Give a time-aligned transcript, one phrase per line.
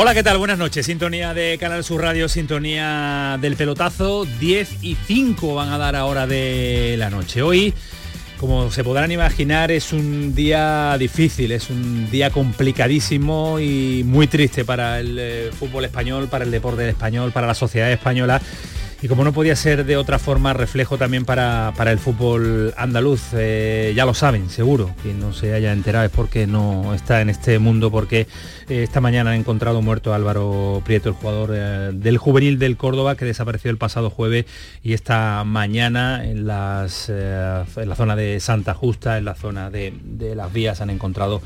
[0.00, 0.38] Hola, ¿qué tal?
[0.38, 0.86] Buenas noches.
[0.86, 4.26] Sintonía de Canal Sur Radio, sintonía del pelotazo.
[4.38, 7.42] 10 y 5 van a dar ahora de la noche.
[7.42, 7.74] Hoy,
[8.38, 14.64] como se podrán imaginar, es un día difícil, es un día complicadísimo y muy triste
[14.64, 18.40] para el eh, fútbol español, para el deporte español, para la sociedad española
[19.00, 23.28] y como no podía ser de otra forma, reflejo también para, el fútbol andaluz.
[23.32, 24.90] Eh, ya lo saben, seguro.
[25.02, 28.26] Quien no se haya enterado es porque no está en este mundo, porque
[28.68, 32.76] eh, esta mañana han encontrado muerto a Álvaro Prieto, el jugador eh, del juvenil del
[32.76, 34.46] Córdoba, que desapareció el pasado jueves
[34.82, 39.94] y esta mañana en, las, en la zona de Santa Justa, en la zona de,
[40.02, 41.40] de las vías, han encontrado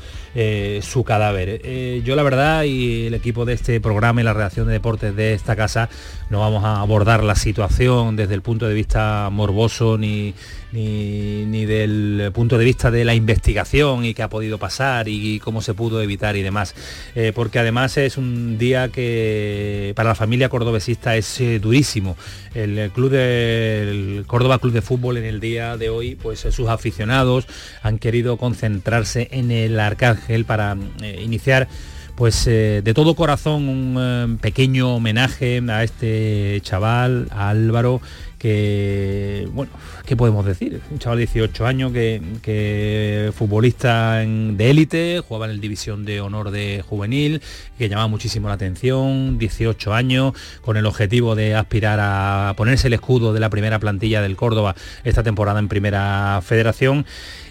[0.81, 2.01] su cadáver.
[2.03, 5.33] yo la verdad y el equipo de este programa y la redacción de deportes de
[5.33, 5.89] esta casa
[6.31, 10.33] no vamos a abordar las situación desde el punto de vista morboso ni,
[10.71, 15.61] ni, del punto de vista de la investigación y qué ha podido pasar y, cómo
[15.61, 16.73] se pudo evitar y demás.
[17.15, 22.15] Eh, porque además es un día que para la familia cordobesista es eh, durísimo.
[22.53, 27.45] El, club del Córdoba Club de Fútbol en el día de hoy, pues sus aficionados
[27.81, 31.67] han querido concentrarse en el Arcángel para eh, iniciar
[32.15, 38.01] pues eh, de todo corazón un eh, pequeño homenaje a este chaval, a Álvaro,
[38.43, 39.71] que, bueno,
[40.05, 40.81] ¿qué podemos decir?
[40.91, 46.51] Un chaval de 18 años que, futbolista de élite, jugaba en el División de Honor
[46.51, 47.41] de Juvenil,
[47.77, 52.93] que llamaba muchísimo la atención, 18 años, con el objetivo de aspirar a ponerse el
[52.95, 54.75] escudo de la primera plantilla del Córdoba
[55.05, 57.05] esta temporada en Primera Federación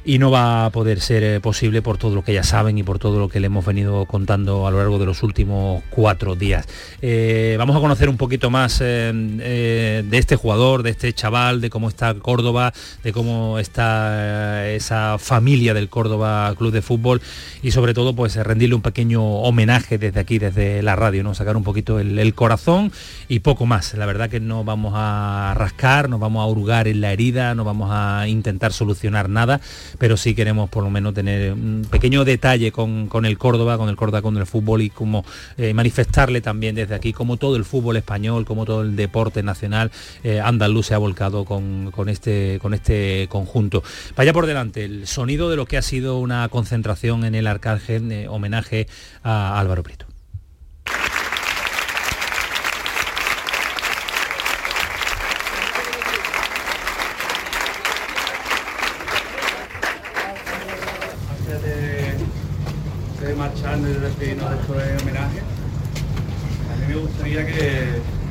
[0.04, 2.82] y no va a poder ser eh, posible por todo lo que ya saben y
[2.82, 6.34] por todo lo que le hemos venido contando a lo largo de los últimos cuatro
[6.34, 6.66] días.
[7.00, 11.88] Eh, vamos a conocer un poquito más de este jugador, de este chaval, de cómo
[11.88, 12.72] está Córdoba,
[13.02, 17.20] de cómo está eh, esa familia del Córdoba Club de Fútbol
[17.62, 21.34] y sobre todo pues rendirle un pequeño homenaje desde aquí, desde la radio, ¿no?
[21.34, 22.92] sacar un poquito el, corazón
[23.28, 23.94] y poco más.
[23.94, 27.64] La verdad que no vamos a rascar, no vamos a hurgar en la herida, no
[27.64, 29.60] vamos a intentar solucionar nada,
[29.98, 33.96] pero sí queremos por lo menos tener un pequeño detalle con, el Córdoba, con el
[33.96, 35.24] Córdoba, con el fútbol y como
[35.56, 39.90] eh, manifestarle también desde aquí como todo el fútbol español, como todo el deporte nacional
[40.24, 43.82] eh, andaluz luz se ha volcado con, este, con este conjunto.
[44.16, 48.10] Vaya por delante el sonido de lo que ha sido una concentración en el Arcángel,
[48.10, 48.86] eh, homenaje
[49.22, 50.06] a Álvaro Prieto.
[61.62, 62.16] De,
[63.20, 64.34] y de de este
[65.02, 65.40] homenaje,
[66.70, 68.21] a mí me gustaría que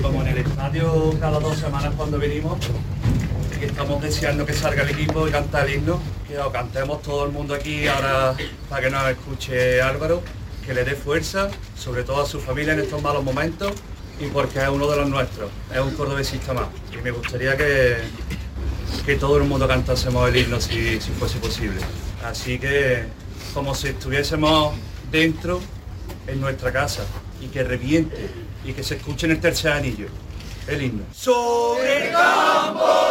[0.00, 2.58] como en el estadio cada dos semanas cuando venimos,
[3.60, 7.26] y estamos deseando que salga el equipo y canta el himno, que lo cantemos todo
[7.26, 8.34] el mundo aquí ahora
[8.68, 10.22] para que nos escuche Álvaro,
[10.64, 13.72] que le dé fuerza, sobre todo a su familia en estos malos momentos
[14.18, 16.66] y porque es uno de los nuestros, es un cordobesista más.
[16.92, 17.96] Y me gustaría que,
[19.04, 21.80] que todo el mundo cantásemos el himno si, si fuese posible.
[22.24, 23.04] Así que
[23.52, 24.74] como si estuviésemos
[25.10, 25.60] dentro
[26.26, 27.02] en nuestra casa
[27.40, 28.28] y que reviente
[28.64, 30.06] y que se escuche en el tercer anillo,
[30.66, 31.04] el himno.
[31.12, 33.09] Sobre el campo.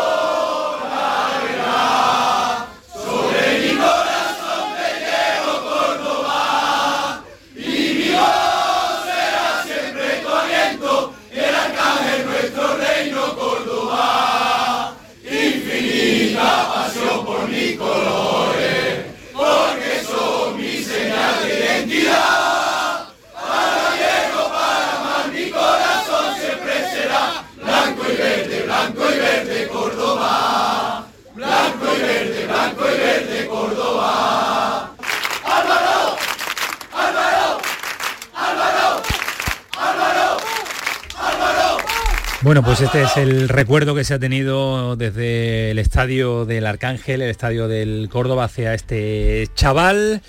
[42.50, 47.22] Bueno, pues este es el recuerdo que se ha tenido desde el estadio del Arcángel,
[47.22, 50.24] el estadio del Córdoba, hacia este chaval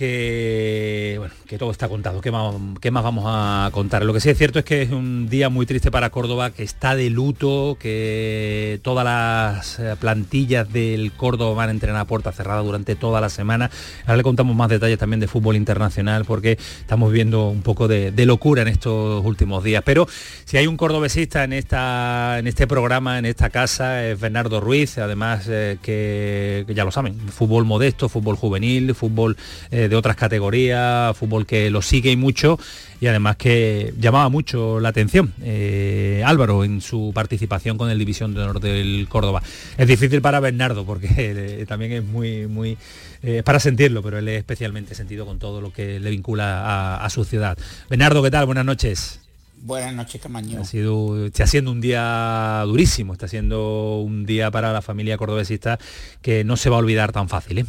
[0.00, 2.22] que, todo está contado.
[2.22, 4.02] ¿Qué más, ¿Qué más vamos a contar?
[4.04, 6.62] Lo que sí es cierto es que es un día muy triste para Córdoba, que
[6.62, 12.32] está de luto, que todas las eh, plantillas del Córdoba van a entrenar a puerta
[12.32, 13.70] cerrada durante toda la semana.
[14.04, 18.12] Ahora le contamos más detalles también de fútbol internacional porque estamos viendo un poco de,
[18.24, 19.82] locura en estos últimos días.
[19.84, 20.08] Pero
[20.46, 24.96] si hay un cordobesista en, esta, en este programa, en esta casa, es Bernardo Ruiz,
[24.96, 29.36] además eh, que, ya lo saben, fútbol modesto, fútbol juvenil, fútbol...
[29.70, 32.58] Eh, de otras categorías, fútbol que lo sigue y mucho
[33.00, 38.34] y además que llamaba mucho la atención eh, Álvaro en su participación con el División
[38.34, 39.42] de Honor del Córdoba.
[39.78, 42.76] Es difícil para Bernardo porque eh, también es muy, muy,
[43.22, 47.10] eh, para sentirlo, pero él es especialmente sentido con todo lo que le vincula a,
[47.10, 47.58] su ciudad.
[47.88, 48.46] Bernardo, ¿qué tal?
[48.46, 49.20] Buenas noches.
[49.62, 50.60] Buenas noches, Camaño.
[50.60, 55.78] Ha sido, está siendo un día durísimo, está siendo un día para la familia cordobesista
[56.22, 57.66] que no se va a olvidar tan fácil.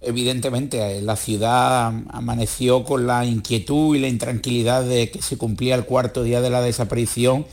[0.00, 5.74] Evidentemente, eh, la ciudad amaneció con la inquietud y la intranquilidad de que se cumplía
[5.74, 7.46] el cuarto día de la desaparición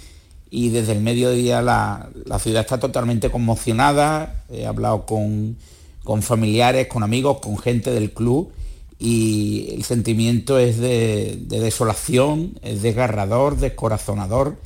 [0.49, 2.09] y desde el mediodía la,
[2.39, 4.43] ciudad está totalmente conmocionada.
[4.51, 5.57] He hablado con,
[6.21, 8.51] familiares, con amigos, con gente del club
[8.99, 14.57] y el sentimiento es de, de desolación, es desgarrador, descorazonador.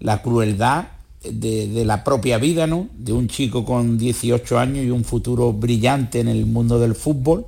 [0.00, 0.86] La crueldad
[1.22, 2.88] de, la propia vida, ¿no?
[2.96, 7.46] De un chico con 18 años y un futuro brillante en el mundo del fútbol,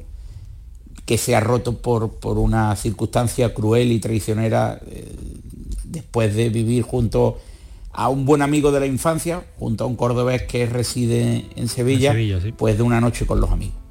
[1.07, 5.15] que se ha roto por, por una circunstancia cruel y traicionera eh,
[5.85, 7.39] después de vivir junto
[7.93, 12.15] a un buen amigo de la infancia, junto a un cordobés que reside en Sevilla,
[12.57, 13.81] pues de una noche con los amigos.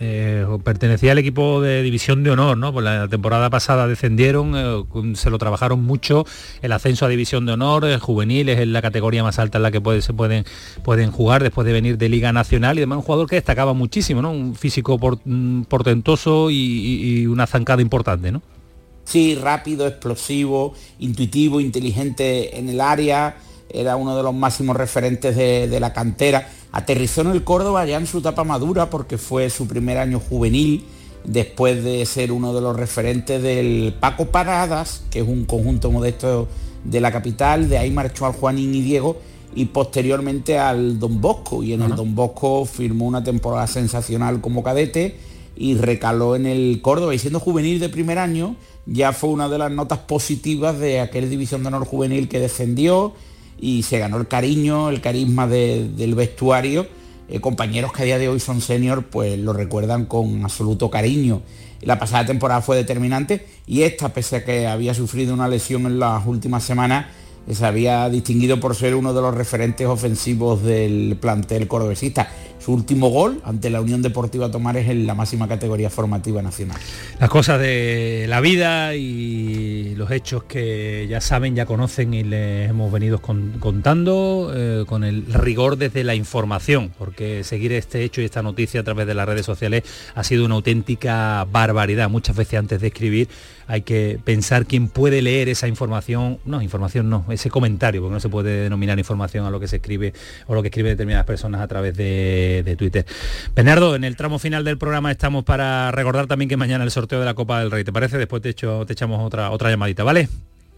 [0.00, 2.72] Eh, pertenecía al equipo de división de honor, ¿no?
[2.72, 4.84] Pues la temporada pasada descendieron, eh,
[5.14, 6.24] se lo trabajaron mucho,
[6.62, 9.70] el ascenso a división de honor, el juvenil es la categoría más alta en la
[9.72, 10.44] que se pueden,
[10.84, 14.22] pueden jugar después de venir de Liga Nacional y además un jugador que destacaba muchísimo,
[14.22, 14.30] ¿no?
[14.30, 18.42] Un físico mm, portentoso y, una zancada importante, ¿no?
[19.04, 23.36] Sí, rápido, explosivo, intuitivo, inteligente en el área,
[23.70, 28.06] era uno de los máximos referentes de la cantera Aterrizó en el Córdoba ya en
[28.06, 30.84] su etapa madura porque fue su primer año juvenil,
[31.24, 36.48] después de ser uno de los referentes del Paco Paradas, que es un conjunto modesto
[36.84, 39.16] de la capital, de ahí marchó al Juanín y Diego
[39.54, 41.62] y posteriormente al Don Bosco.
[41.62, 45.18] Y en el Don Bosco firmó una temporada sensacional como cadete
[45.56, 47.14] y recaló en el Córdoba.
[47.14, 48.56] Y siendo juvenil de primer año
[48.86, 53.12] ya fue una de las notas positivas de aquel división de honor juvenil que descendió
[53.60, 56.86] y se ganó el cariño, el carisma del vestuario.
[57.28, 61.42] Eh, compañeros que a día de hoy son senior, pues lo recuerdan con absoluto cariño.
[61.82, 65.98] La pasada temporada fue determinante y esta, pese a que había sufrido una lesión en
[65.98, 67.06] las últimas semanas,
[67.50, 72.28] se había distinguido por ser uno de los referentes ofensivos del plantel cordobesista.
[72.68, 76.78] Último gol ante la Unión Deportiva Tomares en la máxima categoría formativa nacional.
[77.18, 82.68] Las cosas de la vida y los hechos que ya saben, ya conocen y les
[82.68, 88.26] hemos venido contando eh, con el rigor desde la información, porque seguir este hecho y
[88.26, 89.84] esta noticia a través de las redes sociales
[90.14, 92.10] ha sido una auténtica barbaridad.
[92.10, 93.28] Muchas veces antes de escribir
[93.68, 98.20] hay que pensar quién puede leer esa información, no, información no, ese comentario, porque no
[98.20, 100.14] se puede denominar información a lo que se escribe
[100.46, 103.04] o lo que escriben determinadas personas a través de, Twitter.
[103.54, 107.20] Bernardo, en el tramo final del programa estamos para recordar también que mañana el sorteo
[107.20, 108.16] de la Copa del Rey, ¿te parece?
[108.16, 110.30] Después te, echo, te echamos otra, otra llamadita, ¿vale?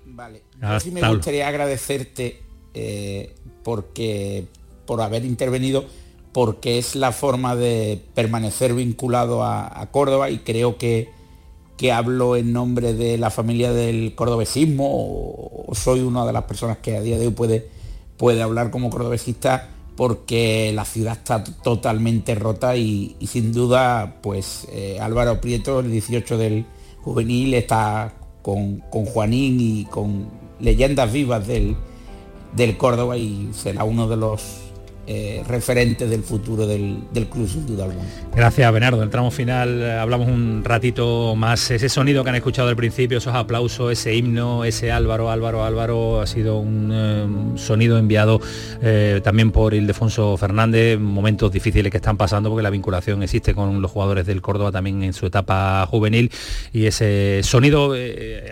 [0.06, 0.42] Vale.
[0.60, 2.42] Yo sí me gustaría agradecerte
[2.75, 4.47] eh, porque
[4.85, 5.87] por haber intervenido
[6.32, 11.20] porque es la forma de permanecer vinculado a Córdoba y creo que
[11.80, 16.76] que hablo en nombre de la familia del cordobesismo o, soy una de las personas
[16.76, 17.68] que a día de hoy puede,
[18.18, 24.99] puede hablar como cordobesista porque la ciudad está totalmente rota y, sin duda pues eh,
[25.00, 26.66] Álvaro Prieto, el 18 del
[27.00, 30.28] juvenil, está con, con Juanín y con
[30.60, 31.76] leyendas vivas del,
[32.54, 34.70] del Córdoba y será uno de los
[35.07, 38.07] eh, referente del futuro del, club sin duda alguna.
[38.35, 42.69] Gracias Bernardo, el tramo final eh, hablamos un ratito más, ese sonido que han escuchado
[42.69, 47.99] al principio, esos aplausos, ese himno, ese Álvaro, Álvaro, Álvaro, ha sido un eh, sonido
[47.99, 48.40] enviado
[49.23, 53.90] también por Ildefonso Fernández, momentos difíciles que están pasando porque la vinculación existe con los
[53.90, 56.30] jugadores del Córdoba también en su etapa juvenil
[56.73, 57.95] y ese sonido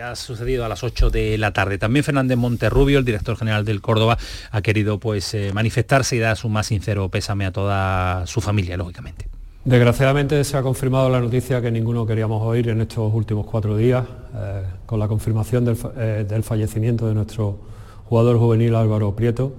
[0.03, 1.77] ha sucedido a las 8 de la tarde.
[1.77, 4.17] También Fernández Monterrubio, el director general del Córdoba,
[4.51, 9.27] ha querido pues manifestarse y dar su más sincero pésame a toda su familia, lógicamente.
[9.65, 14.05] Desgraciadamente se ha confirmado la noticia que ninguno queríamos oír en estos últimos cuatro días,
[14.33, 17.59] eh, con la confirmación eh, del, fallecimiento de nuestro
[18.05, 19.53] jugador juvenil Álvaro Prieto.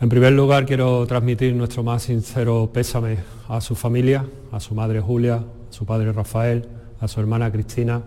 [0.00, 3.18] En primer lugar quiero transmitir nuestro más sincero pésame
[3.48, 6.66] a su familia, a su madre Julia, a su padre Rafael,
[6.98, 8.02] a su hermana Cristina,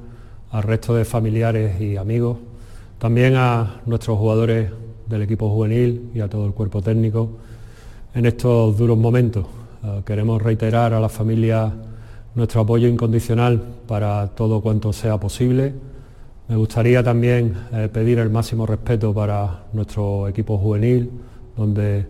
[0.49, 2.39] al resto de familiares y amigos,
[2.97, 4.71] también a nuestros jugadores
[5.07, 7.29] del equipo juvenil y a todo el cuerpo técnico
[8.15, 9.45] en estos duros momentos.
[9.83, 11.71] Eh, queremos reiterar a la familia
[12.33, 15.73] nuestro apoyo incondicional para todo cuanto sea posible.
[16.47, 21.11] Me gustaría también eh, pedir el máximo respeto para nuestro equipo juvenil,
[21.57, 22.07] donde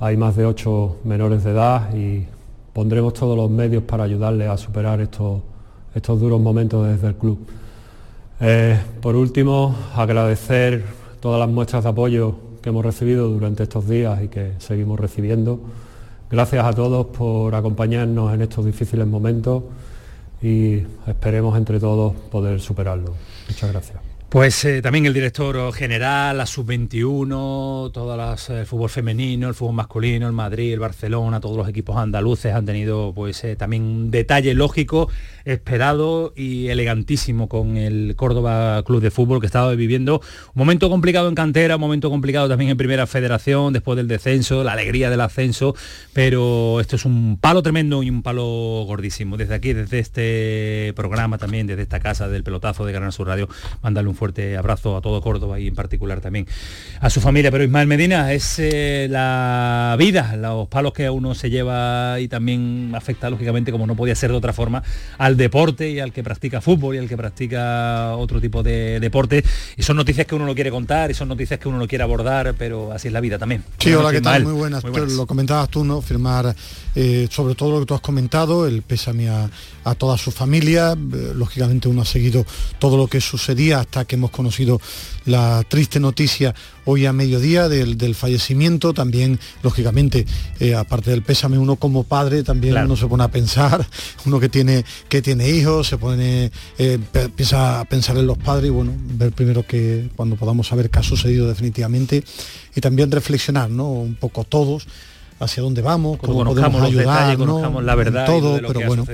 [0.00, 2.26] hay más de ocho menores de edad y
[2.72, 5.40] pondremos todos los medios para ayudarles a superar estos,
[5.94, 7.38] estos duros momentos desde el club.
[8.40, 10.84] Eh, por último, agradecer
[11.20, 15.60] todas las muestras de apoyo que hemos recibido durante estos días y que seguimos recibiendo.
[16.30, 19.64] Gracias a todos por acompañarnos en estos difíciles momentos
[20.40, 23.12] y esperemos entre todos poder superarlo.
[23.50, 24.03] Muchas gracias.
[24.34, 30.26] Pues eh, también el director general, la sub-21, todas el fútbol femenino, el fútbol masculino,
[30.26, 34.54] el Madrid, el Barcelona, todos los equipos andaluces han tenido pues eh, también un detalle
[34.54, 35.08] lógico
[35.44, 41.28] esperado y elegantísimo con el Córdoba Club de Fútbol que estaba viviendo un momento complicado
[41.28, 45.20] en cantera, un momento complicado también en Primera Federación, después del descenso, la alegría del
[45.20, 45.76] ascenso,
[46.12, 48.42] pero esto es un palo tremendo y un palo
[48.84, 49.36] gordísimo.
[49.36, 53.48] Desde aquí, desde este programa también, desde esta casa del pelotazo de Canal Sur Radio,
[53.80, 54.23] mandarle un fuerte
[54.56, 56.46] abrazo a todo Córdoba y en particular también
[57.00, 57.50] a su familia.
[57.50, 62.92] Pero Ismael Medina, es eh, la vida, los palos que uno se lleva y también
[62.94, 64.82] afecta lógicamente, como no podía ser de otra forma,
[65.18, 69.44] al deporte y al que practica fútbol y al que practica otro tipo de deporte.
[69.76, 72.04] Y son noticias que uno no quiere contar y son noticias que uno no quiere
[72.04, 73.64] abordar, pero así es la vida también.
[73.78, 74.44] Sí, hola, ¿qué tal?
[74.44, 74.84] Muy buenas.
[74.84, 76.00] Lo comentabas tú, ¿no?
[76.00, 76.54] Firmar
[76.94, 79.50] eh, sobre todo lo que tú has comentado, el pésame a,
[79.84, 80.92] a toda su familia.
[80.92, 82.44] Eh, lógicamente uno ha seguido
[82.78, 84.80] todo lo que sucedía hasta que hemos conocido
[85.26, 88.92] la triste noticia hoy a mediodía del, fallecimiento.
[88.92, 90.26] También, lógicamente,
[90.60, 93.86] eh, aparte del pésame, uno como padre también uno se pone a pensar,
[94.26, 98.68] uno que tiene, que tiene hijos, se pone, eh, empieza a pensar en los padres
[98.68, 102.24] y bueno, ver primero que cuando podamos saber qué ha sucedido definitivamente
[102.74, 103.90] y también reflexionar, ¿no?
[103.90, 104.86] Un poco todos
[105.40, 109.06] hacia dónde vamos, cómo podemos ayudar, la verdad, todo, pero bueno,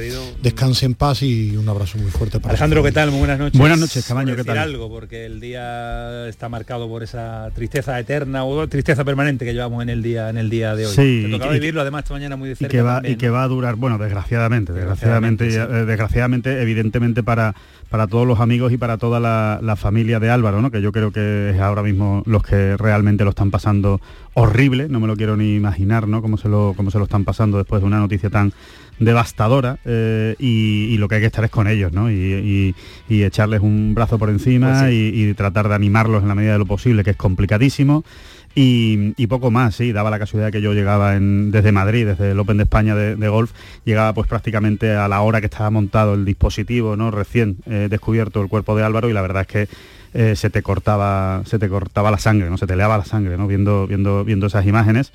[0.43, 3.11] descanse en paz y un abrazo muy fuerte para Alejandro, ¿qué tal?
[3.11, 3.59] Muy buenas noches.
[3.59, 4.59] Buenas noches, Camaño, ¿qué tal?
[4.59, 9.83] algo, porque el día está marcado por esa tristeza eterna o tristeza permanente que llevamos
[9.83, 10.95] en el día en el día de hoy.
[10.95, 12.75] Sí, Te tocaba vivirlo además esta mañana muy de cerca.
[12.75, 17.23] Y que va, y que va a durar, bueno, desgraciadamente, desgraciadamente, desgraciadamente, eh, desgraciadamente evidentemente
[17.23, 17.55] para
[17.91, 20.71] para todos los amigos y para toda la, familia de Álvaro, ¿no?
[20.71, 24.01] que yo creo que es ahora mismo los que realmente lo están pasando
[24.35, 26.23] horrible, no me lo quiero ni imaginar ¿no?
[26.23, 28.53] cómo, se lo, cómo se lo están pasando después de una noticia tan
[29.01, 32.11] devastadora eh, y, lo que hay que estar es con ellos ¿no?
[32.11, 32.75] y,
[33.09, 36.67] echarles un brazo por encima pues y, tratar de animarlos en la medida de lo
[36.67, 38.05] posible, que es complicadísimo.
[38.55, 42.57] Y, poco más, sí, daba la casualidad que yo llegaba desde Madrid, desde el Open
[42.57, 43.53] de España de, golf,
[43.85, 47.11] llegaba pues prácticamente a la hora que estaba montado el dispositivo, ¿no?
[47.11, 49.69] Recién eh, descubierto el cuerpo de Álvaro y la verdad es que
[50.13, 52.59] eh, se te cortaba, se te cortaba la sangre, ¿no?
[52.59, 53.47] Se te leaba la sangre, ¿no?
[53.47, 55.13] Viendo, viendo, viendo esas imágenes.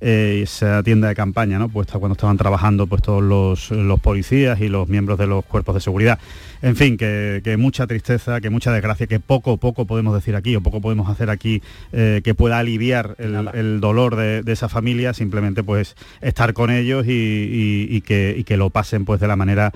[0.00, 1.68] Eh, esa tienda de campaña, ¿no?
[1.68, 5.80] puesta cuando estaban trabajando pues, todos los, policías y los miembros de los cuerpos de
[5.80, 6.20] seguridad.
[6.62, 10.60] En fin, que, mucha tristeza, que mucha desgracia, que poco poco podemos decir aquí o
[10.60, 11.62] poco podemos hacer aquí
[11.92, 18.00] eh, que pueda aliviar el, dolor de, esa familia, simplemente pues estar con ellos y,
[18.02, 19.72] que, y que lo pasen pues de la manera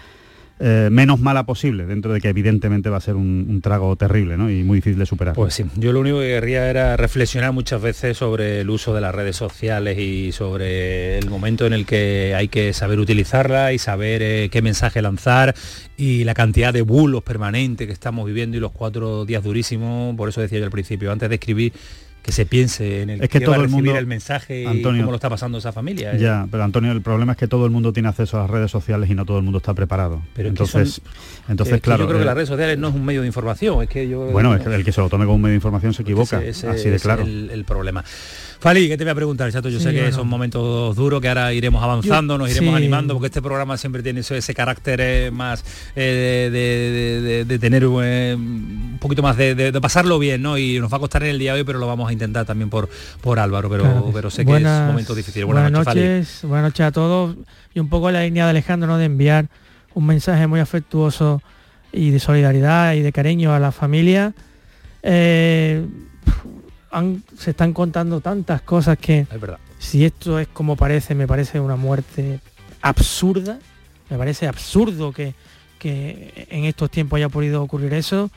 [0.65, 4.63] eh, menos mala posible, dentro de que evidentemente va a ser un, trago terrible y
[4.63, 5.35] muy difícil de superar.
[5.35, 9.01] Pues sí, yo lo único que querría era reflexionar muchas veces sobre el uso de
[9.01, 13.79] las redes sociales y sobre el momento en el que hay que saber utilizarla y
[13.79, 15.53] saber eh, qué mensaje lanzar
[15.97, 20.29] y la cantidad de bulos permanentes que estamos viviendo y los cuatro días durísimos, por
[20.29, 21.73] eso decía yo al principio, antes de escribir
[22.23, 25.15] que se piense en el es que, todo el mundo el mensaje y cómo lo
[25.17, 26.13] está pasando esa familia.
[26.15, 26.19] ¿eh?
[26.19, 28.71] Ya, pero Antonio, el problema es que todo el mundo tiene acceso a las redes
[28.71, 30.23] sociales y no todo el mundo está preparado.
[30.35, 31.01] Pero entonces,
[31.49, 32.05] entonces claro.
[32.05, 34.27] yo creo que las redes sociales no es un medio de información, es que yo.
[34.27, 36.39] Bueno, es que el que se lo tome como un medio de información se equivoca,
[36.39, 37.25] así de claro.
[37.25, 38.05] el problema.
[38.63, 39.69] Fali, ¿qué te voy a preguntar, Chato?
[39.69, 43.43] Yo sé que son momentos duros, que ahora iremos avanzando, nos iremos animando, porque este
[43.43, 45.65] programa siempre tiene ese, carácter eh, más
[45.97, 50.59] eh, de, tener eh, un poquito más de, pasarlo bien, ¿no?
[50.59, 52.47] Y nos va a costar en el día de hoy, pero lo vamos a intentar
[52.47, 52.89] también por,
[53.21, 55.45] por Álvaro, pero, pero sé que es un momento difícil.
[55.45, 57.35] Buenas, noches, buenas noches a todos.
[57.75, 58.97] Y un poco la línea de Alejandro, ¿no?
[58.97, 59.49] De enviar
[59.93, 61.43] un mensaje muy afectuoso
[61.91, 64.35] y de solidaridad y de cariño a la familia
[67.37, 69.27] se están contando tantas cosas que
[69.79, 72.41] si esto es como parece, me parece una muerte
[72.81, 73.59] absurda.
[74.11, 75.35] Me parece absurdo que,
[75.83, 78.31] en estos tiempos haya podido ocurrir eso.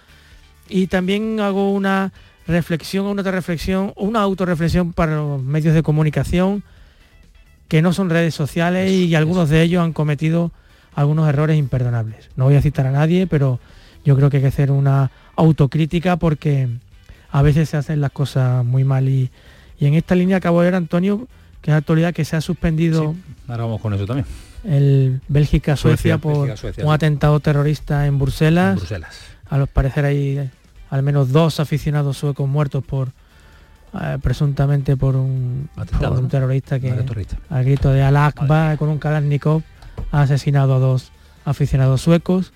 [0.68, 2.12] Y también hago una
[2.48, 6.64] reflexión, una reflexión, una autorreflexión para los medios de comunicación
[7.68, 10.52] que no son redes sociales y algunos de ellos han cometido
[10.94, 12.30] algunos errores imperdonables.
[12.36, 13.60] No voy a citar a nadie, pero
[14.04, 16.70] yo creo que hay que hacer una autocrítica porque
[17.36, 19.10] a veces se hacen las cosas muy mal.
[19.10, 19.30] Y,
[19.82, 21.28] en esta línea acabo de ver Antonio
[21.62, 23.14] que es la actualidad que se ha suspendido
[23.48, 24.26] ahora vamos con eso también.
[24.64, 26.50] el Bélgica-Suecia por
[26.82, 28.78] un atentado terrorista en Bruselas.
[28.78, 29.20] Bruselas.
[29.50, 30.50] A los parecer hay
[30.90, 33.10] al menos dos aficionados suecos muertos por
[34.00, 36.92] eh, presuntamente por un, un terrorista que
[37.50, 39.62] al grito de Al-Akbar con un Kalashnikov
[40.12, 41.12] ha asesinado a dos
[41.44, 42.54] aficionados suecos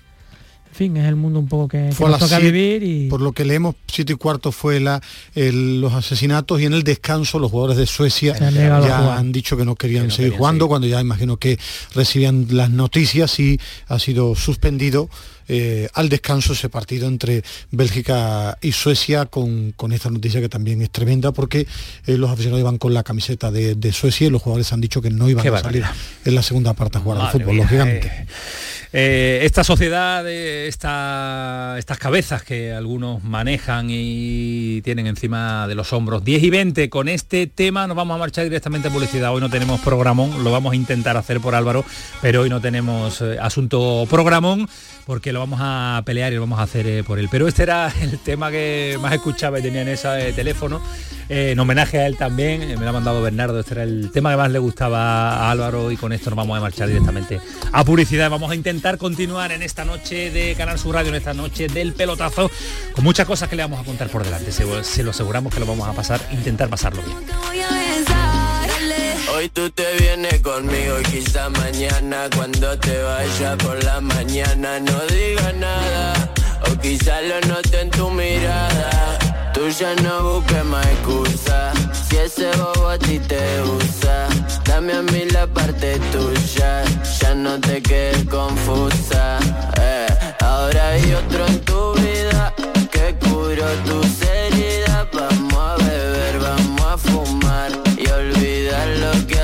[0.70, 3.08] en fin, es el mundo un poco que, fue toca vivir y...
[3.08, 5.02] Por lo que leemos, siete y cuarto fue la,
[5.34, 9.74] los asesinatos y en el descanso los jugadores de Suecia ya han dicho que no
[9.74, 11.58] querían seguir jugando, cuando ya imagino que
[11.94, 15.10] recibían las noticias y ha sido suspendido
[15.52, 17.42] eh, al descanso ese partido entre
[17.72, 21.66] Bélgica y Suecia con, esta noticia que también es tremenda porque
[22.06, 25.10] eh, los aficionados iban con la camiseta de, Suecia y los jugadores han dicho que
[25.10, 25.84] no iban a salir
[26.24, 28.06] en la segunda parte a jugar al fútbol, lógicamente.
[28.06, 28.26] Eh.
[28.92, 36.24] Eh, esta sociedad, estas cabezas que algunos manejan y tienen encima de los hombros.
[36.24, 39.32] 10 y 20, con este tema nos vamos a marchar directamente a publicidad.
[39.32, 41.84] Hoy no tenemos programón, lo vamos a intentar hacer por Álvaro,
[42.22, 44.68] pero hoy no tenemos asunto programón
[45.10, 47.26] porque lo vamos a pelear y lo vamos a hacer eh, por él.
[47.28, 50.80] Pero este era el tema que más escuchaba y tenía en ese teléfono.
[51.28, 54.36] en homenaje a él también, me lo ha mandado Bernardo, este era el tema que
[54.36, 57.40] más le gustaba a Álvaro y con esto nos vamos a marchar directamente
[57.72, 58.30] a publicidad.
[58.30, 61.92] Vamos a intentar continuar en esta noche de Canal Sur Radio, en esta noche del
[61.92, 62.48] pelotazo,
[62.92, 64.52] con muchas cosas que le vamos a contar por delante.
[64.52, 67.79] Se, lo aseguramos que lo vamos a pasar, intentar pasarlo bien.
[69.40, 75.00] Hoy tú te vienes conmigo y quizá mañana cuando te vaya por la mañana no
[75.06, 76.30] diga nada
[76.70, 79.18] o quizá lo note en tu mirada.
[79.54, 81.72] Tú ya no busques más excusa
[82.06, 84.28] si ese bobo a ti te usa.
[84.66, 86.84] Dame a mí la parte tuya,
[87.18, 89.38] ya no te quedes confusa.
[89.80, 90.06] Eh,
[90.40, 92.54] ahora hay otro en tu vida
[92.92, 95.06] que curó tus heridas.
[95.14, 97.89] Vamos a beber, vamos a fumar
[99.30, 99.40] que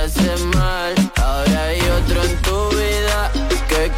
[0.57, 0.95] mal.
[1.17, 3.33] Ahora hay otro en tu vida
[3.69, 3.91] que.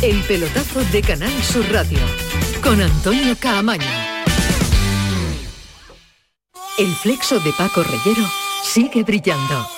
[0.00, 1.98] El pelotazo de Canal Sur Radio
[2.62, 3.84] con Antonio Caamaño.
[6.78, 8.24] El flexo de Paco Reyero
[8.62, 9.77] sigue brillando.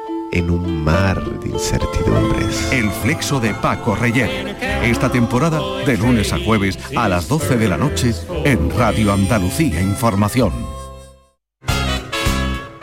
[0.31, 2.71] en un mar de incertidumbres.
[2.71, 4.55] El flexo de Paco Reyer.
[4.83, 8.13] Esta temporada de lunes a jueves a las 12 de la noche
[8.45, 10.70] en Radio Andalucía Información.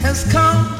[0.00, 0.79] has come.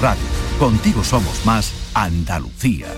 [0.00, 0.22] Radio.
[0.58, 2.88] Contigo somos más Andalucía.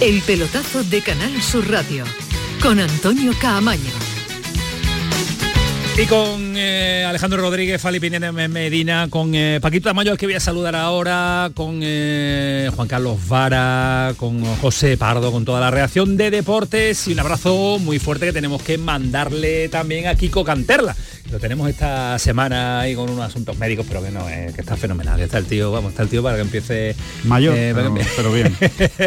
[0.00, 2.04] El pelotazo de Canal Sur Radio
[2.60, 4.01] con Antonio Caamaño.
[5.94, 10.34] Y con eh, Alejandro Rodríguez, Fali Pineda Medina, con eh, Paquito Tamayo, al que voy
[10.34, 16.16] a saludar ahora, con eh, Juan Carlos Vara, con José Pardo, con toda la reacción
[16.16, 17.06] de deportes.
[17.08, 20.96] Y un abrazo muy fuerte que tenemos que mandarle también a Kiko Canterla,
[21.32, 24.76] Lo tenemos esta semana ahí con unos asuntos médicos, pero que no, eh, que está
[24.76, 25.18] fenomenal.
[25.18, 28.32] Está el tío, vamos, está el tío para que empiece mayor, eh, pero, que- pero
[28.32, 28.54] bien.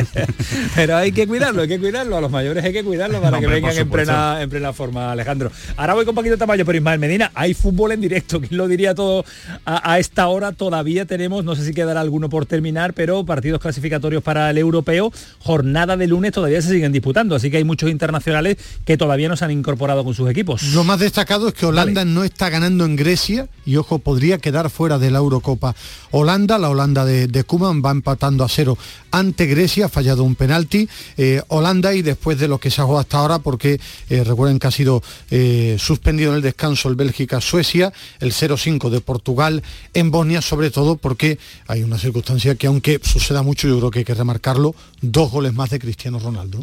[0.75, 2.17] pero hay que cuidarlo, hay que cuidarlo.
[2.17, 5.11] A los mayores hay que cuidarlo para que Hombre, vengan en plena, en plena forma,
[5.11, 5.51] Alejandro.
[5.77, 8.39] Ahora voy con Paquito Tamayo, pero Ismael Medina, hay fútbol en directo.
[8.41, 9.23] ¿Quién lo diría todo
[9.65, 10.51] a, a esta hora?
[10.51, 15.11] Todavía tenemos, no sé si quedará alguno por terminar, pero partidos clasificatorios para el europeo.
[15.39, 19.37] Jornada de lunes todavía se siguen disputando, así que hay muchos internacionales que todavía no
[19.37, 20.63] se han incorporado con sus equipos.
[20.73, 24.69] Lo más destacado es que Holanda no está ganando en Grecia y ojo, podría quedar
[24.69, 25.75] fuera de la Eurocopa.
[26.11, 28.77] Holanda, la Holanda de, de va empatando a cero
[29.11, 30.87] ante Grecia, ha fallado un penalti.
[31.17, 34.59] Eh, Holanda y después de lo que se ha jugado hasta ahora, porque eh, recuerden
[34.59, 39.61] que ha sido eh, suspendido en el descanso el Bélgica-Suecia, el 0-5 de Portugal
[39.93, 43.99] en Bosnia, sobre todo porque hay una circunstancia que aunque suceda mucho, yo creo que
[43.99, 46.59] hay que remarcarlo, dos goles más de Cristiano Ronaldo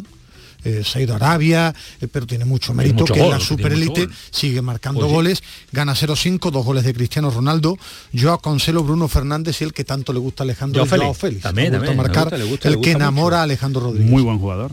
[0.63, 3.39] eh, se ha ido a Arabia, eh, pero tiene mucho mérito mucho que gol, en
[3.39, 5.13] la superélite sigue marcando Oye.
[5.13, 7.77] goles, gana 0-5, dos goles de Cristiano Ronaldo,
[8.13, 11.17] Joao Cancelo, Bruno Fernández y el que tanto le gusta a Alejandro Joao Félix.
[11.17, 11.41] Félix.
[11.43, 14.09] También, gusta marcar, gusta, el que enamora a Alejandro Rodríguez.
[14.09, 14.71] Muy buen jugador.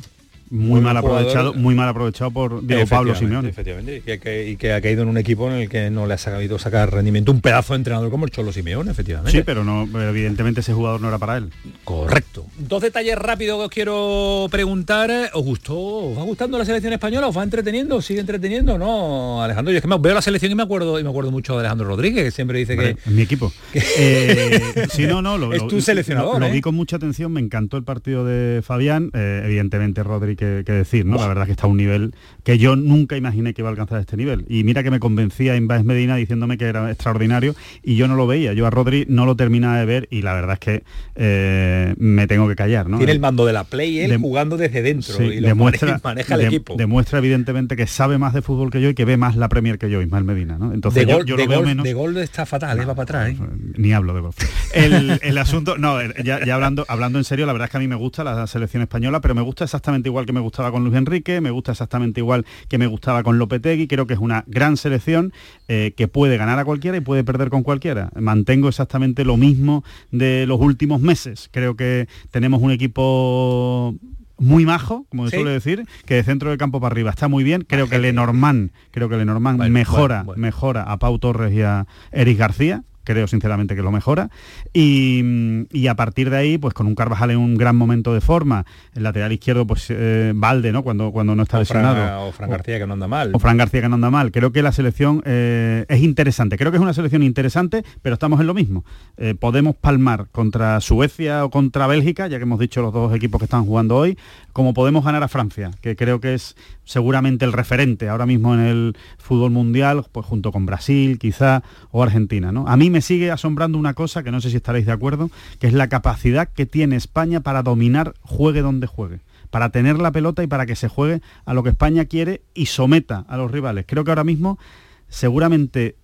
[0.51, 3.51] Muy, mal aprovechado, muy mal aprovechado por Diego Pablo Simeone.
[3.51, 6.15] Efectivamente, y que, y que ha caído en un equipo en el que no le
[6.15, 9.31] ha sabido sacar rendimiento un pedazo de entrenador como el Cholo Simeone, efectivamente.
[9.31, 11.51] Sí, pero no, evidentemente ese jugador no era para él.
[11.85, 12.47] Correcto.
[12.59, 15.31] Dos detalles rápidos que os quiero preguntar.
[15.35, 15.77] ¿Os gustó?
[15.79, 17.29] ¿Os va gustando la selección española?
[17.29, 18.03] ¿Os va entreteniendo?
[18.03, 18.77] ¿Sigue entreteniendo?
[18.77, 21.31] No, Alejandro, yo es que me veo la selección y me acuerdo y me acuerdo
[21.31, 22.91] mucho de Alejandro Rodríguez, que siempre dice que.
[22.91, 23.53] Es mi equipo.
[23.73, 26.51] Eh, sí, no, no, lo, Es lo- tu seleccionador, Lo, ¿eh?
[26.51, 30.73] vi con mucha atención, me encantó el partido de Fabián, eh, evidentemente Rodri que, que
[30.73, 31.17] decir, ¿no?
[31.19, 34.01] La verdad que está a un nivel que yo nunca imaginé que iba a alcanzar
[34.01, 34.45] este nivel.
[34.49, 38.27] Y mira que me convencía Inbáez Medina diciéndome que era extraordinario y yo no lo
[38.27, 38.53] veía.
[38.55, 40.83] Yo a Rodri no lo terminaba de ver y la verdad es que
[41.15, 42.97] eh, me tengo que callar, ¿no?
[42.97, 46.01] Tiene el mando de la play él De- jugando desde dentro Sí, y lo demuestra,
[46.05, 46.75] maneja, el de- equipo.
[46.77, 49.79] demuestra evidentemente que sabe más de fútbol que yo y que ve más la Premier
[49.79, 50.73] que yo, Ismael Medina, ¿no?
[50.73, 51.85] Entonces de yo, gol, yo de lo veo gol- menos.
[51.85, 53.31] de gol está fatal, eh, va para atrás.
[53.31, 53.37] ¿eh?
[53.77, 54.37] Ni hablo de golf.
[54.73, 57.77] El, el asunto, no, eh, ya, ya hablando, hablando en serio, la verdad es que
[57.79, 60.71] a mí me gusta la selección española, pero me gusta exactamente igual que me gustaba
[60.71, 64.21] con Luis Enrique, me gusta exactamente igual que me gustaba con Lopetegui, creo que es
[64.21, 65.33] una gran selección
[65.69, 68.11] eh, que puede ganar a cualquiera y puede perder con cualquiera.
[68.15, 71.49] Mantengo exactamente lo mismo de los últimos meses.
[71.53, 73.95] Creo que tenemos un equipo
[74.39, 75.37] muy majo, como se Sí.
[75.37, 77.63] suele decir, que de centro del campo para arriba está muy bien.
[77.69, 80.41] Creo que Lenormand, creo que Lenormand mejora, bueno, bueno.
[80.43, 82.83] mejora a Pau Torres y a Eric García.
[83.11, 84.31] Creo sinceramente que lo mejora.
[84.73, 88.21] Y, y a partir de ahí, pues con un Carvajal en un gran momento de
[88.21, 90.85] forma, el lateral izquierdo, pues eh, Valde, ¿no?
[90.85, 92.27] Cuando, cuando no está O Fran, lesionado.
[92.29, 93.33] o Fran García que no anda mal.
[93.35, 94.31] O Fran García que no anda mal.
[94.31, 96.57] Creo que la selección eh, es interesante.
[96.57, 98.85] Creo que es una selección interesante, pero estamos en lo mismo.
[99.17, 103.41] Eh, podemos palmar contra Suecia o contra Bélgica, ya que hemos dicho los dos equipos
[103.41, 104.17] que están jugando hoy,
[104.53, 106.57] como podemos ganar a Francia, que creo que es
[106.91, 112.03] seguramente el referente ahora mismo en el fútbol mundial, pues junto con Brasil, quizá, o
[112.03, 112.51] Argentina.
[112.51, 112.67] ¿no?
[112.67, 115.69] A mí me sigue asombrando una cosa, que no sé si estaréis de acuerdo, que
[115.69, 120.45] es la capacidad que tiene España para dominar juegue donde juegue para tener la pelota
[120.45, 123.85] y para que se juegue a lo que España quiere y someta a los rivales.
[123.87, 124.61] Creo que ahora mismo
[125.09, 125.97] seguramente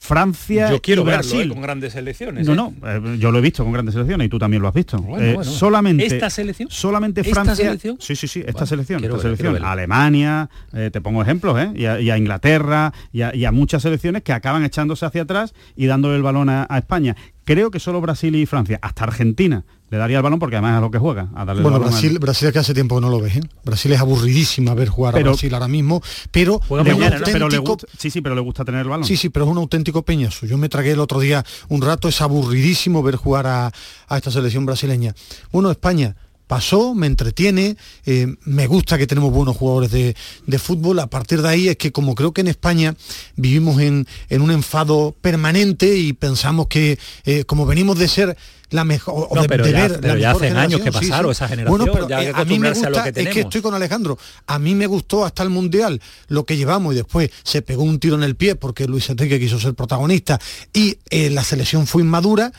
[0.00, 1.42] Francia Yo quiero y verlo Brasil.
[1.42, 2.46] eh, con grandes selecciones.
[2.46, 2.56] No, eh.
[3.00, 4.98] no, eh, yo lo he visto con grandes selecciones y tú también lo has visto.
[4.98, 5.50] Bueno, Eh, bueno.
[5.50, 6.68] Solamente ¿Esta selección?
[6.70, 7.54] Solamente ¿Esta Francia.
[7.64, 7.96] selección?
[8.00, 9.64] Sí, sí, sí, esta Bueno, selección, esta selección.
[9.64, 11.70] Alemania, eh, te pongo ejemplos, ¿eh?
[11.74, 15.22] y, a, y a Inglaterra, y a, y a muchas selecciones que acaban echándose hacia
[15.22, 17.16] atrás y dándole el balón a, a España.
[17.44, 20.78] Creo que solo Brasil y Francia, hasta Argentina, le daría el balón porque además es
[20.78, 22.72] a lo que juega, a darle Bueno, el balón a- Brasil, Brasil es que hace
[22.74, 23.40] tiempo que no lo ves, ¿eh?
[23.64, 27.86] Brasil es aburridísima ver jugar Pero- a Brasil ahora mismo, pero Le pero le gusta-
[27.98, 29.06] sí, sí, pero le gusta tener el balón.
[29.06, 30.46] Sí, sí, pero es un auténtico peñazo.
[30.46, 33.70] Yo me tragué el otro día un rato, es aburridísimo ver jugar a,
[34.08, 35.14] a esta selección brasileña.
[35.52, 37.76] Bueno, España pasó, me entretiene,
[38.06, 40.14] eh, me gusta que tenemos buenos jugadores de,
[40.46, 40.98] de fútbol.
[41.00, 42.94] A partir de ahí es que como creo que en España
[43.36, 48.36] vivimos en, en un enfado permanente y pensamos que eh, como venimos de ser
[48.70, 50.90] la mejor No, de, pero de ya- ver la pero ya mejor hacen años que
[50.92, 51.36] sí, pasaron sí.
[51.38, 53.12] esa generación, Bueno, pero ya hay eh, que a mí me acostumbrarse a lo gusta,
[53.12, 54.18] que es que estoy con Alejandro.
[54.46, 57.98] A mí me gustó hasta el Mundial lo que llevamos y después se pegó un
[58.00, 60.40] tiro en el pie porque Luis Enrique quiso ser protagonista
[60.72, 62.52] y eh, la selección fue inmadura.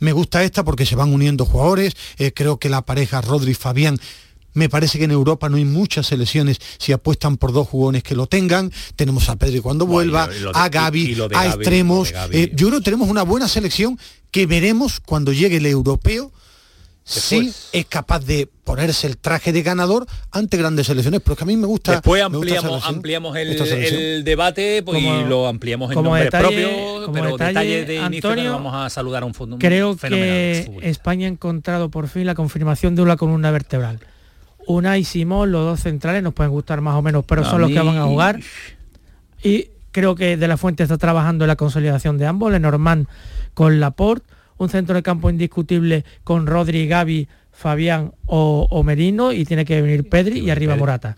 [0.00, 1.94] Me gusta esta porque se van uniendo jugadores.
[2.18, 3.98] eh, creo que la pareja Rodri-Fabián
[4.54, 8.16] me parece que en Europa no hay muchas selecciones si apuestan por dos jugones que
[8.16, 8.72] lo tengan.
[8.96, 12.08] Tenemos a Pedri cuando vuelva, de- a Gaby, y lo de a extremos.
[12.32, 13.98] Eh, yo creo que tenemos una buena selección
[14.32, 16.32] que veremos cuando llegue el europeo
[17.08, 21.44] si es capaz de ponerse el traje de ganador ante grandes selecciones, pero es que
[21.44, 21.92] a mí me gusta.
[21.92, 26.42] Después gusta ampliamos, ampliamos el, debate pues, Como- y lo ampliamos en como nombre detalle-
[26.48, 29.58] propio, como pero detalle, detalle de inicio Antonio, nos vamos a saludar a un fondo
[29.58, 30.84] Creo fenomenal que fútbol.
[30.84, 34.00] España ha encontrado por fin la confirmación de una columna vertebral.
[34.66, 37.62] Una y Simón, los dos centrales, nos pueden gustar más o menos, pero A son
[37.62, 38.38] los que van a jugar.
[39.42, 43.06] Y creo que De La Fuente está trabajando en la consolidación de ambos, Lenormand
[43.54, 44.26] con Laporte,
[44.58, 50.08] un centro de campo indiscutible con Rodri, Gaby, Fabián o, Merino y tiene que venir
[50.08, 51.16] Pedri y arriba Morata.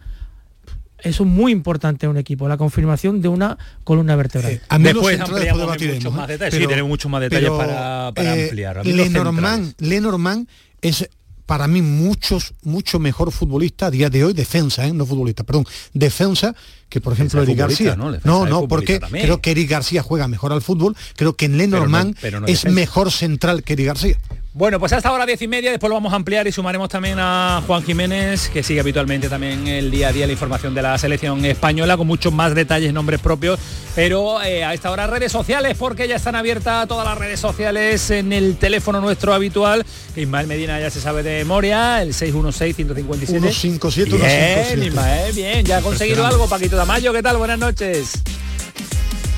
[0.99, 4.53] Eso es muy importante en un equipo, la confirmación de una columna vertebral.
[4.53, 6.55] Eh, Después ampliamos muchos más detalles.
[6.55, 8.87] sí, tenemos muchos más detalles para, para eh, ampliar.
[8.87, 10.49] Lenormand, Lenormand
[10.83, 11.09] es
[11.51, 14.93] para mí muchos, mucho mejor futbolista a día de hoy, defensa, ¿eh?
[14.93, 16.55] no futbolista, perdón, defensa
[16.89, 17.97] que por ejemplo Eric García.
[17.97, 21.59] No, no, no porque creo que Eric García juega mejor al fútbol, creo que en
[21.59, 24.17] Lenormand es mejor central que Eric García.
[24.53, 27.19] Bueno, pues hasta ahora diez y media, después lo vamos a ampliar y sumaremos también
[27.21, 30.99] a Juan Jiménez, que sigue habitualmente también el día a día la información de la
[30.99, 33.61] selección española, con muchos más detalles, nombres propios,
[33.95, 38.11] pero eh, a esta hora redes sociales, porque ya están abiertas todas las redes sociales
[38.11, 39.87] en el teléfono nuestro habitual,
[40.17, 43.53] Ismael Medina ya se sabe de memoria, el 616-157.
[43.53, 47.37] 157, bien, Ismael, bien, ya ha conseguido algo, Paquito Tamayo, ¿qué tal?
[47.37, 48.21] Buenas noches.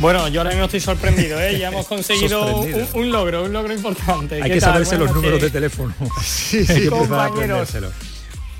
[0.02, 1.60] Bueno, yo ahora mismo estoy sorprendido, ¿eh?
[1.60, 4.42] ya hemos conseguido un, logro, un logro importante.
[4.42, 5.94] Hay que saberse los números de teléfono.
[6.22, 7.68] sí, sí, compañeros.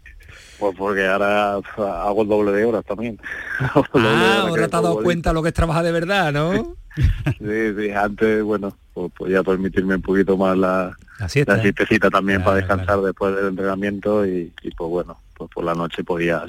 [0.59, 3.17] Pues porque ahora hago el doble de horas también.
[3.59, 6.75] ah, ahora te has dado cuenta lo que es trabajar de verdad, ¿no?
[7.39, 13.01] sí, sí, antes, bueno, pues podía permitirme un poquito más la, la, también para descansar
[13.01, 16.43] después del entrenamiento y, y pues bueno, pues por la noche podía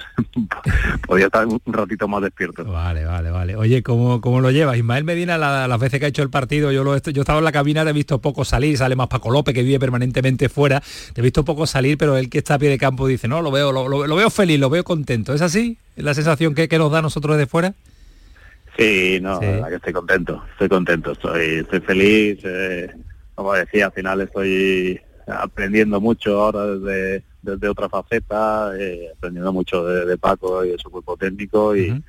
[1.07, 2.64] podía estar un ratito más despierto.
[2.64, 3.55] Vale, vale, vale.
[3.55, 4.76] Oye, ¿cómo, cómo lo llevas?
[4.76, 7.53] Ismael Medina, las veces que ha hecho el partido, yo lo yo estaba en la
[7.53, 10.83] cabina, te he visto poco salir, sale más Paco López, que vive permanentemente fuera,
[11.14, 13.42] te he visto poco salir, pero el que está a pie de campo dice, no,
[13.42, 15.33] lo veo, lo, veo feliz, lo veo contento.
[15.35, 15.79] ¿Es así?
[15.94, 17.74] ¿Es la sensación que, nos da a nosotros desde fuera?
[18.76, 22.90] Sí, no, la verdad que estoy contento, estoy contento, estoy, estoy feliz, eh,
[23.37, 29.85] como decía, al final estoy aprendiendo mucho ahora desde desde otra faceta, eh, aprendiendo mucho
[29.85, 32.03] de, Paco y de su cuerpo técnico y,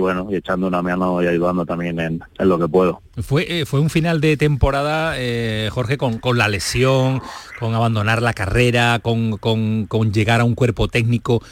[0.00, 3.00] bueno, y echando una mano y ayudando también en, lo que puedo.
[3.22, 7.22] Fue, eh, fue un final de temporada, eh, Jorge, con, con, la lesión,
[7.58, 11.42] con abandonar la carrera, con, con, con llegar a un cuerpo técnico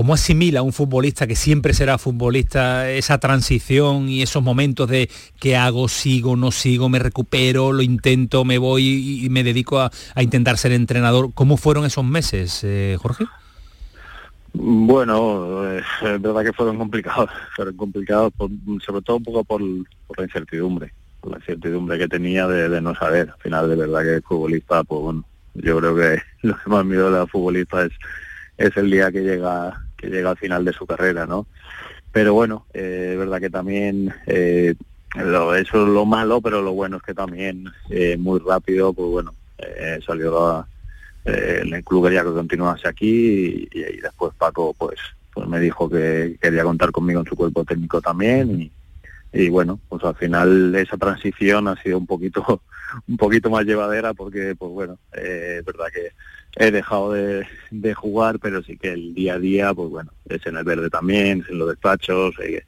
[0.00, 5.58] ¿Cómo asimila un futbolista que siempre será futbolista esa transición y esos momentos de qué
[5.58, 10.56] hago, sigo, no sigo, me recupero, lo intento, me voy y me dedico a, intentar
[10.56, 11.34] ser entrenador?
[11.34, 13.26] ¿Cómo fueron esos meses, eh, Jorge?
[14.54, 18.32] Bueno, es verdad que fueron complicados, fueron complicados
[18.86, 23.28] sobre todo un poco por, la incertidumbre, por la incertidumbre que tenía de, no saber.
[23.34, 25.24] Al final, de verdad que el futbolista, pues bueno,
[25.56, 27.92] yo creo que lo que más miedo de la futbolista es,
[28.56, 31.46] es el día que llega que llega al final de su carrera, ¿no?
[32.12, 34.74] Pero bueno, eh, es verdad que también eh,
[35.16, 39.08] lo, eso es lo malo, pero lo bueno es que también eh, muy rápido, pues
[39.08, 40.66] bueno, eh, salió
[41.24, 44.98] en el club quería que continuase aquí y, después Paco pues
[45.34, 48.72] pues me dijo que quería contar conmigo en su cuerpo técnico también y,
[49.32, 52.62] y bueno, pues al final esa transición ha sido un poquito
[53.08, 56.10] un poquito más llevadera porque pues bueno, eh, es verdad que
[56.56, 57.46] he dejado de,
[57.94, 61.40] jugar, pero sí que el día a día, pues bueno, es en el verde también,
[61.40, 62.64] es en los despachos, eh,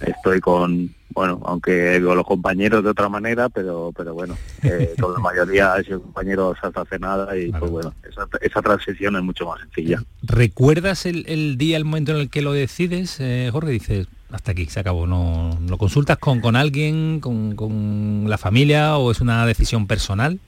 [0.00, 5.12] estoy con, bueno, aunque con los compañeros de otra manera, pero pero bueno, eh, con
[5.12, 9.22] la mayoría he sido compañeros hasta hace nada y pues bueno, esa, esa, transición es
[9.22, 10.02] mucho más sencilla.
[10.22, 13.70] ¿Recuerdas el, el, día, el momento en el que lo decides, eh, Jorge?
[13.70, 15.06] Dices, hasta aquí, se acabó.
[15.06, 20.40] ¿No lo consultas con, con alguien, con, con la familia o es una decisión personal?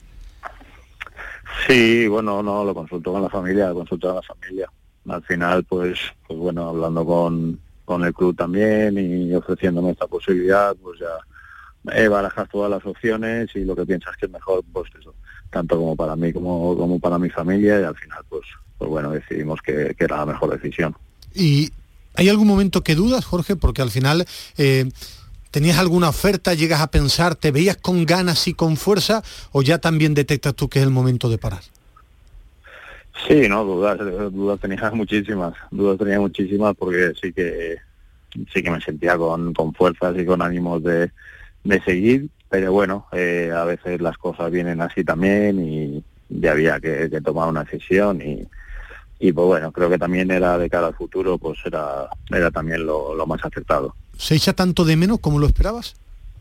[1.67, 4.69] Sí, bueno, no, lo consulto con la familia, lo consulto con la familia.
[5.07, 10.75] Al final, pues, pues bueno, hablando con, con el club también y ofreciéndome esta posibilidad,
[10.75, 15.13] pues ya barajas todas las opciones y lo que piensas que es mejor, pues eso,
[15.49, 18.43] tanto como para mí como, como para mi familia y al final, pues,
[18.77, 20.93] pues bueno, decidimos que, que era la mejor decisión.
[21.33, 21.71] Y
[22.17, 23.55] ¿Hay algún momento que dudas, Jorge?
[23.55, 24.25] Porque al final
[24.57, 24.89] eh,
[25.51, 29.79] tenías alguna oferta, llegas a pensar, te veías con ganas y con fuerza, o ya
[29.79, 31.61] también detectas tú que es el momento de parar.
[33.27, 33.97] Sí, no, dudas,
[34.31, 37.77] dudas tenía muchísimas, dudas tenía muchísimas porque sí que
[38.53, 41.11] sí que me sentía con, con fuerzas y con ánimos de,
[41.63, 46.79] de seguir, pero bueno, eh, a veces las cosas vienen así también y ya había
[46.79, 48.47] que tomar una decisión y,
[49.19, 52.85] y pues bueno, creo que también era de cara al futuro, pues era, era también
[52.85, 53.95] lo, más acertado.
[54.17, 55.95] ¿Se echa tanto de menos como lo esperabas?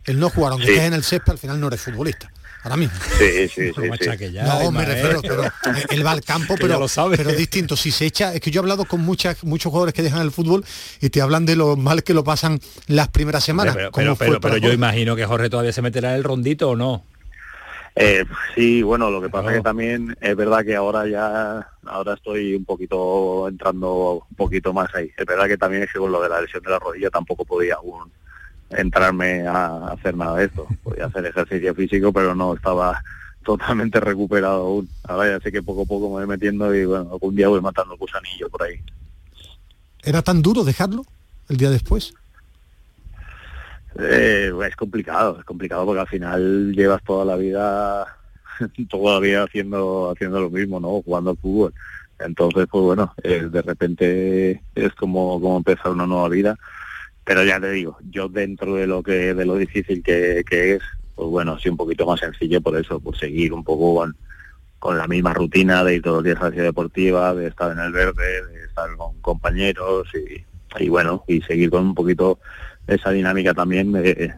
[0.05, 2.31] El no jugar, aunque estés en el césped, al final no eres futbolista.
[2.63, 2.99] Ahora mismo.
[3.17, 3.73] Sí, sí, sí.
[4.43, 5.45] no, me refiero, pero
[5.89, 7.17] él va al campo, pero, lo sabe.
[7.17, 7.77] pero distinto.
[7.77, 10.33] Si se echa, es que yo he hablado con muchas, muchos jugadores que dejan el
[10.33, 10.65] fútbol
[11.01, 12.59] y te hablan de lo mal que lo pasan
[12.89, 13.77] las primeras semanas.
[13.95, 17.05] Pero, pero, yo imagino que Jorge todavía se meterá en el rondito o no.
[17.99, 22.13] Eh, sí, bueno, lo que pasa es que también es verdad que ahora ya, ahora
[22.13, 25.11] estoy un poquito entrando un poquito más ahí.
[25.17, 27.47] Es verdad que también es que con lo de la lesión de la rodilla tampoco
[27.47, 28.13] podía aún
[28.69, 30.67] entrarme a hacer nada de esto.
[30.83, 33.03] Podía hacer ejercicio físico, pero no estaba
[33.43, 34.89] totalmente recuperado aún.
[35.05, 37.63] Ahora ya sé que poco a poco me voy metiendo y bueno, algún día voy
[37.63, 38.79] matando el gusanillo por ahí.
[40.03, 41.07] ¿Era tan duro dejarlo
[41.49, 42.13] el día después?
[43.99, 48.19] Eh, es complicado, es complicado porque al final llevas toda la vida,
[48.89, 51.03] toda la vida haciendo, haciendo lo mismo, ¿no?
[51.03, 51.75] Jugando al fútbol.
[52.19, 56.57] Entonces, pues bueno, eh, de repente es como, como empezar una nueva vida.
[57.25, 60.81] Pero ya te digo, yo dentro de lo que, de lo difícil que, es,
[61.15, 63.97] pues bueno, sí un poquito más sencillo por eso, por seguir un poco
[64.79, 67.91] con, la misma rutina de ir todos los días a deportiva, de estar en el
[67.91, 70.07] verde, de estar con compañeros
[70.79, 72.39] y bueno, y seguir con un poquito
[72.87, 74.35] esa dinámica también de,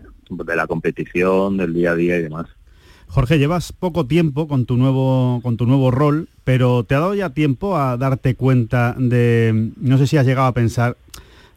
[0.55, 2.47] la competición, del día a día y demás.
[3.07, 7.15] Jorge, llevas poco tiempo con tu nuevo con tu nuevo rol, pero ¿te ha dado
[7.15, 10.97] ya tiempo a darte cuenta de, no sé si has llegado a pensar,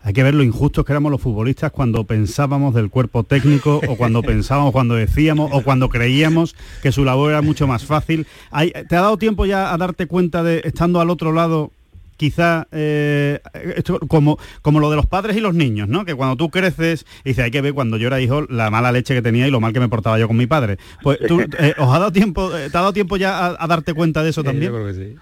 [0.03, 3.95] hay que ver lo injustos que éramos los futbolistas cuando pensábamos del cuerpo técnico o
[3.97, 8.25] cuando pensábamos, cuando decíamos o cuando creíamos que su labor era mucho más fácil.
[8.89, 11.71] ¿Te ha dado tiempo ya a darte cuenta de, estando al otro lado,
[12.21, 13.41] quizá eh,
[13.75, 16.05] esto, como, como lo de los padres y los niños, ¿no?
[16.05, 19.15] Que cuando tú creces, dice, hay que ver cuando yo era hijo la mala leche
[19.15, 20.77] que tenía y lo mal que me portaba yo con mi padre.
[21.01, 23.95] Pues tú, eh, ¿os ha dado tiempo, eh, te ha dado tiempo ya a, darte
[23.95, 24.71] cuenta de eso también?
[24.93, 25.15] sí.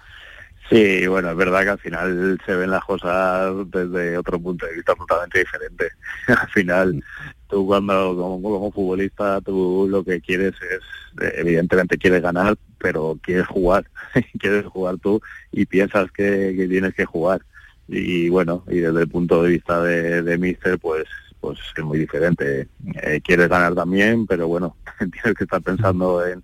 [0.68, 4.74] Sí, bueno, es verdad que al final se ven las cosas desde otro punto de
[4.74, 5.88] vista totalmente diferente.
[6.28, 7.04] al final,
[7.48, 13.46] tú cuando como, como, futbolista, tú lo que quieres es, evidentemente quieres ganar, pero quieres
[13.46, 13.86] jugar,
[14.38, 15.20] quieres jugar tú
[15.52, 17.42] y piensas que, tienes que jugar.
[17.88, 21.06] Y bueno, y desde el punto de vista de, de Mister, pues
[21.40, 22.68] pues es muy diferente.
[23.02, 26.42] Eh, quieres ganar también, pero bueno, tienes que estar pensando en,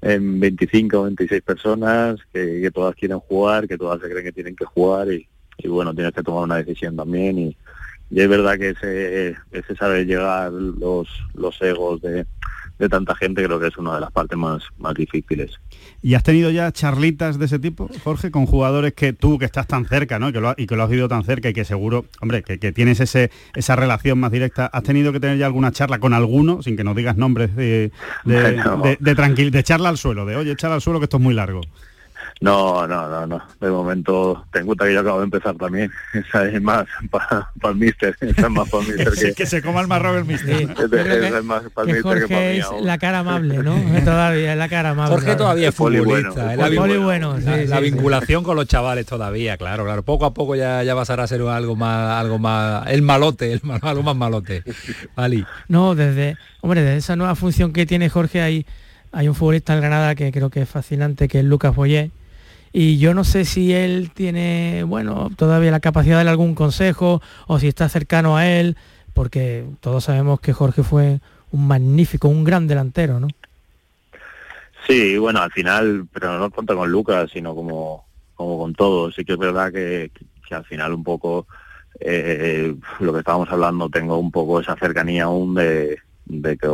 [0.00, 4.56] en 25 o 26 personas, que, todas quieren jugar, que todas se creen que tienen
[4.56, 5.28] que jugar y,
[5.66, 7.56] bueno, tienes que tomar una decisión también y,
[8.10, 12.24] es verdad que ese, ese saber llegar los, los egos de,
[12.78, 15.52] de tanta gente creo que es una de las partes más, más difíciles.
[16.00, 19.66] ¿Y has tenido ya charlitas de ese tipo, Jorge, con jugadores que tú, que estás
[19.66, 20.28] tan cerca, ¿no?
[20.28, 22.72] Y que lo, y que lo has vivido tan cerca y que seguro, hombre, que,
[22.72, 26.62] tienes ese, esa relación más directa, ¿has tenido que tener ya alguna charla con alguno,
[26.62, 27.90] sin que nos digas nombres, de,
[28.24, 31.22] de, de, tranquil, de charla al suelo, de oye, charla al suelo que esto es
[31.22, 31.62] muy largo?
[32.40, 33.42] No, no, no, no.
[33.60, 35.90] De momento, ten cuenta que yo acabo de empezar también.
[36.12, 38.16] Esa es más para el mister.
[38.20, 39.34] Esa es más para el mister que...
[39.34, 40.62] que se coma el marrón el mister.
[40.62, 42.58] es, más para el mister que para mí.
[42.58, 43.76] Es la cara amable, ¿no?
[44.04, 45.16] todavía es la cara amable.
[45.16, 46.54] Jorge todavía es futbolista.
[46.56, 50.02] Bueno, bueno, la, vinculación con los chavales todavía, claro, claro.
[50.04, 53.60] Poco a poco ya, ya pasará a ser algo más, algo más, el malote, el,
[53.82, 54.62] algo más malote.
[55.16, 55.44] Vale.
[55.66, 58.66] No, desde, hombre, desde esa nueva función que tiene Jorge hay,
[59.10, 62.12] hay un futbolista en Granada que creo que es fascinante, que es Lucas Boyé
[62.72, 67.22] y yo no sé si él tiene, bueno, todavía la capacidad de darle algún consejo
[67.46, 68.76] o si está cercano a él,
[69.14, 73.28] porque todos sabemos que Jorge fue un magnífico, un gran delantero, ¿no?
[74.86, 79.10] Sí, bueno, al final, pero no tanto con Lucas, sino como, como con todo.
[79.10, 80.10] Sí que es verdad que,
[80.48, 81.46] que al final un poco
[82.00, 86.68] eh, lo que estábamos hablando, tengo un poco esa cercanía aún de, de que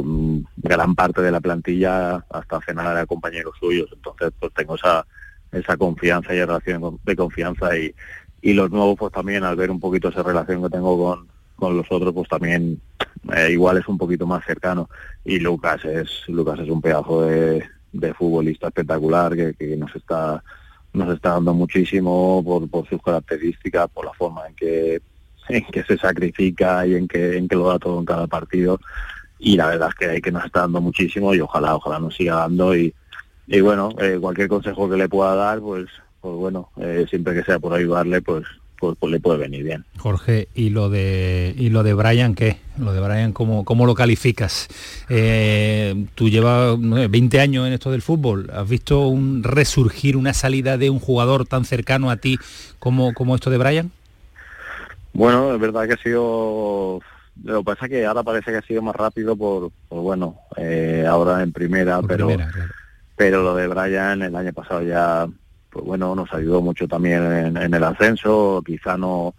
[0.57, 3.89] gran parte de la plantilla hasta cenar a compañeros suyos.
[3.93, 5.07] Entonces, pues tengo esa,
[5.55, 7.95] esa confianza y relación de confianza y,
[8.43, 11.77] y los nuevos pues también al ver un poquito esa relación que tengo con, con
[11.77, 12.81] los otros pues también
[13.35, 14.89] eh, igual es un poquito más cercano.
[15.25, 20.43] Y Lucas es Lucas es un pedazo de, de futbolista espectacular que, que, nos está
[20.93, 25.03] nos está dando muchísimo por, por sus características por la forma en que
[25.49, 28.81] en que se sacrifica y en que en que lo da todo en cada partido.
[29.39, 32.37] Y la verdad es que, que nos está dando muchísimo y ojalá ojalá nos siga
[32.37, 32.95] dando y,
[33.47, 35.87] y bueno eh, cualquier consejo que le pueda dar pues
[36.21, 38.45] pues bueno eh, siempre que sea por ayudarle pues
[38.85, 39.85] pues, pues, le puede venir bien.
[39.97, 42.59] Jorge, ¿y lo de y lo de Brian qué?
[42.77, 44.69] Lo de Brian, ¿cómo, cómo lo calificas?
[45.09, 50.77] Eh, tú llevas 20 años en esto del fútbol, ¿has visto un resurgir, una salida
[50.77, 52.37] de un jugador tan cercano a ti
[52.79, 53.91] como, como esto de Brian?
[55.15, 57.01] Bueno, es verdad que ha sido...
[57.43, 60.37] Lo que pasa es que ahora parece que ha sido más rápido por, por bueno,
[60.57, 62.73] eh, ahora en primera, por pero primera, claro.
[63.17, 65.29] Pero lo de Brian el año pasado ya
[65.75, 69.35] pues bueno, nos ayudó mucho también en, el ascenso, quizá no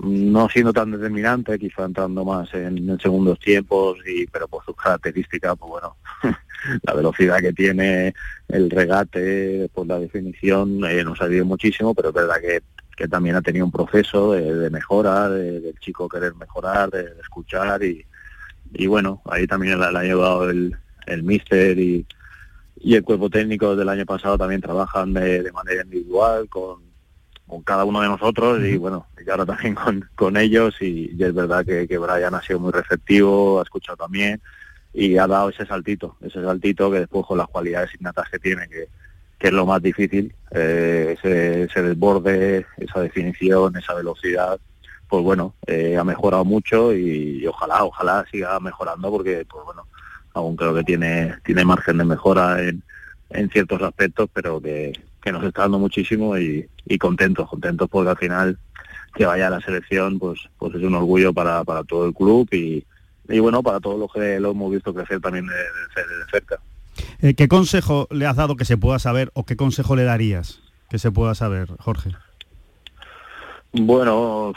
[0.00, 5.56] no siendo tan determinante, quizá entrando más en, segundos tiempos, y pero por sus características,
[5.56, 5.96] pues bueno,
[6.82, 8.14] la velocidad que tiene,
[8.48, 12.62] el regate, pues la definición, eh, nos ayudó muchísimo, pero es verdad que,
[12.94, 17.82] que también ha tenido un proceso de, mejora, de, del chico querer mejorar, de, escuchar,
[17.82, 18.04] y,
[18.74, 22.04] y bueno, ahí también le, le ha ayudado el, el míster y,
[22.76, 26.80] y el cuerpo técnico del año pasado también trabajan de, manera individual con,
[27.46, 31.24] con, cada uno de nosotros y bueno, y ahora también con, con ellos y, y,
[31.24, 34.40] es verdad que, que Brian ha sido muy receptivo, ha escuchado también
[34.92, 38.66] y ha dado ese saltito, ese saltito que después con las cualidades innatas que tiene,
[38.68, 38.88] que,
[39.38, 44.58] que es lo más difícil, eh, ese, ese, desborde, esa definición, esa velocidad,
[45.08, 49.86] pues bueno, eh, ha mejorado mucho y, y, ojalá, ojalá siga mejorando porque pues bueno,
[50.36, 52.82] aún creo que tiene, tiene margen de mejora en,
[53.30, 58.10] en ciertos aspectos, pero que, que nos está dando muchísimo y, y contentos, contentos porque
[58.10, 58.58] al final
[59.14, 62.46] que vaya a la selección pues pues es un orgullo para, para todo el club
[62.52, 62.84] y,
[63.28, 66.58] y bueno, para todos los que lo hemos visto crecer también de, de, de cerca.
[67.20, 70.60] Eh, ¿Qué consejo le has dado que se pueda saber o qué consejo le darías
[70.90, 72.10] que se pueda saber, Jorge?
[73.72, 74.52] Bueno,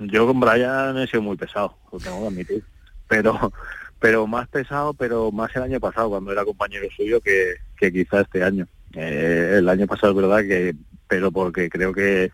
[0.00, 2.64] yo con Brian he sido muy pesado, lo tengo que admitir,
[3.08, 3.52] pero
[4.00, 8.20] pero más pesado, pero más el año pasado, cuando era compañero suyo, que, que quizá
[8.20, 8.66] este año.
[8.94, 10.74] Eh, el año pasado es verdad que,
[11.08, 12.30] pero porque creo que,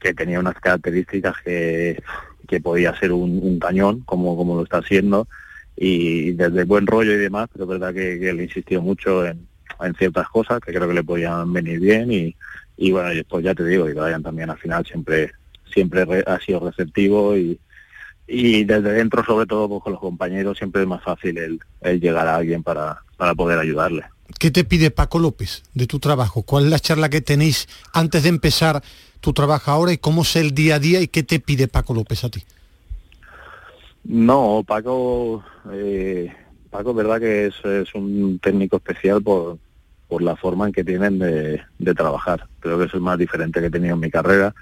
[0.00, 2.02] que tenía unas características que,
[2.48, 5.28] que podía ser un, un cañón, como, como lo está haciendo,
[5.76, 9.46] y desde buen rollo y demás, pero es verdad que, que le insistió mucho en,
[9.80, 12.36] en ciertas cosas que creo que le podían venir bien y,
[12.76, 15.32] y bueno, y después ya te digo, y Brian también al final siempre
[15.72, 17.58] siempre re, ha sido receptivo y,
[18.26, 22.00] y desde dentro, sobre todo pues, con los compañeros, siempre es más fácil el, el
[22.00, 24.04] llegar a alguien para, para poder ayudarle.
[24.38, 26.42] ¿Qué te pide Paco López de tu trabajo?
[26.42, 28.82] ¿Cuál es la charla que tenéis antes de empezar
[29.20, 31.94] tu trabajo ahora y cómo es el día a día y qué te pide Paco
[31.94, 32.42] López a ti?
[34.04, 36.32] No, Paco, eh,
[36.70, 39.58] Paco es verdad que es, es, un técnico especial por,
[40.08, 42.46] por la forma en que tienen de, de trabajar.
[42.60, 44.54] Creo que es más diferente que he tenido en mi carrera.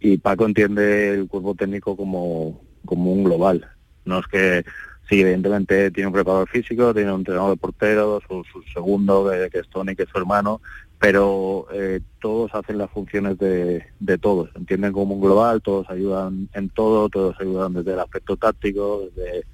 [0.00, 3.68] Y Paco entiende el cuerpo técnico como, como un global.
[4.04, 4.64] No es que,
[5.08, 9.58] sí, evidentemente tiene un preparador físico, tiene un entrenador de portero, su, su segundo, que,
[9.58, 10.60] es Tony, que es su hermano,
[10.98, 16.48] pero eh, todos hacen las funciones de, de todos, entienden como un global, todos ayudan
[16.54, 19.44] en todo, todos ayudan desde el aspecto táctico, desde,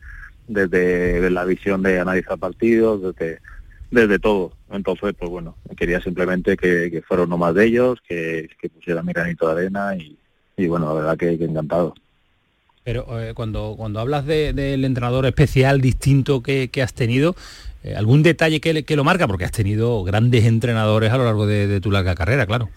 [0.49, 3.41] desde la visión de analizar partidos, desde
[3.91, 4.53] desde todo.
[4.71, 9.03] Entonces, pues bueno, quería simplemente que, que fuera uno más de ellos, que, que pusiera
[9.03, 10.19] mi granito de arena y,
[10.57, 11.95] y bueno, la verdad que, que encantado.
[12.87, 17.35] Pero eh, cuando, cuando hablas del de, entrenador especial distinto que, que has tenido,
[17.83, 19.27] eh, ¿algún detalle que, que, lo marca?
[19.27, 22.69] Porque has tenido grandes entrenadores a lo largo de, de, tu larga carrera, claro.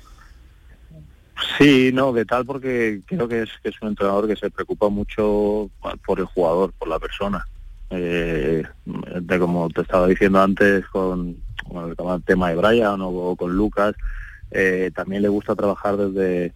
[1.60, 4.90] Sí, no, de tal porque creo que es, que es un entrenador que se preocupa
[4.90, 5.70] mucho
[6.04, 7.46] por el jugador, por la persona.
[7.92, 11.38] Eh, de como te estaba diciendo antes con,
[11.72, 13.94] el, tema de Brian o, con Lucas,
[14.96, 16.52] también le gusta trabajar desde,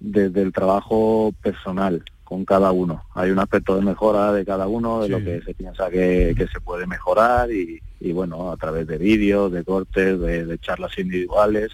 [0.00, 3.06] desde el trabajo personal con cada uno.
[3.16, 5.12] Hay un aspecto de mejora de cada uno, de sí.
[5.12, 8.98] lo que se piensa que, que se puede mejorar y, y, bueno, a través de
[8.98, 11.72] vídeos, de cortes, de, de, charlas individuales,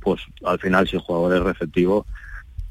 [0.00, 2.04] pues al final si el jugador es receptivo,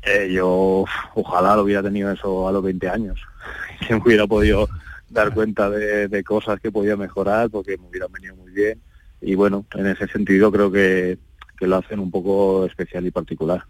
[0.04, 0.84] Eh, yo
[1.16, 3.18] ojalá lo hubiera tenido eso a los 20 años,
[3.88, 4.68] que me hubiera podido
[5.10, 8.78] dar cuenta de, de cosas que podía mejorar porque me hubieran venido muy bien.
[9.22, 11.18] Y bueno, en ese sentido creo que,
[11.62, 13.64] que lo hacen un poco especial y particular.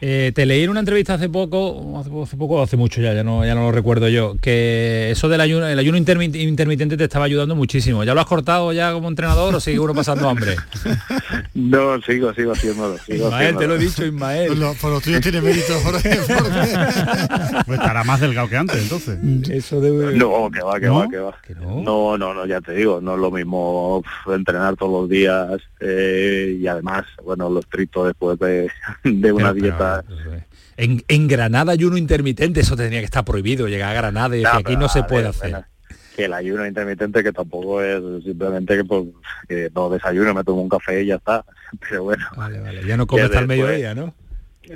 [0.00, 3.22] Eh, te leí en una entrevista hace poco, hace, hace poco, hace mucho ya, ya
[3.22, 7.04] no, ya no lo recuerdo yo, que eso del ayuno, el ayuno intermi- intermitente te
[7.04, 8.04] estaba ayudando muchísimo.
[8.04, 10.56] ¿Ya lo has cortado ya como entrenador o sigue uno pasando hambre?
[11.54, 12.98] No, sigo, sigo haciéndolo.
[12.98, 14.48] Sigo Ismael, te lo he dicho, Ismael.
[14.48, 16.10] Pues lo, pues lo tuyo tiene mérito, Jorge,
[17.66, 19.18] Pues estará más delgado que antes, entonces.
[19.50, 20.16] Eso debe...
[20.16, 20.96] No, que va, que ¿No?
[21.00, 21.34] va, que va.
[21.60, 22.18] no?
[22.18, 25.48] no, no, ya te digo, no es lo mismo entrenar todos los días
[25.80, 28.70] eh, y además, bueno, lo estricto después de,
[29.04, 30.04] de una Pero, pero, dieta.
[30.76, 34.58] En, en Granada ayuno intermitente, eso tendría que estar prohibido, llegar a Granada y decir,
[34.58, 35.50] aquí no se a puede hacer.
[35.50, 35.66] bueno,
[36.16, 39.04] que el ayuno intermitente que tampoco es simplemente que, pues,
[39.48, 41.44] que no desayuno, me tomo un café y ya está.
[41.88, 42.24] Pero bueno.
[42.36, 44.14] Vale, vale, ya no comes hasta el mediodía, ¿no?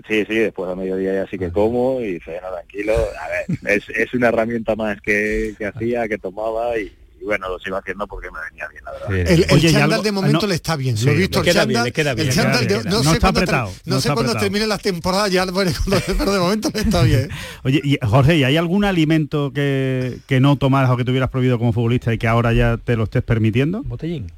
[0.06, 2.92] Sí, sí, después al mediodía ya sí que como y ceno tranquilo.
[2.92, 7.48] A ver, es, es una herramienta más que, que hacía, que tomaba y, y bueno,
[7.48, 9.32] lo sigo haciendo porque me venía bien, la verdad.
[9.32, 10.96] El, el Oye, y chándal algo- de momento no, le está bien.
[10.96, 11.86] sí, lo he visto le el chándal.
[11.86, 15.28] el chándal de- no, No sé está apretado, no no sé cuándo termine la temporada
[15.28, 15.70] ya, bueno,
[16.18, 17.28] pero de momento le está bien.
[17.64, 21.58] Oye, y Jorge, ¿y hay algún alimento que, que no tomaras o que tuvieras prohibido
[21.58, 23.82] como futbolista y que ahora ya te lo estés permitiendo?
[23.82, 24.30] Botellín.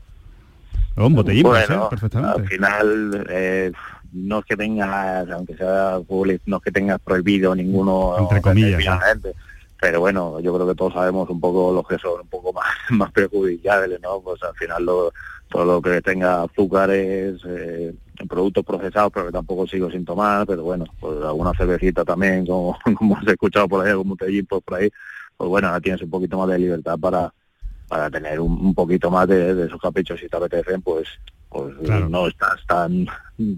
[0.97, 2.41] O un botellín, puede Bueno, ser, perfectamente.
[2.43, 3.73] al final eh,
[4.13, 8.83] no es que tengas, aunque sea futbolista, no es que tengas prohibido ninguno Entre comillas,
[9.81, 12.67] pero bueno, yo creo que todos sabemos un poco los que son un poco más,
[12.91, 14.21] más perjudicables, ¿no?
[14.21, 15.13] Pues al final lo-
[15.49, 17.93] todo lo que tenga azúcares, eh,
[18.29, 22.79] productos procesados, pero que tampoco sigo sin tomar, pero bueno, pues alguna cervecita también, como,
[22.97, 24.89] como has escuchado por ahí, algún botellín pues por ahí,
[25.37, 27.33] pues bueno, ahora tienes un poquito más de libertad para
[27.89, 31.09] para tener un, un poquito más de, de esos caprichos si te apetecen, pues
[31.49, 32.09] pues Claro.
[32.09, 33.07] no estás tan,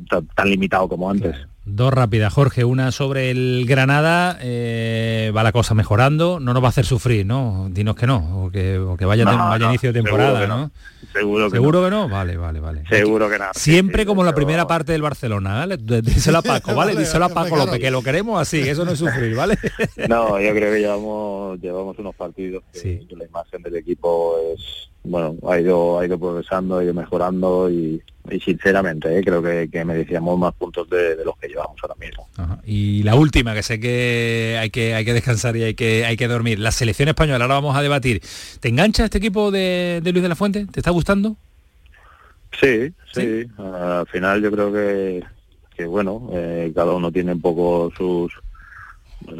[0.08, 1.36] tan tan limitado como antes.
[1.64, 2.64] Dos rápidas, Jorge.
[2.64, 4.36] Una sobre el Granada.
[4.42, 6.40] eh, va la cosa mejorando.
[6.40, 7.68] No nos va a hacer sufrir, ¿no?
[7.70, 8.44] Dinos que no.
[8.46, 10.72] O que, o que vaya, No, vaya no, inicio de temporada, ¿no?
[11.12, 11.84] Seguro que ¿Seguro no.
[11.86, 12.08] que no?
[12.08, 12.82] Vale, vale, vale.
[12.88, 13.44] Seguro que no.
[13.54, 15.76] Siempre Sí, como la primera parte del Barcelona, ¿vale?
[15.76, 16.96] Díselo a Paco, ¿vale?
[16.96, 17.56] Díselo a Paco.
[17.56, 19.56] López, que lo queremos así, que eso no es sufrir, ¿vale?
[20.08, 23.06] No, yo creo que llevamos llevamos unos partidos que, Sí.
[23.08, 27.70] que la imagen del equipo es bueno ha ido ha ido progresando, ha ido mejorando
[27.70, 28.00] y,
[28.30, 31.96] y sinceramente eh, creo que, que merecíamos más puntos de, de los que llevamos ahora
[31.98, 32.28] mismo.
[32.36, 32.58] Ajá.
[32.64, 36.16] Y la última, que sé que hay que hay que descansar y hay que hay
[36.16, 36.58] que dormir.
[36.58, 38.22] La selección española, ahora vamos a debatir.
[38.60, 40.66] ¿Te engancha este equipo de, de Luis de la Fuente?
[40.66, 41.36] ¿Te está gustando?
[42.60, 43.46] Sí, sí.
[43.58, 45.24] Al final yo creo que,
[45.76, 48.32] que bueno, eh, cada uno tiene un poco sus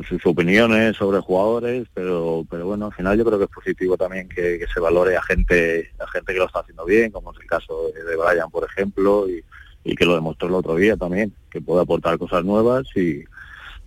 [0.09, 4.29] sus opiniones sobre jugadores, pero pero bueno, al final yo creo que es positivo también
[4.29, 7.41] que, que se valore a gente a gente que lo está haciendo bien, como es
[7.41, 9.45] el caso de, Brian, por ejemplo, y,
[9.85, 13.25] y que lo demostró el otro día también, que puede aportar cosas nuevas y,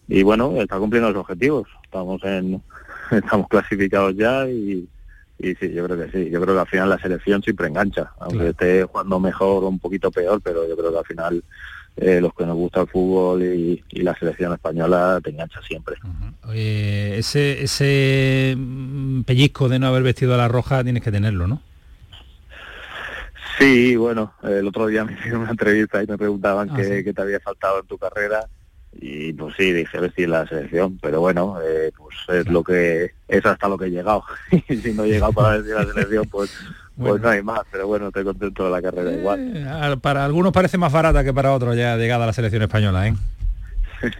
[0.07, 1.67] y bueno, está cumpliendo los objetivos.
[1.83, 2.61] Estamos en
[3.11, 4.87] estamos clasificados ya y,
[5.39, 6.29] y sí, yo creo que sí.
[6.29, 9.79] Yo creo que al final la selección siempre engancha, aunque esté jugando mejor o un
[9.79, 11.43] poquito peor, pero yo creo que al final
[11.97, 15.95] eh, los que nos gusta el fútbol y, y la selección española te engancha siempre.
[16.47, 21.47] Oye, ese, ese mm, pellizco de no haber vestido a la roja tienes que tenerlo,
[21.47, 21.61] ¿no?
[23.57, 27.03] Sí, bueno, el otro día me hicieron una entrevista y me preguntaban Ah, qué, sí.
[27.03, 28.47] qué te había faltado en tu carrera
[28.97, 33.45] y pues sí, dije vestir la selección, pero bueno, eh, pues es lo que es
[33.45, 34.23] hasta lo que he llegado
[34.69, 36.57] y si no he llegado para vestir la selección, pues
[36.97, 37.23] pues Bueno.
[37.25, 39.51] no hay más, pero bueno, estoy contento de la carrera igual.
[39.55, 42.61] Eh, a- para algunos parece más barata que para otros ya llegada a la selección
[42.63, 43.13] española, ¿eh?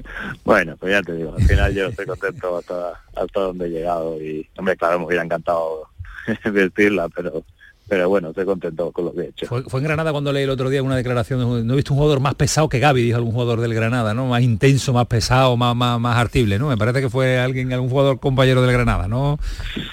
[0.43, 4.19] Bueno, pues ya te digo, al final yo estoy contento hasta, hasta donde he llegado
[4.21, 5.87] y, hombre, claro, me hubiera encantado
[6.51, 7.43] vestirla, pero
[7.87, 9.45] pero bueno, estoy contento con lo que he hecho.
[9.47, 11.93] Fue, fue en Granada cuando leí el otro día una declaración, de no he visto
[11.93, 14.25] un jugador más pesado que Gaby, dijo algún jugador del Granada, ¿no?
[14.27, 16.67] Más intenso, más pesado, más, más, más artible, ¿no?
[16.69, 19.37] Me parece que fue alguien, algún jugador compañero del Granada, ¿no?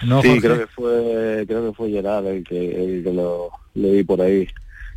[0.04, 0.40] ¿No, sí, Jorge?
[0.42, 4.48] creo que fue creo que fue Gerard el que, el que lo leí por ahí.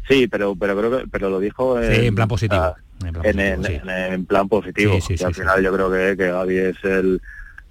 [0.08, 2.62] Sí, pero pero creo que pero lo dijo en, Sí, en plan positivo.
[2.62, 3.74] ah, En plan positivo, en- sí.
[3.84, 4.94] en- en plan positivo.
[4.96, 7.22] Sí, sí, que sí, al final yo creo que, que Gaby es el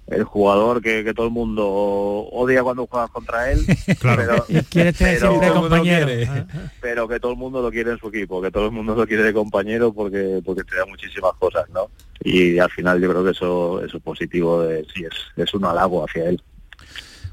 [0.07, 3.65] el jugador que, que todo el mundo odia cuando juegas contra él,
[4.01, 6.05] pero, tener pero- siempre compañero.
[6.05, 6.25] quiere.
[6.27, 6.45] Ah,
[6.81, 9.07] pero que todo el mundo lo quiere en su equipo, que todo el mundo lo
[9.07, 11.89] quiere de compañero porque porque te da muchísimas cosas, ¿no?
[12.23, 15.65] Y al final yo creo que eso eso es positivo, de, sí, es, es un
[15.65, 16.41] halago hacia él.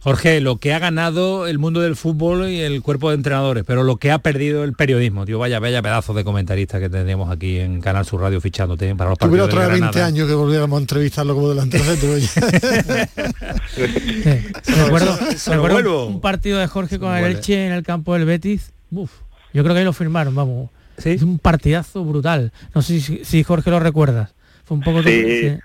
[0.02, 3.84] Jorge, lo que ha ganado el mundo del fútbol y el cuerpo de entrenadores, pero
[3.84, 7.60] lo que ha perdido el periodismo, tío, vaya, vaya pedazo de comentarista que tendríamos aquí
[7.60, 10.06] en Canal Sur Radio fichándote para los Tuviera partidos otra de vez 20 Granada.
[10.12, 12.08] años que volviéramos a entrevistarlo como delantero centro.
[14.84, 17.24] Recuerdo, recuerdo un partido de Jorge con el.
[17.24, 18.72] Elche en el campo del Betis.
[18.90, 19.12] Uf,
[19.54, 20.70] yo creo que ahí lo firmaron, vamos.
[20.98, 21.10] ¿Sí?
[21.10, 22.52] Es un partidazo brutal.
[22.74, 24.34] No sé si, si Jorge lo recuerdas.
[24.64, 25.02] Fue un poco...
[25.02, 25.58] Sí, sí,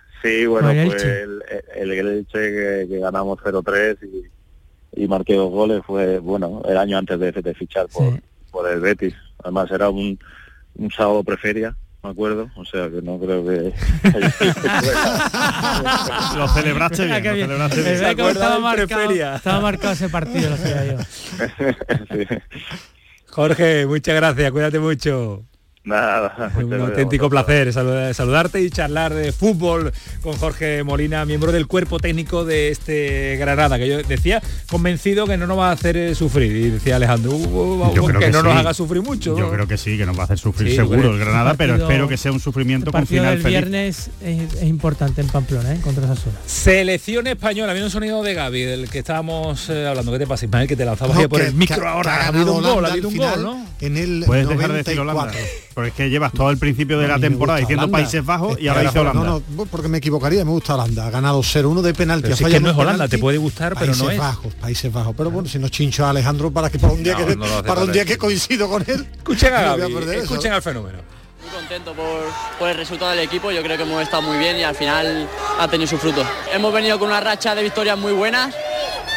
[0.45, 1.43] bueno, el fue el,
[1.75, 7.19] el, Elche que, ganamos 0-3 y, y marqué dos goles, fue, bueno, el año antes
[7.19, 8.19] de, de fichar por,
[8.51, 9.15] por el Betis.
[9.43, 10.19] Además era un,
[10.75, 13.73] un sábado preferia me acuerdo, o sea que no creo que...
[16.37, 17.95] lo celebraste bien, lo celebraste bien.
[18.29, 20.97] Estaba, marcado, estaba marcado ese partido, lo yo.
[23.27, 25.43] Jorge, muchas gracias, cuídate mucho.
[25.87, 31.97] Nada, un auténtico placer saludarte y charlar de fútbol con Jorge Molina, miembro del cuerpo
[31.97, 36.13] técnico de este Granada, que yo decía convencido que no nos va a hacer eh,
[36.13, 36.51] sufrir.
[36.51, 39.37] Y decía Alejandro, uh, uh, uh, que, no nos haga sufrir mucho.
[39.37, 42.09] Yo creo que sí, que nos va a hacer sufrir seguro el Granada, pero espero
[42.09, 45.79] que sea un sufrimiento con final el viernes es, importante en Pamplona, ¿eh?
[45.81, 50.11] contra zona Selección española, viene un sonido de Gaby, del que estábamos eh, hablando.
[50.11, 50.67] ¿Qué te pasa, Ismael?
[50.67, 52.25] Que te lanzabas por el micro ahora.
[52.25, 53.65] Ha habido un gol, ha habido un gol, ¿no?
[53.79, 55.31] En el Puedes dejar de decir Holanda.
[55.77, 58.81] Porque es que llevas todo el principio de la temporada diciendo Países Bajos y ahora
[58.81, 59.23] dice Holanda.
[59.23, 61.05] No, no, porque me equivocaría, me gusta Holanda.
[61.05, 62.33] Ha ganado 0-1 de penalti.
[62.33, 64.17] Si es que no es Holanda, te puede gustar, pero no es.
[64.17, 65.13] Bajos, Países Bajos.
[65.15, 67.91] Pero bueno, si no chincho a Alejandro para que para un día, que, para un
[67.91, 69.05] día que coincido con él.
[69.17, 70.97] Escuchen a Gaby, escuchen al fenómeno.
[71.57, 72.21] Contento por,
[72.59, 75.27] por, el resultado del equipo, yo creo que hemos estado muy bien y al final
[75.57, 76.23] ha tenido su fruto.
[76.53, 78.53] Hemos venido con una racha de victorias muy buenas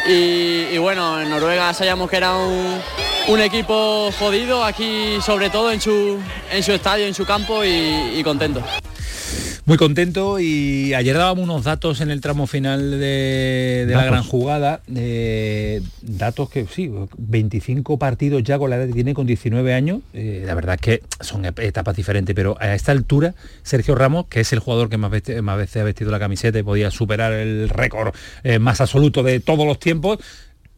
[0.07, 2.81] y, bueno, en Noruega sabíamos que era un,
[3.27, 6.19] un, equipo jodido, aquí sobre todo en su,
[6.51, 8.63] en su estadio, en su campo y, contento.
[9.65, 14.81] Muy contento y ayer dábamos unos datos en el tramo final de, la gran jugada,
[14.87, 20.01] de datos que sí, 25 partidos ya con la edad que tiene con 19 años,
[20.13, 24.39] eh, la verdad es que son etapas diferentes, pero a esta altura Sergio Ramos, que
[24.39, 28.15] es el jugador que más, veces ha vestido la camiseta y podía superar el récord
[28.43, 30.17] eh, más absoluto de todos los tiempos,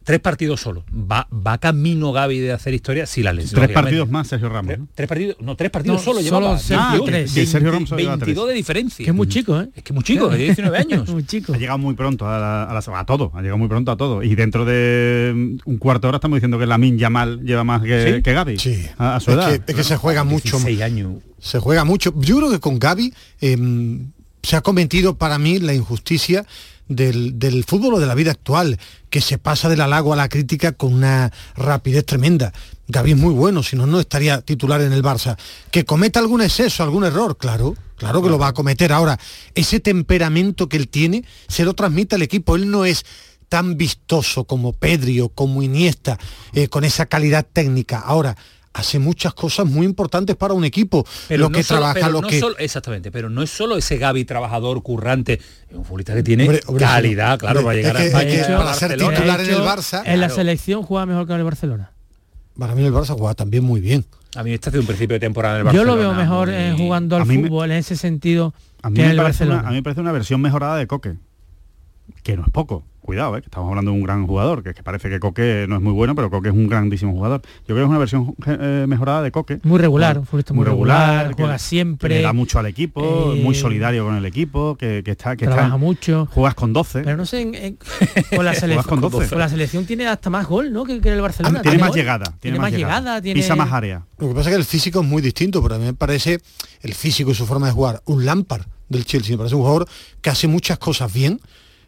[0.04, 0.84] tres partidos solo.
[0.94, 3.60] Va, va camino Gaby de hacer historia si la lesión.
[3.60, 4.76] Tres partidos más Sergio Ramos.
[4.94, 6.58] Tres, partidos, no, tres partidos solo, llevaba.
[6.58, 7.30] Sergio, tres.
[7.32, 9.04] Sergio Ramos 22 de diferencia.
[9.04, 9.68] Que es muy chico, ¿eh?
[9.74, 11.08] Es que muy chico, tiene 19 años.
[11.08, 11.54] muy chico.
[11.54, 14.22] Ha llegado muy pronto a, a, todo, ha llegado muy pronto a todo.
[14.22, 17.64] Y dentro de mm, un cuarto de hora estamos diciendo que la Min Yamal lleva
[17.64, 18.58] más que, que Gaby.
[18.58, 18.86] Sí.
[18.98, 19.52] A, su edad.
[19.52, 20.58] Es que, se juega mucho.
[20.82, 21.22] años.
[21.38, 22.12] Se juega mucho.
[22.20, 24.10] Yo creo que con Gaby em,
[24.42, 26.44] se ha cometido para mí la injusticia
[26.88, 28.78] del, fútbol o de la vida actual,
[29.10, 32.52] que se pasa del halago a la crítica con una rapidez tremenda.
[32.88, 35.36] Gaby es muy bueno, si no, no estaría titular en el Barça.
[35.70, 38.92] Que cometa algún exceso, algún error, claro, claro que lo va a cometer.
[38.92, 39.18] Ahora,
[39.54, 42.56] ese temperamento que él tiene, se lo transmite al equipo.
[42.56, 43.04] Él no es
[43.48, 46.18] tan vistoso como Pedri como Iniesta,
[46.52, 48.00] eh, con esa calidad técnica.
[48.00, 48.36] Ahora,
[48.74, 51.06] hace muchas cosas muy importantes para un equipo.
[51.28, 52.42] Pero lo que trabaja, lo que...
[52.58, 57.38] exactamente, pero no es solo ese Gaby trabajador, currante, es un futbolista que tiene calidad,
[57.38, 58.58] claro, va a llegar a España.
[58.58, 60.02] para ser titular en el Barça.
[60.04, 61.92] En la selección juega mejor que en el Barcelona.
[62.58, 64.04] Para mí el Barça juega también muy bien.
[64.36, 65.90] A mí está hace un principio de temporada en el Barcelona.
[65.90, 68.52] Yo lo veo mejor eh, jugando al fútbol en ese sentido
[68.82, 71.14] a mí, me parece a mí me parece una versión mejorada de Coque,
[72.22, 73.40] que no es poco cuidado, ¿eh?
[73.40, 75.92] que estamos hablando de un gran jugador, que, que, parece que Coque no es muy
[75.92, 77.42] bueno, pero Coque es un grandísimo jugador.
[77.68, 79.60] Yo creo que es una versión eh, mejorada de Coque.
[79.62, 82.16] Muy regular, muy, regular, juega siempre.
[82.16, 85.36] Que da mucho al equipo, muy eh, solidario con el equipo, que, está...
[85.36, 86.26] Que trabaja mucho.
[86.32, 87.02] Juegas con 12.
[87.02, 87.76] Pero no sé,
[88.34, 90.84] con, la selección, con, la selección tiene hasta más gol, ¿no?
[90.84, 91.60] Que, el Barcelona.
[91.62, 92.34] tiene, más llegada.
[92.40, 93.20] Tiene, más llegada.
[93.20, 94.06] Pisa más área.
[94.18, 96.40] Lo que pasa es que el físico es muy distinto, pero a mí me parece
[96.80, 98.02] el físico y su forma de jugar.
[98.06, 99.88] Un Lampard del Chelsea, me parece un jugador
[100.20, 101.40] que hace muchas cosas bien,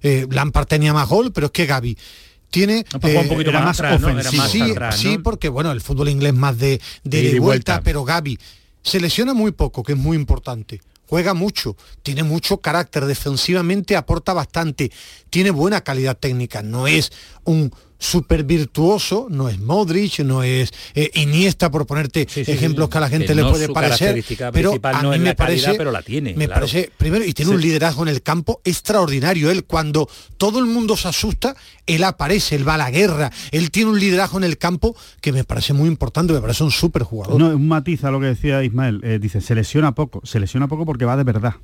[0.03, 1.97] eh, Lampard tenía más gol, pero es que Gaby
[2.51, 4.93] tiene eh, un poquito más, ofensivo.
[4.93, 8.39] sí, porque bueno, el fútbol inglés más de, de, vuelta, pero Gaby
[8.83, 10.81] se lesiona muy poco, que es muy importante.
[11.09, 14.91] Juega mucho, tiene mucho carácter, defensivamente aporta bastante,
[15.31, 17.13] tiene buena calidad técnica, no es
[17.45, 23.01] un súper virtuoso, no es Modric, no es eh, Iniesta, por ponerte ejemplos que a
[23.01, 26.91] la gente le puede parecer, pero a mí me parece, pero la tiene, me parece,
[26.97, 31.09] primero, y tiene un liderazgo en el campo extraordinario, él cuando todo el mundo se
[31.09, 34.97] asusta, él aparece, él va a la guerra, él tiene un liderazgo en el campo
[35.21, 37.39] que me parece muy importante, me parece un súper jugador.
[37.39, 40.69] No, un matiz a lo que decía Ismael, eh, dice, se lesiona poco, se lesiona
[40.69, 41.55] poco porque va de verdad.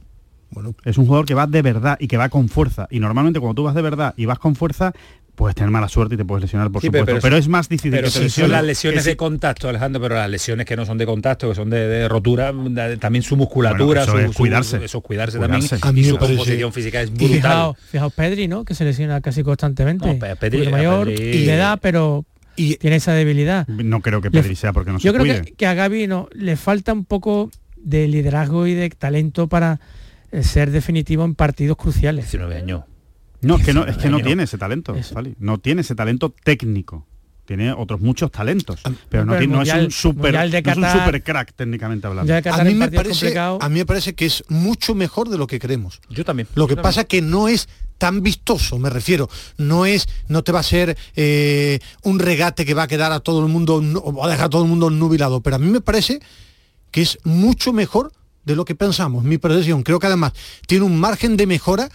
[0.52, 2.86] Bueno, es un jugador que va de verdad y que va con fuerza.
[2.90, 4.92] Y normalmente cuando tú vas de verdad y vas con fuerza,
[5.34, 7.18] puedes tener mala suerte y te puedes lesionar, por supuesto.
[7.20, 10.66] Pero, es más difícil pero que son las lesiones de contacto, Alejandro, pero las lesiones
[10.66, 12.52] que no son de contacto, que son de, rotura,
[13.00, 14.84] también su musculatura, eso es cuidarse.
[14.84, 15.62] eso es cuidarse, también.
[15.62, 17.74] y su composición física es brutal.
[17.90, 18.64] Fijaos, Pedri, ¿no?
[18.64, 20.18] Que se lesiona casi constantemente.
[20.38, 22.24] Pedri, mayor y le da, pero
[22.56, 23.66] y tiene esa debilidad.
[23.68, 26.92] No creo que Pedri sea porque no Yo creo Que, a Gaby no, le falta
[26.92, 29.80] un poco de liderazgo y de talento para
[30.30, 32.26] eh, ser definitivo en partidos cruciales.
[32.26, 32.82] 19 años.
[33.42, 34.94] No, es que no, es que no tiene ese talento,
[35.38, 37.06] no tiene ese talento técnico.
[37.44, 41.22] tiene otros muchos talentos, pero no, tiene, no es un super, no es un super
[41.22, 42.32] crack técnicamente hablando.
[42.34, 45.58] A mí, me parece, a mí me parece que es mucho mejor de lo que
[45.58, 46.00] creemos.
[46.08, 46.48] Yo también.
[46.54, 47.68] Lo que yo pasa que no es
[47.98, 49.28] tan vistoso, me refiero.
[49.58, 53.20] No es, no te va a ser eh, un regate que va a quedar a
[53.20, 55.70] todo el mundo, o va a dejar a todo el mundo nubilado, pero a mí
[55.70, 56.20] me parece
[56.90, 58.12] que es mucho mejor
[58.44, 59.82] de lo que pensamos, mi percepción.
[59.82, 60.32] Creo que además
[60.66, 61.88] tiene un margen de mejora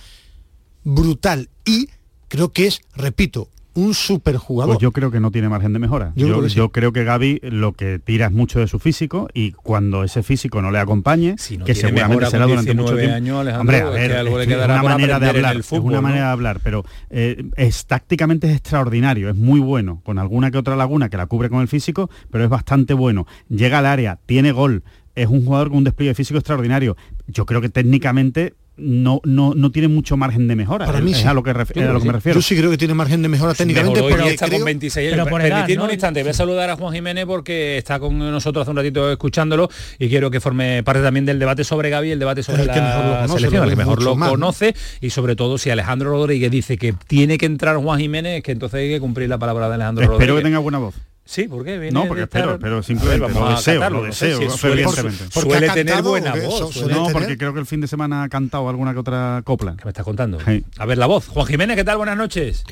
[0.88, 1.90] brutal y
[2.30, 4.74] creo que es, repito, un superjugador.
[4.76, 6.14] Pues yo creo que no tiene margen de mejora.
[6.16, 6.56] Yo Yo, creo que sí.
[6.56, 10.24] yo creo que Gaby lo que tira es mucho de su físico y cuando ese
[10.24, 13.38] físico no le acompañe, no que seguramente mejora será durante mucho 19 tiempo.
[13.44, 15.72] años, Hombre, a es ver, que algo le es quedará una manera de hablar, es
[15.74, 16.02] una ¿no?
[16.02, 20.58] manera de hablar, pero eh, es tácticamente es extraordinario, es muy bueno, con alguna que
[20.58, 23.28] otra laguna que la cubre con el físico, pero es bastante bueno.
[23.50, 24.84] Llega al área, tiene gol,
[25.14, 26.98] es un jugador con un despliegue físico extraordinario.
[27.28, 30.86] Yo creo que técnicamente no, no, no tiene mucho margen de mejora.
[30.86, 31.28] Para mí es sí.
[31.28, 32.38] a lo que, ref- a lo que me refiero.
[32.40, 35.10] Yo sí creo que tiene margen de mejora técnicamente, Mejoró porque está creo- con 26
[35.10, 35.30] Pero años.
[35.32, 35.86] por edad, Permitidme ¿no?
[35.86, 39.12] un instante, voy a saludar a Juan Jiménez porque está con nosotros hace un ratito
[39.12, 39.70] escuchándolo
[40.00, 42.76] y quiero que forme parte también del debate sobre Gaby, el debate sobre El que
[42.76, 44.32] la mejor lo conoce, selección, el que mejor lo más, ¿no?
[44.36, 48.52] conoce y sobre todo si Alejandro Rodríguez dice que tiene que entrar Juan Jiménez, que
[48.52, 50.42] entonces hay que cumplir la palabra de Alejandro Espero Rodríguez.
[50.42, 50.94] que tenga buena voz.
[51.28, 51.78] Sí, ¿por qué?
[51.78, 54.06] Viene No, porque de estar- espero, pero ver, simplemente vamos lo a deseo, catarlo, lo
[54.06, 55.12] deseo, suele- porque
[55.42, 58.30] Suele tener buena voz, suele No, tener- porque creo que el fin de semana ha
[58.30, 59.76] cantado alguna que otra copla.
[59.78, 60.38] ¿Qué me estás contando?
[60.78, 61.28] A ver la voz.
[61.28, 61.98] Juan Jiménez, ¿qué tal?
[61.98, 62.64] Buenas noches.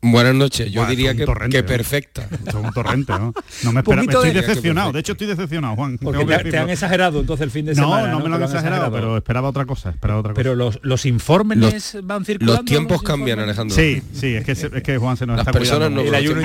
[0.00, 1.68] Buenas noches, yo Buah, diría que, torrente, que ¿no?
[1.68, 2.28] perfecta.
[2.46, 3.32] Es un torrente, ¿no?
[3.64, 4.92] No me espera, poquito estoy de- decepcionado.
[4.92, 5.98] De hecho, estoy decepcionado, Juan.
[5.98, 8.12] Porque te, han exagerado entonces el fin de no, semana.
[8.12, 10.40] no, me lo han exagerado, pero esperaba otra cosa, esperaba otra cosa.
[10.40, 12.62] Pero los, los informes Los- van circulando.
[12.62, 13.40] Los tiempos los cambian?
[13.40, 13.74] Alejandro.
[13.74, 16.14] Sí, sí, es que, es que Juan se nos Las está personas no, Y el,
[16.14, 16.42] ayuno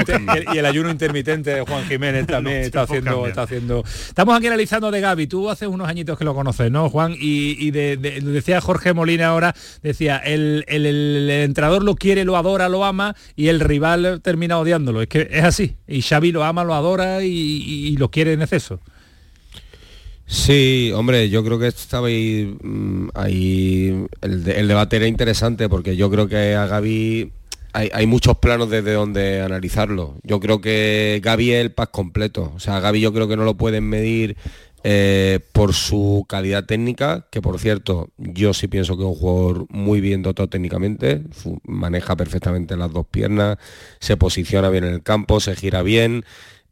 [0.52, 3.30] y el ayuno intermitente de Juan Jiménez también está haciendo, cambian.
[3.30, 3.84] está haciendo.
[4.08, 5.28] Estamos aquí analizando de Gaby.
[5.28, 7.14] Tú hace unos añitos que lo conoces, ¿no, Juan?
[7.20, 12.26] Y, y de, de- decía Jorge Molina ahora, decía, el, el, el entrenador lo quiere,
[12.26, 15.02] lo adora, lo ama y el rival termina odiándolo.
[15.02, 15.76] Es que es así.
[15.88, 18.80] Y Xavi lo ama, lo adora y, y- y lo quiere en exceso.
[20.26, 25.68] Sí, hombre, yo creo que estaba ahí, mm, ahí el, de- el debate era interesante
[25.70, 27.32] porque yo creo que a Gaby
[27.74, 30.16] hay, muchos planos desde donde analizarlo.
[30.24, 32.54] Yo creo que Gaby es el pack completo.
[32.56, 34.38] O sea, Gaby yo creo que no lo pueden medir
[34.84, 39.66] eh, por su calidad técnica, que por cierto, yo sí pienso que es un jugador
[39.70, 41.24] muy bien dotado técnicamente,
[41.64, 43.58] maneja perfectamente las dos piernas,
[44.00, 46.26] se posiciona bien en el campo, se gira bien,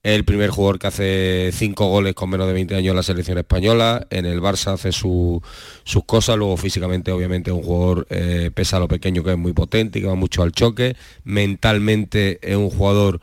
[0.04, 3.38] el primer jugador que hace cinco goles con menos de 20 años en la selección
[3.38, 4.08] española.
[4.10, 5.42] En el Barça hace su-
[5.84, 6.38] sus cosas.
[6.38, 10.02] Luego físicamente, obviamente, es un jugador, eh, a lo pequeño que es muy potente y
[10.02, 10.96] que va mucho al choque.
[11.24, 13.22] Mentalmente es un jugador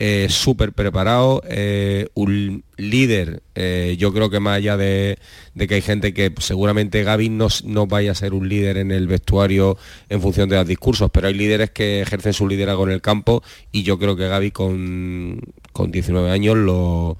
[0.00, 3.42] eh, súper preparado, eh, un líder.
[3.56, 5.18] eh, yo creo que más allá de,
[5.54, 8.92] de que hay gente que seguramente Gaby no, no vaya a ser un líder en
[8.92, 9.76] el vestuario
[10.08, 13.42] en función de los discursos, pero hay líderes que ejercen su liderazgo en el campo
[13.72, 15.40] y yo creo que Gaby con,
[15.72, 17.18] con 19 años lo,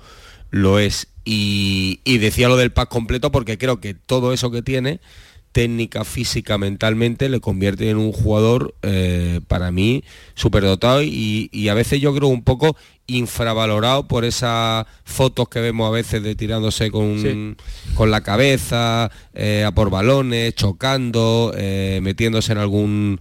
[0.50, 1.08] lo es.
[1.24, 5.00] Y, y decía lo del pack completo porque creo que todo eso que tiene
[5.58, 10.04] técnica, física, mentalmente, le convierte en un jugador, eh, para mí,
[10.36, 12.76] superdotado y, y a veces yo creo un poco
[13.08, 17.56] infravalorado por esas fotos que vemos a veces de tirándose con, Sí.
[17.96, 23.18] con la cabeza, eh, a por balones, chocando, eh, metiéndose en algún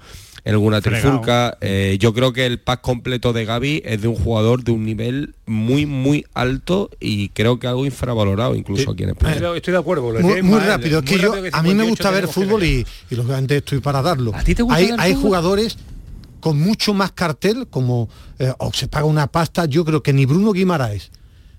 [0.48, 1.02] en alguna Fregao.
[1.02, 1.58] trifulca.
[1.60, 4.86] Eh, yo creo que el pack completo de Gaby es de un jugador de un
[4.86, 9.36] nivel muy, muy alto y creo que algo infravalorado incluso aquí en España.
[9.36, 10.12] Estoy, estoy de acuerdo.
[10.12, 12.28] lo Muy, rápido, es muy que yo, rápido que a mí me 58 gusta ver
[12.30, 14.34] fútbol y, y lógicamente estoy para darlo.
[14.34, 15.78] ¿A ti te gusta hay jugadores
[16.39, 18.08] con mucho más cartel, como
[18.39, 21.12] eh, o se paga una pasta, yo creo que ni Bruno Guimaraes,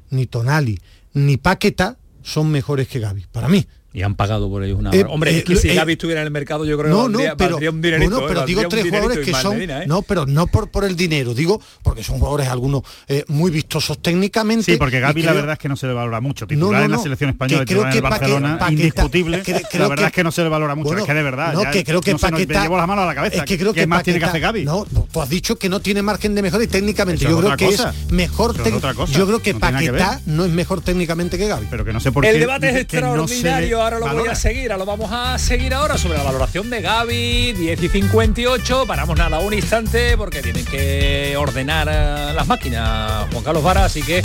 [0.08, 0.80] ni Tonali,
[1.12, 3.66] ni Paqueta son mejores que Gaby, para mí.
[3.98, 6.20] Y han pagado por ellos una Eh, Hombre, eh, es que si eh, Gaby estuviera
[6.20, 8.10] en el mercado, yo creo no, que no, valdría, pero, valdría un dinerito.
[8.10, 9.86] bueno, eh, pero digo valdría un tres jugadores que son, Medina, ¿eh?
[9.88, 13.98] no, pero no por, por el dinero, digo, porque son jugadores algunos eh, muy vistosos
[14.00, 14.62] técnicamente.
[14.72, 16.44] Sí, porque Gaby la creo- verdad es que no se le valora mucho.
[16.44, 18.58] No, Titular no, en la no, selección que española, creo titular en que el Barcelona,
[18.58, 19.42] Paqueta- indiscutible.
[19.42, 21.14] que- creo la verdad que- es que no se le valora mucho, Bueno, es que
[21.14, 21.52] de verdad.
[21.54, 22.54] No, ya que creo que no Paqueta.
[22.54, 23.36] me llevo las manos a la cabeza.
[23.38, 24.64] Es que creo ¿Qué que más tiene que hacer Gaby?
[24.64, 27.24] No, no, tú has dicho que no tiene margen de mejora y técnicamente.
[27.24, 28.54] Yo creo que es mejor.
[28.56, 31.66] Yo creo que No que Paquetá no es mejor técnicamente que Gaby.
[31.70, 32.30] Pero que no sé por qué.
[32.30, 34.32] El debate es que no extraordinario, ahora lo voy valora.
[34.32, 37.88] a seguir, ahora lo vamos a seguir ahora sobre la valoración de Gaby, 10 y
[37.88, 43.86] 58, paramos nada un instante porque tienen que ordenar eh, las máquinas Juan Carlos Vara,
[43.86, 44.22] así que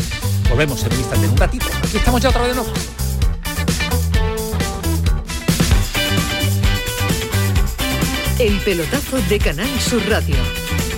[0.49, 1.65] volvemos en un instante, en un ratito.
[1.81, 2.73] Aquí estamos ya otra vez de nuevo.
[8.39, 10.35] El pelotazo de Canal Sur Radio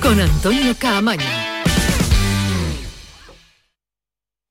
[0.02, 1.45] con Antonio Caamaño.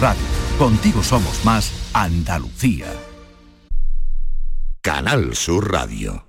[0.00, 0.22] Radio.
[0.58, 2.86] Contigo somos más Andalucía.
[4.80, 6.26] Canal Sur Radio.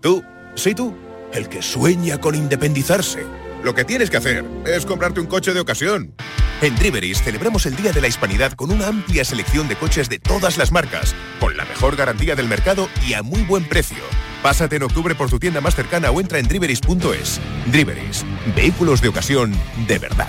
[0.00, 0.94] Tú, sí tú,
[1.32, 3.24] el que sueña con independizarse.
[3.62, 6.14] Lo que tienes que hacer es comprarte un coche de ocasión.
[6.60, 10.18] En Driveris celebramos el Día de la Hispanidad con una amplia selección de coches de
[10.18, 14.02] todas las marcas, con la mejor garantía del mercado y a muy buen precio.
[14.42, 17.40] Pásate en octubre por tu tienda más cercana o entra en driveris.es.
[17.66, 18.24] Driveris,
[18.56, 19.52] vehículos de ocasión
[19.86, 20.28] de verdad.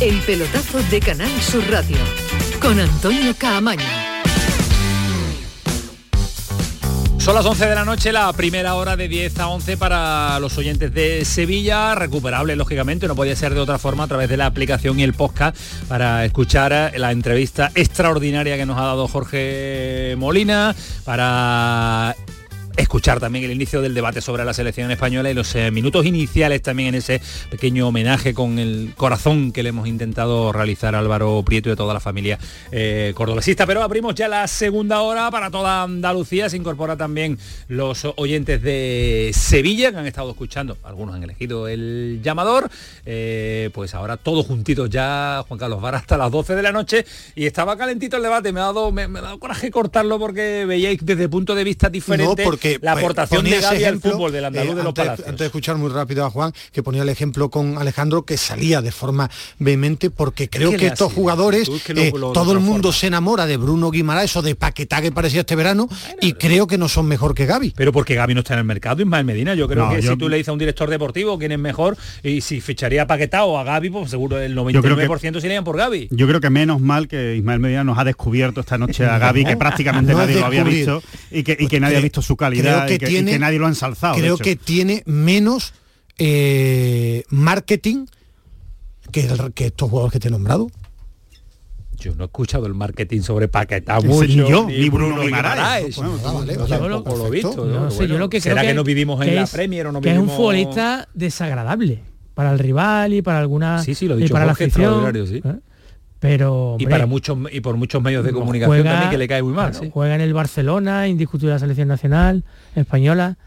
[0.00, 1.98] El pelotazo de Canal Sur Radio
[2.62, 3.84] con Antonio Caamaño.
[7.18, 10.56] Son las 11 de la noche, la primera hora de 10 a 11 para los
[10.56, 14.46] oyentes de Sevilla, recuperable lógicamente, no podía ser de otra forma a través de la
[14.46, 15.54] aplicación y el podcast
[15.86, 20.74] para escuchar la entrevista extraordinaria que nos ha dado Jorge Molina,
[21.04, 22.16] para
[22.80, 26.62] escuchar también el inicio del debate sobre la selección española y los eh, minutos iniciales
[26.62, 27.20] también en ese
[27.50, 31.76] pequeño homenaje con el corazón que le hemos intentado realizar a Álvaro Prieto y a
[31.76, 32.38] toda la familia
[32.72, 33.66] eh, cordobesista.
[33.66, 36.48] Pero abrimos ya la segunda hora para toda Andalucía.
[36.48, 40.78] Se incorpora también los oyentes de Sevilla que han estado escuchando.
[40.82, 42.70] Algunos han elegido el llamador.
[43.04, 47.04] Eh, pues ahora todos juntitos ya, Juan Carlos Vara, hasta las 12 de la noche.
[47.34, 48.52] Y estaba calentito el debate.
[48.52, 52.44] Me ha dado, me, ha dado coraje cortarlo porque veíais desde punto de vista diferente
[52.80, 55.28] la pues, aportación de Gaby al fútbol del andaluz eh, de los antes, palacios.
[55.28, 58.80] Antes de escuchar muy rápido a Juan, que ponía el ejemplo con Alejandro, que salía
[58.82, 62.32] de forma vehemente, porque creo ¿Qué que estos jugadores, Tú es que lo- eh, lo-
[62.32, 65.56] todo lo el mundo se enamora de Bruno Guimaraes o de Paquetá que parecía este
[65.56, 65.88] verano,
[66.20, 67.72] y creo que no son mejor que Gaby.
[67.76, 69.54] Pero porque Gaby no está en el mercado, Ismael Medina.
[69.54, 71.58] Yo creo No, que yo- si tú le dices a un director deportivo quién es
[71.58, 74.88] mejor, y si ficharía a Paquetá o a Gaby, pues seguro el Yo creo que-
[75.06, 76.08] 99% se irían por Gaby.
[76.10, 79.44] Yo creo que menos mal que Ismael Medina nos ha descubierto esta noche a Gaby,
[79.44, 82.36] que prácticamente No nadie lo había visto y que, y que nadie ha visto su
[82.36, 84.14] calidad creo que y, que, y tiene- que nadie lo ha ensalzado.
[84.16, 85.72] creo que tiene menos
[86.18, 88.06] eh, marketing
[89.12, 90.70] que, el- que estos jugadores que te he nombrado.
[91.98, 95.96] Yo no he escuchado el marketing sobre Paquetá mucho, ni yo, ni Bruno Guimaraes.
[95.96, 99.34] Yo lo he sé, Bueno, yo lo que ¿Será creo que, no vivimos en que
[99.34, 100.36] la es- Premier o no que es un vivimos...
[100.36, 102.02] futbolista desagradable
[102.34, 104.84] para el rival y para alguna Sí, sí, lo y dicho para la Jorge, afición.
[104.94, 105.42] extraordinario, sí.
[105.44, 105.60] ¿eh?
[106.20, 109.42] Pero Y para muchos y por muchos medios de comunicación juega- también que le cae
[109.42, 109.70] muy mal.
[109.70, 109.90] claro, sí.
[109.92, 112.44] Juega en el Barcelona, indiscutible la selección nacional
[112.76, 113.38] española.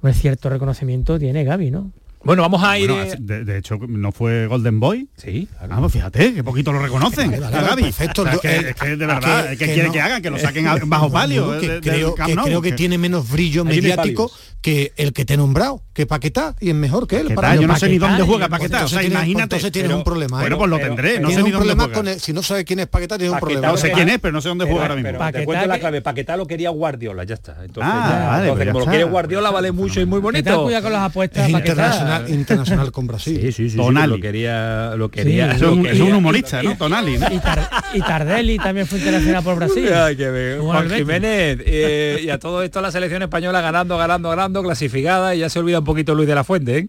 [0.00, 1.90] Un cierto reconocimiento tiene Gaby, ¿no?
[2.22, 2.88] Bueno, vamos a ir...
[2.90, 5.08] Bueno, eh, de, de hecho, ¿no fue Golden Boy?
[5.16, 5.46] Sí.
[5.60, 7.30] Ah, pues fíjate, que poquito lo reconocen.
[7.32, 7.82] Vale, vale, a Gaby.
[7.82, 8.22] perfecto.
[8.22, 10.22] O sea, Yo- que, eh, es que de verdad, ¿qué no- que hagan?
[10.22, 11.58] Que lo saquen a- bajo palio.
[11.60, 14.30] que creo, que, creo tiene menos brillo mediático.
[14.64, 17.22] Que el que te he nombrado, que Paquetá, y es mejor que él.
[17.24, 19.42] Paquetá, para yo no sé ni dónde juega Pues Paquetá, o sea, entonces tienes- imagínate.
[19.42, 20.38] Entonces tienes Pero- un problema.
[20.38, 20.40] ¿eh?
[20.40, 21.94] Bueno, pues lo Pero- tendré, no sé ni un dónde problema juega.
[21.98, 23.72] con el- si no sabes quién es Paquetá, tienes un Paquetá problema.
[23.72, 25.08] No sé quién es, pero no sé dónde Pero- juega ahora mismo.
[25.08, 26.00] pero te Paquetá cuento la clave.
[26.00, 27.52] Paquetá lo quería Guardiola, ya está.
[27.62, 28.90] Entonces, Ah, ya- vale, entonces pues como lo está.
[28.90, 30.62] quiere Guardiola vale mucho y muy bonito.
[30.64, 31.70] cuidado con las apuestas, Es Paquetá.
[31.72, 33.36] internacional, internacional con Brasil.
[33.42, 34.12] Sí, sí, sí, sí, Tonali.
[34.16, 35.50] lo quería, lo quería.
[35.50, 36.74] Sí, Es lo un, un humorista, ¿no?
[36.74, 37.26] Tonali, ¿no?
[37.30, 39.92] Y, Tar- y Tardelli también fue internacional por Brasil.
[39.92, 40.58] Ay, qué bien.
[40.60, 40.88] Jugó Juan.
[40.90, 45.48] Jiménez, eh, y a todo esto la selección española ganando, ganando, ganando, clasificada y ya
[45.48, 46.88] se olvida un poquito Luis de la Fuente, ¿eh?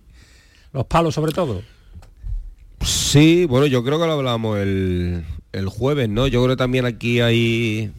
[0.74, 1.62] Los palos sobre todo.
[2.82, 6.28] Sí, bueno, yo creo que lo hablábamos el, el jueves, ¿no?
[6.28, 7.92] Yo creo que también aquí hay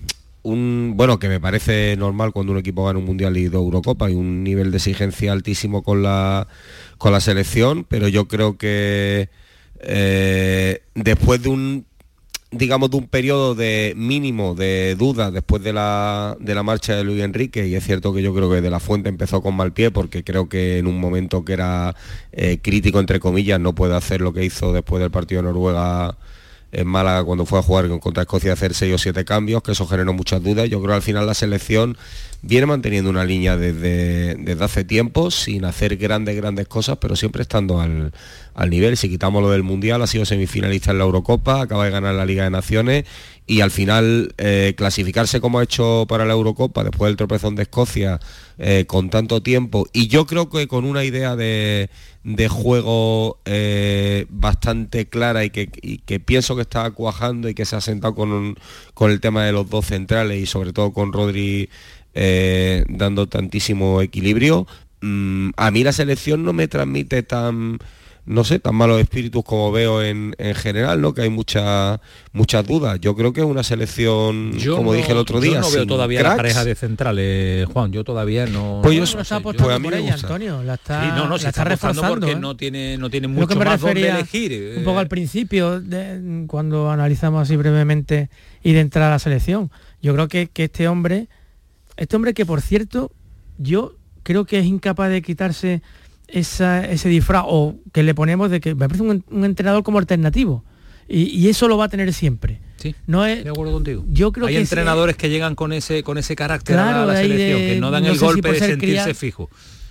[0.43, 4.09] un, bueno, que me parece normal cuando un equipo gana un Mundial y dos Eurocopas,
[4.09, 6.47] hay un nivel de exigencia altísimo con la,
[6.99, 9.29] con la selección, pero yo creo que
[9.81, 11.86] eh, después de un
[12.57, 17.05] digamos, de un periodo de mínimo de duda después de la, de la marcha de
[17.05, 19.73] Luis Enrique y es cierto que yo creo que de la fuente empezó con mal
[19.73, 21.95] pie porque creo que en un momento que era
[22.33, 26.17] eh, crítico, entre comillas, no puede hacer lo que hizo después del partido de Noruega
[26.73, 29.87] en Málaga cuando fue a jugar contra Escocia hacer seis o siete cambios, que eso
[29.87, 30.69] generó muchas dudas.
[30.69, 31.97] Yo creo que al final la selección
[32.47, 37.43] viene manteniendo una línea desde, desde hace tiempo, sin hacer grandes, grandes cosas, pero siempre
[37.43, 38.13] estando al,
[38.55, 38.97] al nivel.
[38.97, 42.25] Si quitamos lo del Mundial, ha sido semifinalista en la Eurocopa, acaba de ganar la
[42.25, 43.05] Liga de Naciones
[43.47, 47.63] y al final eh, clasificarse como ha hecho para la Eurocopa después del tropezón de
[47.63, 48.19] Escocia
[48.59, 51.89] eh, con tanto tiempo y yo creo que con una idea de,
[52.51, 58.17] juego eh, bastante clara y que, pienso que está cuajando y que se ha sentado
[58.17, 58.59] con,
[58.95, 61.71] con el tema de los dos centrales y sobre todo con Rodri
[62.89, 64.67] dando tantísimo equilibrio,
[65.03, 67.79] mm, a mí la selección no me transmite tan
[68.27, 71.15] no sé, tan malos espíritus como veo en, general, ¿no?
[71.15, 72.01] Que hay muchas
[72.33, 72.99] muchas dudas.
[73.01, 76.23] Yo creo que es una selección, como dije el otro día, yo no veo todavía
[76.23, 77.93] la pareja de centrales, Juan.
[77.93, 78.81] Yo todavía no.
[78.83, 81.49] Pues yo, no sé, pues a mí me Antonio, la está, sí, no, no, se
[81.49, 82.37] está, reforzando porque ¿eh?
[82.37, 84.75] no tiene no tiene mucho más donde elegir.
[84.79, 88.29] Un poco al principio, de, cuando analizamos así brevemente
[88.63, 89.71] y de entrar a la selección.
[90.03, 91.29] Yo creo que, que este hombre,
[91.97, 93.13] este hombre que por cierto,
[93.59, 95.83] yo creo que es incapaz de quitarse
[96.29, 100.65] ese disfraz o que le ponemos de que me parece un, entrenador como alternativo
[101.09, 102.61] y, eso lo va a tener siempre.
[102.79, 104.05] Sí, no es, de acuerdo contigo.
[104.09, 107.79] Yo creo Hay entrenadores que llegan con ese con ese carácter a la, selección, que
[107.81, 109.49] no dan el golpe de sentirse fijo.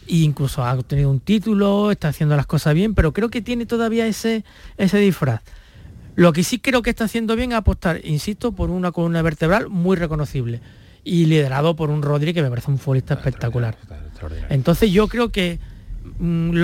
[0.07, 3.65] E incluso ha obtenido un título, está haciendo las cosas bien, pero creo que tiene
[3.65, 4.43] todavía ese,
[4.77, 5.41] ese disfraz.
[6.15, 9.69] Lo que sí creo que está haciendo bien es apostar, insisto, por una columna vertebral
[9.69, 10.61] muy reconocible
[11.05, 13.77] y liderado por un Rodri que me parece un futbolista espectacular.
[14.49, 15.59] Entonces yo creo que
[16.19, 16.55] Mm,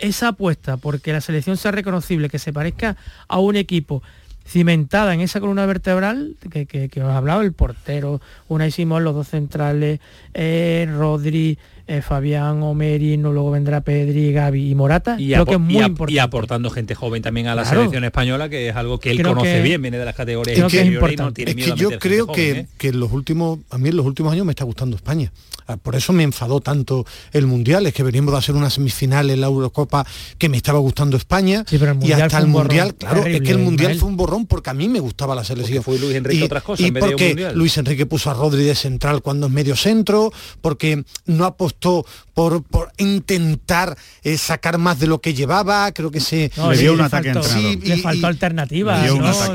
[0.00, 2.96] esa apuesta porque la selección sea reconocible, que se parezca
[3.28, 4.02] a un equipo
[4.46, 9.14] cimentada en esa columna vertebral que, que, os he hablado, el portero, una hicimos los
[9.14, 10.00] dos centrales,
[10.34, 15.16] eh, Rodri, eh, Fabián, Omerino, luego vendrá Pedri, Gaby y Morata.
[15.18, 16.14] Y, creo que es muy importante.
[16.14, 19.60] y aportando gente joven también a la selección española, que es algo que él conoce
[19.60, 20.58] bien, viene de las categorías.
[20.58, 21.42] Es que, es, importante.
[21.48, 22.66] es que yo creo que, ¿eh?
[22.78, 25.30] que en los últimos, a mí en los últimos años me está gustando España.
[25.66, 29.30] Ah, por eso me enfadó tanto el Mundial, es que venimos de hacer una semifinal
[29.30, 30.06] en la Eurocopa
[30.36, 34.08] que me estaba gustando España y hasta el Mundial, claro, es que el Mundial fue
[34.08, 35.82] un borrón porque a mí me gustaba la selección.
[35.82, 36.86] fue Luis Enrique y, otras cosas.
[36.86, 41.44] Y porque Luis Enrique puso a Rodri de central cuando es medio centro, porque no
[41.46, 46.50] apostó por, por intentar eh, sacar más de lo que llevaba, creo que se...
[46.70, 49.04] le dio un ataque faltó, sí, y, le faltó alternativa.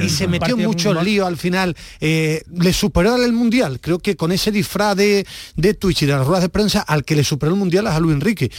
[0.02, 1.76] y se metió mucho lío al final.
[2.00, 6.14] Eh, le superó al Mundial, creo que con ese disfraz de, de Twitch y de
[6.14, 8.52] las ruedas de prensa al que le superó el Mundial es a Luis Enrique.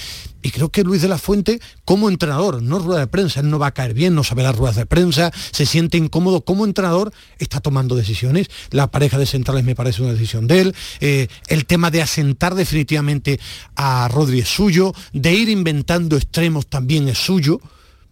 [0.43, 3.59] Y creo que Luis de la Fuente, como entrenador, no rueda de prensa, él no
[3.59, 7.13] va a caer bien, no sabe las ruedas de prensa, se siente incómodo como entrenador,
[7.39, 8.49] está tomando decisiones.
[8.71, 10.75] La pareja de centrales me parece una decisión de él.
[11.01, 13.39] Eh, el tema de asentar definitivamente
[13.77, 17.61] a Rodri es suyo, de ir inventando extremos también es suyo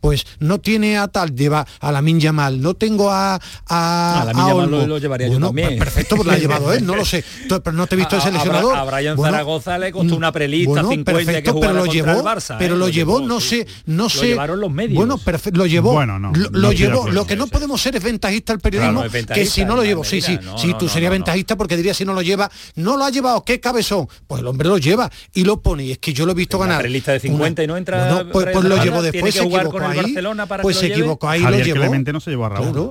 [0.00, 4.24] pues no tiene a tal, lleva a la Min mal no tengo a a, a
[4.24, 5.78] la Min lo, llevaría yo también.
[5.78, 8.22] Perfecto, pues lo ha llevado él, no lo sé, pero no te he visto el
[8.22, 8.76] seleccionador.
[8.76, 12.56] A, Brian Zaragoza le costó una prelista 50 perfecto, que pero lo llevó, el Barça,
[12.58, 12.78] pero ¿eh?
[12.78, 14.18] lo, llevó, no sé, no sé.
[14.18, 14.96] Lo llevaron los medios.
[14.96, 15.92] Bueno, perfecto, lo llevó.
[15.92, 17.08] Bueno, no, lo, llevó.
[17.08, 20.20] Lo que no podemos ser es ventajista al periodismo, que si no lo llevo, sí,
[20.20, 23.44] sí, sí, tú serías ventajista porque dirías si no lo lleva, no lo ha llevado,
[23.44, 24.08] qué cabezón.
[24.26, 26.58] Pues el hombre lo lleva y lo pone y es que yo lo he visto
[26.58, 26.80] ganar.
[26.80, 28.26] prelista de 50 y no entra.
[28.32, 30.14] Pues, pues lo llevó después, se equivocó ahí
[30.62, 31.80] pues se equivocó ahí Javier lo llevó.
[31.80, 32.90] Clemente no se llevó a Raúl.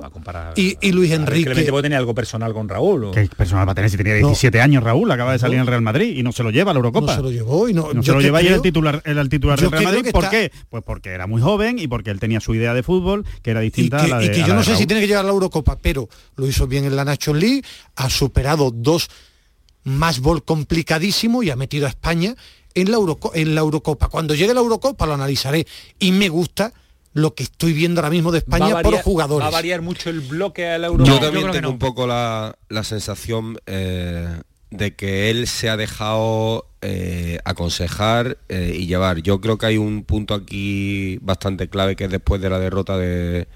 [0.56, 1.44] y, Luis Enrique.
[1.44, 3.10] Clemente puede tener algo personal con Raúl.
[3.12, 5.10] ¿Qué personal va a tener si tenía 17 años Raúl?
[5.10, 7.12] Acaba de salir en el Real Madrid y no se lo lleva a la Eurocopa.
[7.12, 9.60] No se lo llevó y no, no se lo lleva y el titular, el titular
[9.60, 10.10] del Real Madrid.
[10.12, 10.50] ¿Por qué?
[10.68, 13.60] Pues porque era muy joven y porque él tenía su idea de fútbol que era
[13.60, 15.32] distinta a la de Y que yo no sé si tiene que llegar a la
[15.32, 17.62] Eurocopa, pero lo hizo bien en la National League,
[17.96, 19.08] ha superado dos
[19.84, 22.34] más bol complicadísimo y ha metido a España
[22.74, 22.98] en la,
[23.34, 24.08] en la Eurocopa.
[24.08, 25.66] Cuando llegue la Eurocopa lo analizaré
[25.98, 26.72] y me gusta
[27.12, 29.44] lo que estoy viendo ahora mismo de España por jugadores.
[29.44, 31.10] ¿Va a variar mucho el bloque a la Europa?
[31.10, 34.40] Yo también tengo un poco la, sensación eh,
[34.70, 39.20] de que él se ha dejado eh, aconsejar eh, y llevar.
[39.22, 42.96] Yo creo que hay un punto aquí bastante clave que es después de la derrota
[42.96, 43.48] de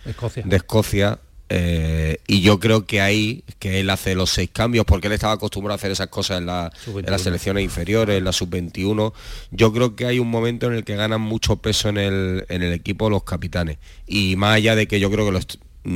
[0.44, 1.18] De Escocia
[1.54, 5.34] eh, y yo creo que ahí, que él hace los seis cambios, porque él estaba
[5.34, 6.72] acostumbrado a hacer esas cosas en, las
[7.20, 9.12] selecciones inferiores, en la sub-21,
[9.50, 13.10] yo creo que hay un momento en el que ganan mucho peso en el, equipo
[13.10, 13.76] los capitanes.
[14.06, 15.46] Y más allá de que yo creo que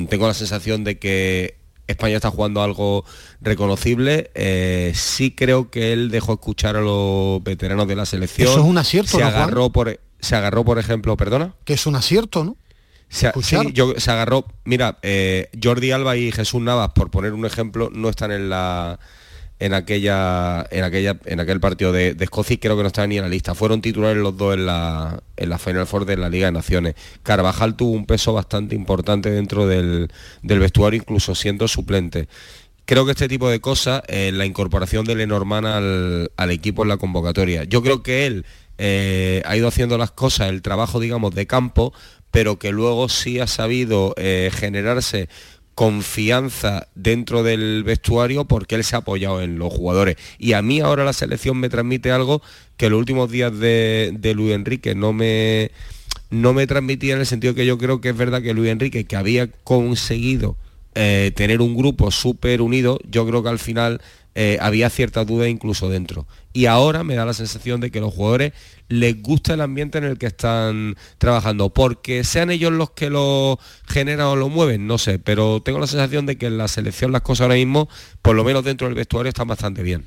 [0.09, 3.07] tengo la sensación de que España está jugando algo
[3.41, 4.31] reconocible.
[4.35, 8.47] Eh, sí creo que él dejó escuchar a los veteranos de la selección.
[8.47, 11.55] Eso es un acierto, se agarró por Se agarró, por ejemplo, perdona.
[11.65, 12.59] Que es un acierto, ¿no?
[13.09, 13.33] Se,
[13.73, 18.09] yo, se agarró, mira, eh, Jordi Alba y Jesús Navas, por poner un ejemplo, no
[18.09, 18.99] están en la
[19.59, 23.17] en aquella en aquella en aquel partido de, Escocia y creo que no estaban ni
[23.17, 23.55] en la lista.
[23.55, 26.95] Fueron titulares los dos en la, en la Final Four de la Liga de Naciones.
[27.23, 30.11] Carvajal tuvo un peso bastante importante dentro del,
[30.43, 32.29] vestuario, incluso siendo suplente.
[32.85, 36.91] Creo que este tipo de cosas, eh, la incorporación de Lenormand al, al, equipo en
[36.91, 37.65] la convocatoria.
[37.65, 38.45] Yo creo que él
[38.79, 41.93] eh, ha ido haciendo las cosas, el trabajo, digamos, de campo,
[42.37, 45.31] pero que luego sí ha sabido eh, generarse
[45.75, 50.17] confianza dentro del vestuario porque él se ha apoyado en los jugadores.
[50.39, 52.43] Y a mí ahora la selección me transmite algo
[52.77, 55.71] que los últimos días de, Luis Enrique no me,
[56.29, 59.07] no me transmitía en el sentido que yo creo que es verdad que Luis Enrique,
[59.07, 60.59] que había conseguido
[60.95, 64.03] eh, tener un grupo súper unido, yo creo que al final
[64.39, 66.27] eh, había cierta duda incluso dentro.
[66.53, 68.53] Y ahora me da la sensación de que los jugadores
[68.89, 73.59] les gusta el ambiente en el que están trabajando, porque sean ellos los que lo
[73.89, 77.13] generan o lo mueven, no sé, pero tengo la sensación de que en la selección
[77.13, 77.89] las cosas ahora mismo,
[78.21, 80.05] por lo menos dentro del vestuario, están bastante bien.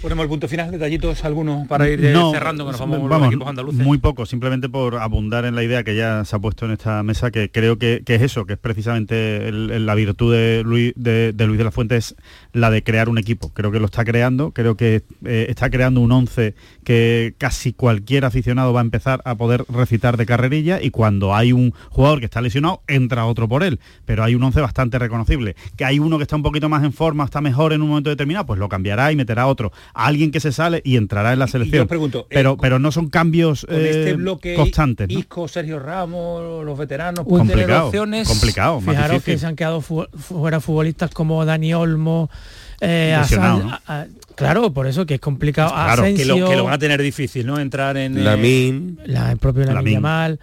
[0.00, 3.84] Ponemos el punto final, detallitos algunos para ir eh, cerrando con los equipos andaluces.
[3.84, 7.02] Muy poco, simplemente por abundar en la idea que ya se ha puesto en esta
[7.02, 11.58] mesa, que creo que, es eso, que es precisamente la virtud de Luis de, Luis
[11.58, 12.14] de la Fuente, es
[12.52, 13.52] la de crear un equipo.
[13.52, 18.24] Creo que lo está creando, creo que eh, está creando un 11 que casi cualquier
[18.24, 22.26] aficionado va a empezar a poder recitar de carrerilla y cuando hay un jugador que
[22.26, 23.80] está lesionado, entra otro por él.
[24.04, 25.56] Pero hay un 11 bastante reconocible.
[25.76, 28.10] Que hay uno que está un poquito más en forma, está mejor en un momento
[28.10, 31.46] determinado, pues lo cambiará y meterá otro alguien que se sale y entrará en la
[31.46, 31.86] selección.
[31.86, 35.10] pregunto, pero, eh, pero no son cambios este eh, bloque constantes.
[35.10, 38.28] Isco, Sergio Ramos, los veteranos, complicado, opciones.
[38.28, 42.30] Complicado, Fijaros que se han quedado fuera futbolistas como Dani Olmo.
[42.80, 43.20] Eh,
[44.36, 45.70] claro, por eso que es complicado.
[45.70, 47.58] Claro, que, lo, que, lo, van a tener difícil, ¿no?
[47.58, 50.38] Entrar en Lamin, la, el propio Lamin mal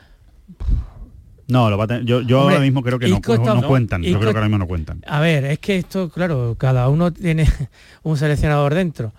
[1.48, 4.02] no, lo va a tener, yo, yo ahora mismo creo que no, no, cuentan.
[4.02, 5.02] yo creo que ahora mismo no cuentan.
[5.06, 7.48] A ver, es que esto, claro, cada uno tiene
[8.04, 9.14] un seleccionador dentro.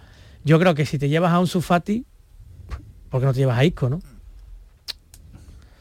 [0.46, 2.06] Yo creo que si te llevas a un Sufati,
[3.10, 4.00] ¿por qué no te llevas a Isco, no?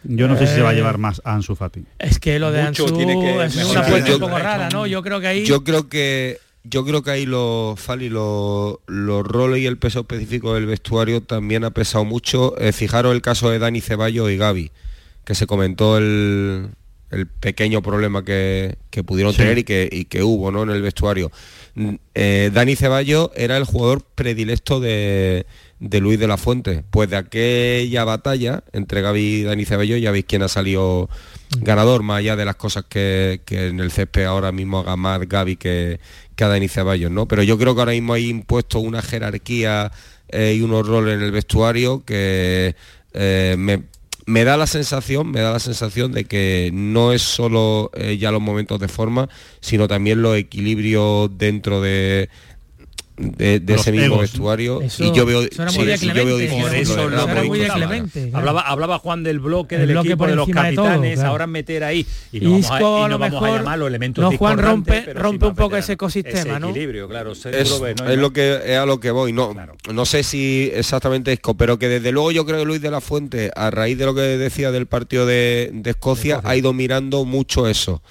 [0.03, 1.84] Yo no sé si se va a eh, llevar más a Ansu Fati.
[1.99, 4.88] Es que lo de Ansu es una apuesta un poco rara, ¿no?
[4.88, 5.45] Yo creo que ahí...
[5.45, 10.55] Yo creo que yo creo que ahí los Fali, los, roles y el peso específico
[10.55, 12.57] del vestuario también ha pesado mucho.
[12.59, 14.72] Eh, fijaros el caso de Dani Ceballos y Gaby,
[15.26, 16.72] que se comentó el,
[17.39, 20.63] pequeño problema que, pudieron tener y que, y que hubo ¿no?
[20.63, 21.32] en el vestuario.
[22.13, 25.45] Eh, Dani Ceballos era el jugador predilecto de,
[25.80, 26.84] Luis de la Fuente.
[26.89, 31.09] Pues de aquella batalla entre Gaby y Dani Ceballos ya veis quién ha salido
[31.59, 35.57] ganador, más allá de las cosas que, en el CSP ahora mismo haga más Gaby
[35.57, 35.99] que,
[36.36, 37.28] que a Dani Ceballos, ¿no?
[37.28, 39.91] Pero yo creo que ahora mismo hay impuesto una jerarquía
[40.30, 42.76] eh, y unos roles en el vestuario que
[43.13, 43.84] eh, me,
[44.26, 48.32] me da la sensación, me da la sensación de que no es solo eh, ya
[48.32, 52.30] los momentos de forma, sino también los equilibrios dentro de,
[53.18, 54.82] de, ese mismo vestuario.
[54.99, 56.38] Y yo veo, sí, yo veo
[58.34, 62.51] hablaba, hablaba Juan del bloque del equipo de los capitanes ahora meter ahí y no,
[62.51, 65.78] vamos, a, y no vamos a llamar los elementos no Juan rompe rompe un poco
[65.78, 69.55] ese ecosistema ese equilibrio claro es, lo que es a lo que voy no
[69.93, 73.01] no sé si exactamente es pero que desde luego yo creo que Luis de la
[73.01, 76.41] Fuente a raíz de lo que decía del partido de, de Escocia.
[76.43, 78.01] ha ido mirando mucho eso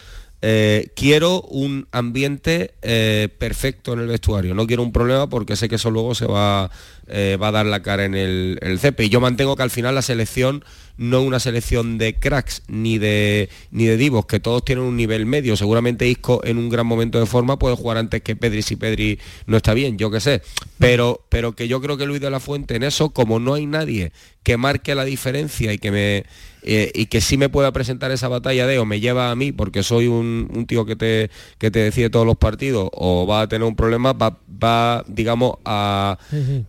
[0.46, 5.70] eh, quiero un ambiente eh, perfecto en el vestuario, no quiero un problema porque sé
[5.70, 6.70] que eso luego se va,
[7.06, 9.04] eh, va a dar la cara en el, CEPE.
[9.04, 10.62] Y yo mantengo que al final la selección
[10.98, 14.98] no es una selección de cracks ni de, ni de divos, que todos tienen un
[14.98, 15.56] nivel medio.
[15.56, 19.18] Seguramente Isco en un gran momento de forma puede jugar antes que Pedri si Pedri
[19.46, 20.42] no está bien, yo qué sé.
[20.78, 23.64] Pero, pero que yo creo que Luis de la Fuente en eso, como no hay
[23.64, 24.12] nadie
[24.44, 26.24] que marque la diferencia y que me
[26.66, 29.52] eh, y que sí me pueda presentar esa batalla de o me lleva a mí
[29.52, 33.48] porque soy un, tío que te, que te decide todos los partidos o va a
[33.48, 36.16] tener un problema, va, va digamos, a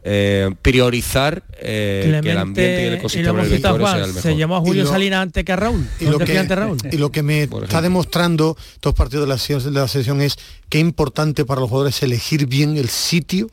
[0.04, 4.22] eh, priorizar eh, que el ambiente y el ecosistema del sea el mejor.
[4.22, 5.88] Se llamó a Julio Salinas antes que a Raúl.
[6.02, 6.78] Y lo que, Raúl.
[6.92, 10.36] y lo que me está demostrando estos partidos de la, de la selección es
[10.68, 13.50] que importante para los jugadores elegir bien el sitio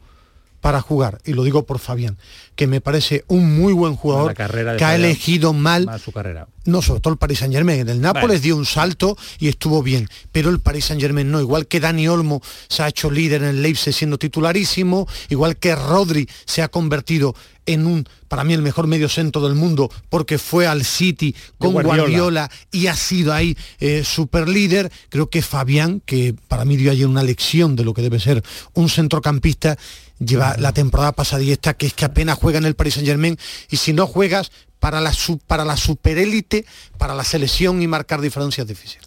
[0.62, 2.16] para jugar, y lo digo por Fabián,
[2.54, 6.46] que me parece un muy buen jugador que ha elegido mal, su carrera.
[6.64, 7.80] No, sobre todo el Paris Saint Germain.
[7.80, 11.41] En el Nápoles dio un salto y estuvo bien, pero el Paris Saint Germain no.
[11.41, 15.74] Igual que Dani Olmo se ha hecho líder en el Leipzig siendo titularísimo, igual que
[15.74, 17.34] Rodri se ha convertido
[17.66, 21.72] en un, para mí, el mejor medio centro del mundo, porque fue al City con
[21.72, 22.50] Guardiola.
[22.70, 24.91] y ha sido ahí eh, super líder.
[25.08, 28.42] Creo que Fabián, que para mí dio ayer una lección de lo que debe ser
[28.74, 29.78] un centrocampista,
[30.24, 33.08] lleva la temporada pasada y esta que es que apenas juega en el Paris Saint
[33.08, 33.38] Germain
[33.70, 35.12] y si no juegas para la,
[35.46, 36.66] para la superélite,
[36.99, 39.07] para la selección y marcar diferencias difíciles.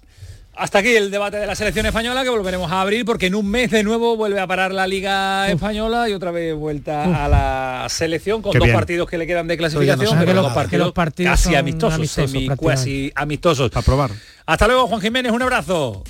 [0.58, 3.46] Hasta aquí el debate de la selección española que volveremos a abrir porque en un
[3.46, 7.88] mes de nuevo vuelve a parar la Liga Española y otra vez vuelta a la
[7.90, 10.94] selección con dos partidos que le quedan de clasificación, pero dos partidos,
[11.30, 13.70] casi amistosos, semi, casi amistosos.
[13.70, 14.12] Para probar.
[14.46, 16.04] Hasta luego, Juan Jiménez, un abrazo.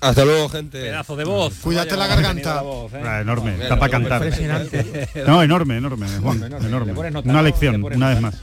[0.00, 0.80] Hasta luego, gente.
[0.80, 1.54] Pedazo de voz.
[1.62, 2.62] Cuídate la garganta.
[3.04, 4.20] Ah, enorme, está para cantar.
[5.26, 6.92] No, enorme, enorme, Juan, enorme.
[7.24, 8.34] Una lección, una vez más.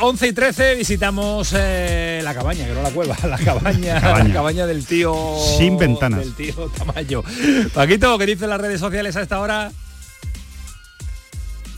[0.00, 4.66] 11 y 13 visitamos eh, la cabaña, que no la cueva, la cabaña, la cabaña
[4.66, 5.14] del tío...
[5.56, 6.20] Sin ventanas.
[6.20, 7.24] Del tío Tamayo.
[7.72, 9.72] Paquito, ¿qué dicen las redes sociales a esta hora?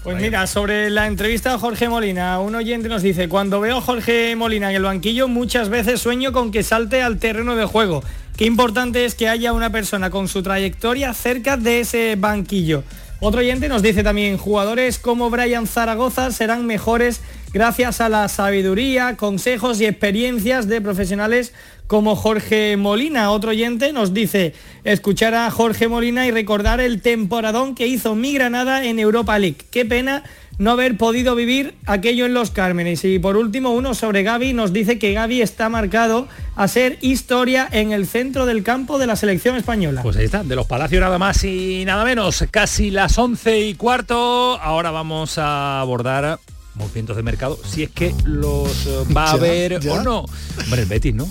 [0.03, 3.81] Pues mira, sobre la entrevista a Jorge Molina, un oyente nos dice, cuando veo a
[3.83, 8.03] Jorge Molina en el banquillo, muchas veces sueño con que salte al terreno de juego.
[8.41, 12.85] Qué importante es que haya una persona con su trayectoria cerca de ese banquillo.
[13.21, 17.21] Otro oyente nos dice también, jugadores como Brian Zaragoza serán mejores
[17.52, 21.52] gracias a la sabiduría, consejos y experiencias de profesionales
[21.86, 23.31] como Jorge Molina.
[23.31, 24.55] Otro oyente nos dice,
[24.85, 29.59] escuchar a Jorge Molina y recordar el temporadón que hizo mi Granada en Europa League.
[29.70, 30.22] Qué pena
[30.59, 33.05] no haber podido vivir aquello en los Cármenes.
[33.05, 37.66] Y por último, uno sobre Gaby nos dice que Gaby está marcado a ser historia
[37.72, 40.02] en el centro del campo de la selección española.
[40.02, 43.74] Pues ahí está, de los Palacios nada más y nada menos, casi las 11 y
[43.74, 44.60] cuarto.
[44.60, 46.39] Ahora vamos a abordar
[46.75, 50.25] movimientos de mercado, si es que los eh, va a haber o no.
[50.65, 51.29] Hombre, el Betis, ¿no?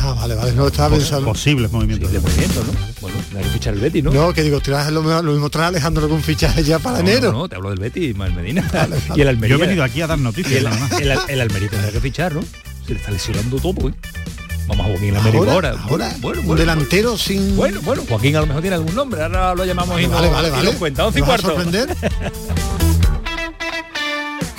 [0.00, 1.26] Ah, vale, vale, no estaba pensando.
[1.26, 2.12] Posibles movimientos.
[2.12, 2.72] de movimiento, ¿no?
[3.00, 4.12] Bueno, hay que fichar el Betis, ¿no?
[4.12, 7.32] No, que digo, traes lo, lo mismo trae Alejandro con fichaje ya para enero.
[7.32, 8.70] No, no, te hablo del Betis, Medina.
[9.16, 9.56] Y el Almería.
[9.56, 10.62] Yo he venido aquí a dar noticias.
[11.00, 12.42] El, el, el, Almería tendrá que fichar, ¿no?
[12.86, 13.94] Se le está lesionando todo, ¿eh?
[14.68, 15.70] Vamos a Joaquín Almería ahora.
[15.70, 17.56] Ahora, bueno, bueno, un delantero sin.
[17.56, 20.28] Bueno, bueno, Joaquín a lo mejor tiene algún nombre, ahora lo llamamos vale, y, vale,
[20.28, 20.72] vale, vale.
[20.72, 21.06] cuenta.
[21.06, 21.56] 11 y cuarto.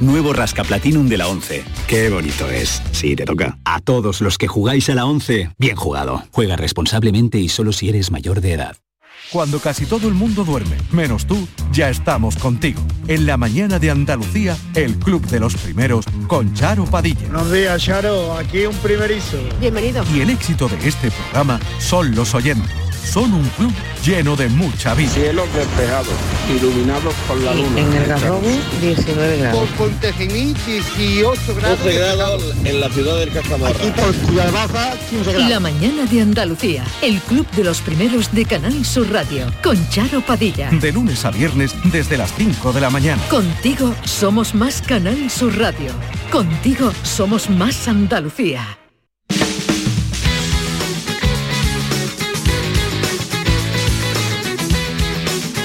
[0.00, 1.64] Nuevo Rasca Platinum de la 11.
[1.86, 2.82] Qué bonito es.
[2.92, 3.58] Sí, te toca.
[3.64, 6.22] A todos los que jugáis a la 11, bien jugado.
[6.32, 8.76] Juega responsablemente y solo si eres mayor de edad.
[9.30, 12.82] Cuando casi todo el mundo duerme, menos tú, ya estamos contigo.
[13.08, 17.28] En la mañana de Andalucía, el Club de los Primeros, con Charo Padilla.
[17.28, 18.36] Buenos días, Charo.
[18.36, 19.38] Aquí un primerizo.
[19.58, 20.04] Bienvenido.
[20.14, 22.70] Y el éxito de este programa son los oyentes.
[23.04, 23.72] Son un club
[24.04, 25.10] lleno de mucha vida.
[25.10, 26.14] Cielos despejados,
[26.54, 27.80] iluminados por la luna.
[27.80, 28.48] En el Garrobo,
[28.80, 29.68] 19 grados.
[29.68, 31.78] Por Pontejimí, 18 grados.
[31.78, 33.76] 12 grados en la ciudad del Cajamarra.
[33.76, 35.50] Aquí por Ciudad Baja, 15 grados.
[35.50, 40.20] La mañana de Andalucía, el club de los primeros de Canal Sur Radio, con Charo
[40.22, 40.70] Padilla.
[40.70, 43.22] De lunes a viernes, desde las 5 de la mañana.
[43.28, 45.92] Contigo somos más Canal Sur Radio.
[46.30, 48.81] Contigo somos más Andalucía.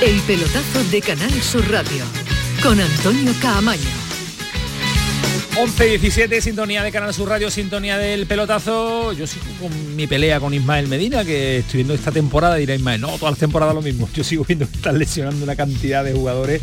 [0.07, 2.05] El pelotazo de Canal Sur Radio
[2.63, 3.81] con Antonio Caamaño.
[5.59, 9.11] 11 17, sintonía de Canal Sur Radio, sintonía del pelotazo.
[9.11, 13.01] Yo sigo con mi pelea con Ismael Medina, que estoy viendo esta temporada, dirá Ismael,
[13.01, 14.07] no, todas las temporadas lo mismo.
[14.13, 16.61] Yo sigo viendo que están lesionando una cantidad de jugadores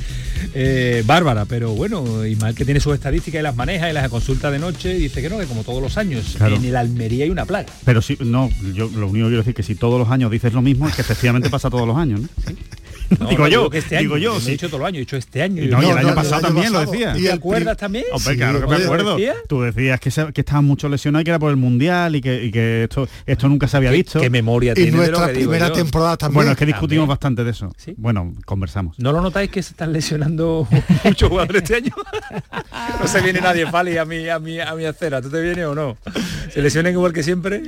[0.55, 4.51] eh, bárbara, pero bueno, Ismael que tiene sus estadísticas y las maneja y las consulta
[4.51, 6.57] de noche, dice que no, que como todos los años, Claro.
[6.57, 7.69] en el Almería hay una plaga.
[7.85, 10.55] Pero sí, no, yo lo único que quiero decir que si todos los años dices
[10.55, 12.29] lo mismo es que efectivamente pasa todos los años, ¿no?
[13.31, 14.39] digo yo, que este año, digo yo.
[14.39, 15.63] He dicho todo el año, he dicho este año.
[15.63, 17.13] Y no, y el año pasado también lo decía.
[17.15, 18.05] ¿Te acuerdas también?
[18.13, 19.17] Hombre, claro que me acuerdo.
[19.49, 22.45] Tú decías que, que estaban mucho lesionados y que era por el mundial y que,
[22.45, 24.21] y que esto, esto nunca se había visto.
[24.21, 25.75] ¿Qué memoria Y tiene de lo nuestra primera yo?
[25.75, 26.35] temporada también.
[26.35, 27.09] Bueno, es que discutimos También.
[27.09, 27.73] bastante de eso.
[27.97, 28.99] Bueno, conversamos.
[28.99, 30.67] ¿No lo notáis que se están lesionando
[31.05, 31.95] muchos jugadores este año?
[33.01, 35.21] no se viene nadie, Pali, a mi, a mi, a mi acera.
[35.23, 35.97] ¿Tú te vienes o no?
[36.53, 37.63] ¿Se lesionan igual que siempre?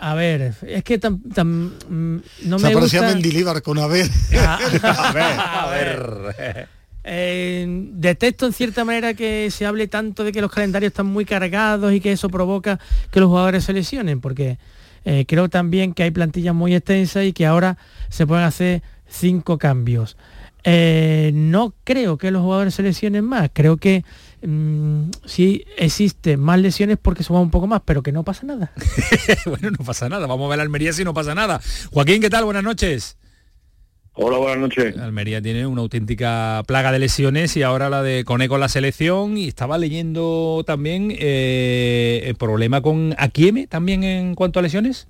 [0.00, 3.08] A ver, es que tan, tan, mm, no me parecía gusta...
[3.08, 4.08] a Mendilibar con a ver.
[4.38, 4.58] a
[5.12, 6.68] ver, a ver.
[7.06, 11.26] Eh, detesto en cierta manera que se hable tanto de que los calendarios están muy
[11.26, 12.80] cargados y que eso provoca
[13.10, 14.58] que los jugadores se lesionen, porque
[15.04, 17.76] eh, creo también que hay plantillas muy extensas y que ahora
[18.08, 20.16] se pueden hacer cinco cambios.
[20.66, 24.02] Eh, no creo que los jugadores se lesionen más, creo que
[24.42, 28.72] mm, sí existen más lesiones porque suman un poco más, pero que no pasa nada.
[29.44, 30.26] bueno, no pasa nada.
[30.26, 31.60] Vamos a ver a Almería si no pasa nada.
[31.92, 32.46] Joaquín, ¿qué tal?
[32.46, 33.18] Buenas noches.
[34.16, 34.96] Hola, buenas noches.
[34.96, 39.36] Almería tiene una auténtica plaga de lesiones y ahora la de Cone con la selección
[39.36, 45.08] y estaba leyendo también eh, el problema con Akieme también en cuanto a lesiones.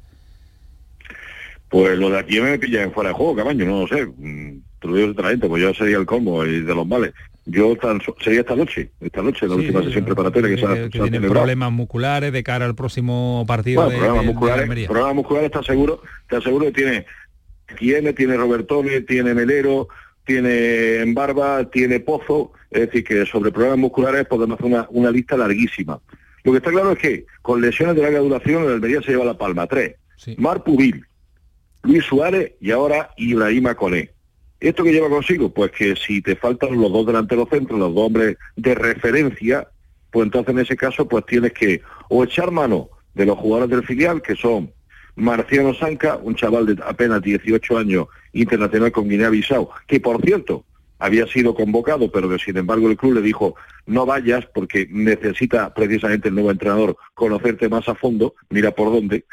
[1.69, 4.07] Pues lo de aquí me pilla en fuera de juego, Camaño, no lo sé.
[4.07, 7.13] Mm, Te lo digo sinceramente, pues yo sería el combo y de los males.
[7.47, 10.81] Yo tan, sería esta noche, esta noche, la última sesión preparatoria que, se ha, que
[10.81, 11.33] se ha tiene celebrado.
[11.35, 15.63] problemas musculares de cara al próximo partido Bueno, de, problemas de- musculares, problemas musculares está
[15.63, 17.07] seguro, está seguro que tiene
[17.79, 19.89] tiene, tiene Robertone, tiene Melero,
[20.25, 25.11] tiene en Barba, tiene Pozo, es decir que sobre problemas musculares podemos hacer una, una
[25.11, 26.01] lista larguísima.
[26.45, 29.25] Lo que está claro es que con lesiones de larga duración el Almería se lleva
[29.25, 29.67] la palma.
[29.67, 29.97] Tres.
[30.37, 31.05] Mar Pubil,
[31.83, 34.11] Luis Suárez y ahora Ibrahima Coné.
[34.61, 35.53] ¿Esto que lleva consigo?
[35.53, 39.69] Pues que si te faltan los dos delanteros centros, los dos hombres de referencia,
[40.11, 43.87] pues entonces en ese caso pues tienes que o echar mano de los jugadores del
[43.87, 44.73] filial, que son
[45.17, 50.65] Marciano Sanca, un chaval de apenas 18 años, internacional con Guinea-Bissau, que por cierto
[50.99, 53.55] había sido convocado, pero que sin embargo el club le dijo
[53.87, 59.25] no vayas porque necesita precisamente el nuevo entrenador conocerte más a fondo, mira por dónde.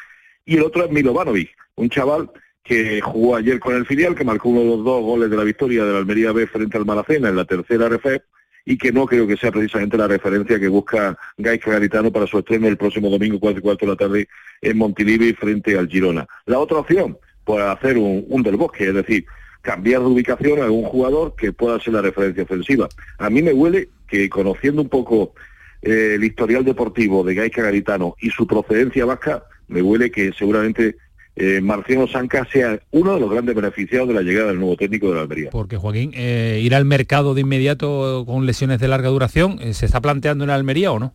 [0.45, 2.30] Y el otro es Milovanovic, un chaval
[2.64, 5.44] que jugó ayer con el filial, que marcó uno de los dos goles de la
[5.44, 8.22] victoria de la Almería B frente al Malacena en la tercera RFE,
[8.65, 12.39] y que no creo que sea precisamente la referencia que busca Gaisca Garitano para su
[12.39, 14.27] estreno el próximo domingo 4 y cuarto de la tarde
[14.61, 16.27] en Montilivi frente al Girona.
[16.45, 19.25] La otra opción, pues hacer un, del bosque, es decir,
[19.61, 22.88] cambiar de ubicación a algún jugador que pueda ser la referencia ofensiva.
[23.17, 25.33] A mí me huele que conociendo un poco
[25.81, 30.97] eh, el historial deportivo de Gaisca Garitano y su procedencia vasca, me huele que seguramente
[31.36, 35.10] eh, Marciano Sanca sea uno de los grandes beneficiados de la llegada del nuevo técnico
[35.10, 35.49] de la Almería.
[35.49, 39.86] Porque Joaquín, eh, ir al mercado de inmediato con lesiones de larga duración, eh, ¿se
[39.86, 41.14] está planteando en Almería o no?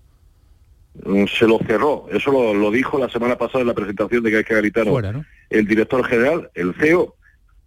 [1.04, 2.06] Mm, se lo cerró.
[2.10, 4.90] Eso lo, lo dijo la semana pasada en la presentación de Gaisca Garitano.
[4.90, 5.24] Fuera, ¿no?
[5.50, 7.14] El director general, el CEO,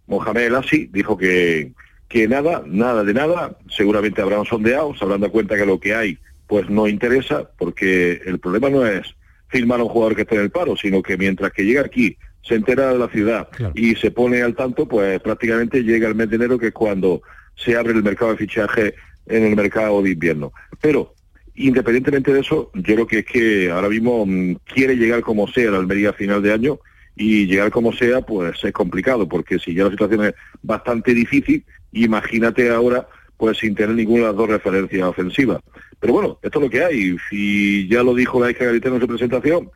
[0.08, 1.72] Mohamed El Asi, dijo que,
[2.08, 3.56] que nada, nada de nada.
[3.68, 6.18] Seguramente habrán sondeado, se habrán dado cuenta que lo que hay
[6.48, 9.14] pues no interesa, porque el problema no es
[9.46, 12.16] firmar a un jugador que esté en el paro, sino que mientras que llega aquí,
[12.42, 16.30] se entera de la ciudad y se pone al tanto, pues prácticamente llega el mes
[16.30, 17.22] de enero, que es cuando
[17.54, 18.94] se abre el mercado de fichaje
[19.26, 20.52] en el mercado de invierno.
[20.80, 21.14] Pero
[21.54, 25.70] independientemente de eso, yo creo que es que ahora mismo mm, quiere llegar como sea
[25.70, 26.78] la Almería a final de año
[27.16, 31.64] y llegar como sea, pues es complicado, porque si ya la situación es bastante difícil,
[31.92, 33.06] imagínate ahora,
[33.36, 35.60] pues sin tener ninguna de las dos referencias ofensivas.
[35.98, 39.08] Pero bueno, esto es lo que hay, y ya lo dijo Gaisca Garitano en su
[39.08, 39.70] presentación,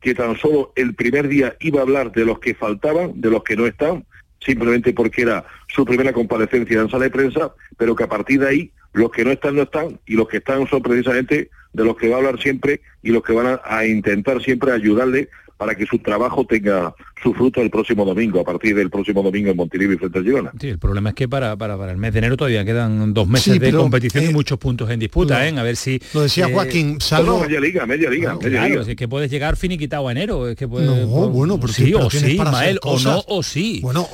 [0.00, 3.44] que tan solo el primer día iba a hablar de los que faltaban, de los
[3.44, 4.04] que no están,
[4.40, 8.48] simplemente porque era su primera comparecencia en sala de prensa, pero que a partir de
[8.48, 11.96] ahí los que no están no están y los que están son precisamente de los
[11.96, 15.28] que va a hablar siempre y los que van a, a intentar siempre ayudarle
[15.60, 19.50] para que su trabajo tenga su fruto el próximo domingo, a partir del próximo domingo
[19.50, 20.52] en Montilivi frente al Girona.
[20.58, 23.28] Sí, el problema es que para, para, para el mes de enero todavía quedan dos
[23.28, 25.60] meses Sí, de pero, competición y eh, muchos puntos en disputa, lo- ¿eh?
[25.60, 26.00] A ver si...
[26.14, 27.40] Lo decía eh, Joaquín, No, salvo...
[27.40, 28.84] media liga, media liga, media Claro, liga.
[28.84, 31.72] si es que puedes llegar finiquitado a enero, es que puedes, No, pues, bueno, pero
[31.74, 33.80] sí pero o sí, para Mael, o no o sí.
[33.82, 34.08] Bueno,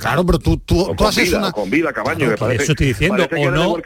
[0.00, 1.52] claro, pero tú, tú, tú con haces vida, una...
[1.52, 2.62] con vida, Cabaño, parece.
[2.62, 3.76] eso estoy diciendo, o no.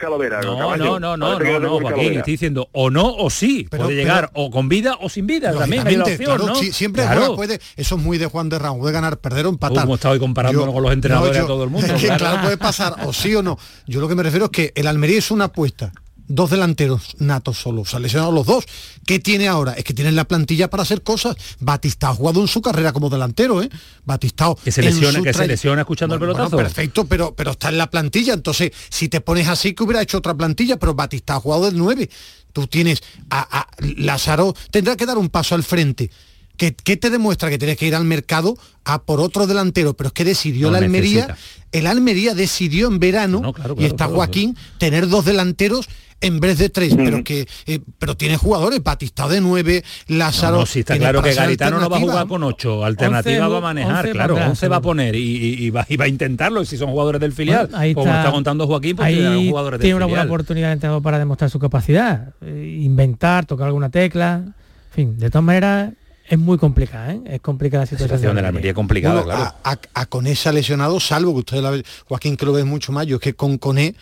[0.41, 3.67] No, no, no, no, no, Joaquín, estoy diciendo o no o sí.
[3.69, 5.51] Puede llegar o con vida o sin vida.
[5.53, 6.55] También hay la opción, ¿no?
[6.77, 7.19] Siempre Claro.
[7.21, 9.83] juega, puede, eso es muy de Juan de Ramos, puede ganar, perder o empatar.
[9.83, 12.19] Como estaba hoy comparándonos con los entrenadores a todo el mundo, Es que, claro.
[12.25, 13.57] claro, puede pasar o sí o no.
[13.87, 15.91] Yo lo que me refiero es que el Almería es una apuesta.
[16.29, 18.65] Dos delanteros natos solo, se han lesionado los dos.
[19.05, 19.71] ¿Qué tiene ahora?
[19.71, 21.37] Es que tienen la plantilla para hacer cosas.
[21.61, 23.69] Batista ha jugado en su carrera como delantero, ¿eh?
[24.03, 26.57] Batista Que se lesiona, que se lesiona escuchando el pelotazo.
[26.57, 28.33] perfecto, pero, pero está en la plantilla.
[28.33, 31.77] Entonces, si te pones así, que hubiera hecho otra plantilla, pero Batista ha jugado del
[31.77, 32.09] 9.
[32.51, 36.11] Tú tienes a, a Lázaro, tendrá que dar un paso al frente.
[36.57, 39.93] ¿Qué, te demuestra que tienes que ir al mercado a por otro delantero?
[39.93, 41.37] Pero es que decidió la Almería,
[41.71, 45.87] el Almería decidió en verano, y está Joaquín, tener dos delanteros
[46.19, 50.57] en vez de tres, pero que eh, pero tiene jugadores, Batista de nueve, Lázaro.
[50.57, 53.61] No, sí, está claro que Garitano no va a jugar con ocho, alternativa va a
[53.61, 57.69] manejar, claro, 11 va a poner y, va, a intentarlo si son jugadores del filial.
[57.73, 61.19] ahí como está, contando Joaquín, pues ahí jugadores tiene una buena oportunidad de entrenador para
[61.19, 64.53] demostrar su capacidad, eh, inventar, tocar alguna tecla, en
[64.91, 65.93] fin, de todas maneras
[66.29, 67.21] es muy complicada, ¿eh?
[67.25, 68.35] es complicada la situación.
[68.35, 69.55] de la Almería complicada, claro.
[69.63, 72.63] A, a, Coné se ha lesionado, salvo que usted la ve, Joaquín que lo ve
[72.63, 73.95] mucho más, yo es que con Coné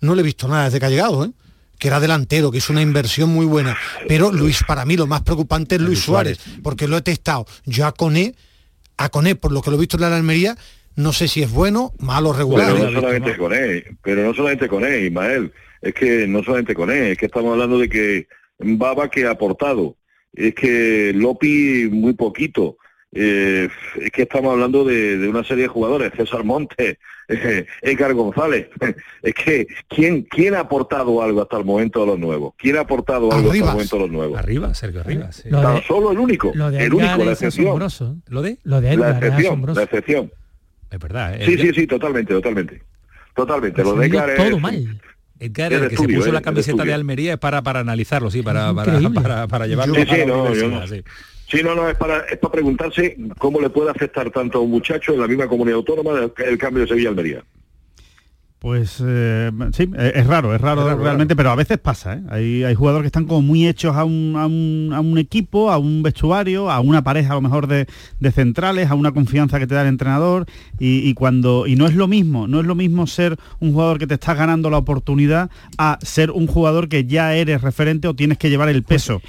[0.00, 1.30] no le he visto nada desde que ha llegado, ¿eh?
[1.78, 3.76] que era delantero, que es una inversión muy buena.
[4.06, 7.46] Pero Luis, para mí lo más preocupante es Luis, Suárez, porque lo he testado.
[7.64, 8.34] Yo a Coné,
[8.98, 10.56] a Coné, por lo que lo he visto en la Almería,
[10.96, 12.74] no sé si es bueno, malo, regular.
[12.74, 15.52] Pero no solamente con él, pero no solamente con él, Ismael.
[15.80, 18.28] Es que no solamente con él, es que estamos hablando de que
[18.58, 19.96] Baba que ha aportado,
[20.32, 22.76] es que Lopi muy poquito.
[23.12, 23.68] Eh,
[24.00, 26.96] es que estamos hablando de, una serie de jugadores, César Montes,
[27.28, 28.68] eh, Edgar González.
[29.22, 32.54] es que, ¿quién, ¿quién ha aportado algo hasta el momento de los nuevos?
[32.56, 34.38] ¿Quién ha aportado algo hasta el momento de los nuevos?
[34.38, 35.30] Arriba, Sergio Arriba.
[35.50, 37.78] Tan solo el único, el único, la excepción.
[38.28, 38.58] ¿Lo de?
[38.62, 40.32] Lo de la excepción, la excepción.
[40.90, 41.38] Es verdad.
[41.44, 42.82] Sí, sí, sí, totalmente, totalmente.
[43.34, 43.82] Totalmente.
[43.82, 45.00] Lo de Edgar todo mal.
[45.40, 48.72] Edgar, el, que se puso la camiseta de Almería es para, para analizarlo, sí, para,
[48.74, 50.86] para, para, para, llevarlo sí, sí, no, yo no.
[50.86, 51.02] Sí.
[51.50, 54.70] Sí, no, no, es para, es para preguntarse cómo le puede afectar tanto a un
[54.70, 57.42] muchacho en la misma comunidad autónoma el cambio de Sevilla-Almería.
[58.60, 62.12] Pues eh, sí, es raro, es raro, realmente, pero a veces pasa.
[62.12, 62.22] ¿eh?
[62.28, 65.70] Hay, hay, jugadores que están como muy hechos a un, a, un, a un, equipo,
[65.70, 67.86] a un vestuario, a una pareja a lo mejor de,
[68.18, 70.44] de centrales, a una confianza que te da el entrenador
[70.78, 74.06] y, cuando y no es lo mismo, no es lo mismo ser un jugador que
[74.06, 78.36] te está ganando la oportunidad a ser un jugador que ya eres referente o tienes
[78.36, 79.22] que llevar el pues peso.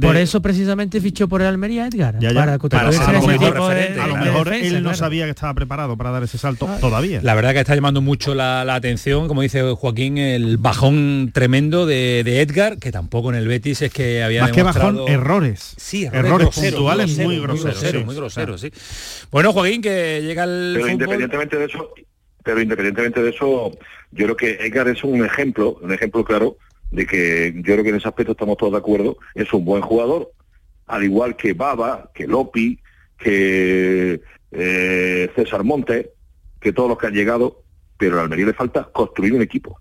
[0.00, 2.18] Por eso precisamente fichó por el Almería Edgar.
[2.18, 7.20] Para, a lo mejor, él no sabía que estaba preparado para dar ese salto todavía.
[7.22, 11.86] La verdad que está llamando mucho la la, atención, como dice Joaquín, el bajón tremendo
[11.86, 15.74] de, Edgar, que tampoco en el Betis es que había Más que bajón, errores.
[15.76, 18.04] Sí, errores, puntuales muy groseros.
[18.04, 18.70] Muy groseros, sí.
[19.30, 21.92] Bueno, Joaquín, que llega el Pero independientemente de eso,
[22.42, 23.72] pero independientemente de eso,
[24.12, 26.56] yo creo que Edgar es un ejemplo, un ejemplo claro
[26.90, 29.82] de que yo creo que en ese aspecto estamos todos de acuerdo, es un buen
[29.82, 30.30] jugador,
[30.86, 32.78] al igual que Baba, que Lopi,
[33.18, 34.20] que
[34.52, 36.12] eh, César Monte,
[36.60, 37.62] que todos los que han llegado,
[37.96, 39.78] pero a Almería le falta construir un equipo.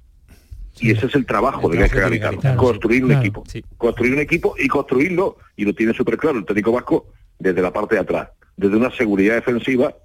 [0.79, 3.43] Y ese es el trabajo de Gaisca Garitano, construir un equipo.
[3.77, 7.07] Construir un equipo y construirlo, y lo tiene súper claro el técnico vasco,
[7.39, 9.95] desde la parte de atrás, desde una seguridad defensiva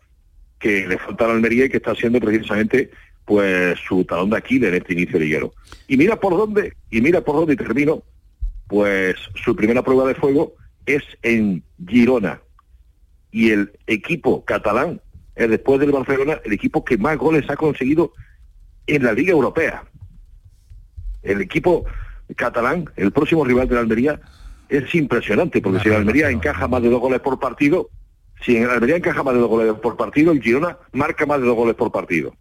[0.59, 2.91] que le falta a la Almería y que está siendo precisamente
[3.25, 5.53] pues su talón de Aquiles en este inicio liguero.
[5.89, 8.03] Y mira por dónde, y mira por dónde y termino,
[8.67, 10.55] pues su primera prueba de fuego
[10.87, 12.41] es en Girona.
[13.33, 15.01] Y el equipo catalán
[15.49, 18.13] después del Barcelona, el equipo que más goles ha conseguido
[18.87, 19.85] en la Liga Europea.
[21.23, 21.85] El equipo
[22.37, 24.21] catalán, el próximo rival de la Almería,
[24.69, 27.91] es impresionante, porque si la Almería encaja más de dos goles por partido,
[28.45, 31.41] si en la Almería encaja más de dos goles por partido, el Girona marca más
[31.41, 32.35] de dos goles por partido.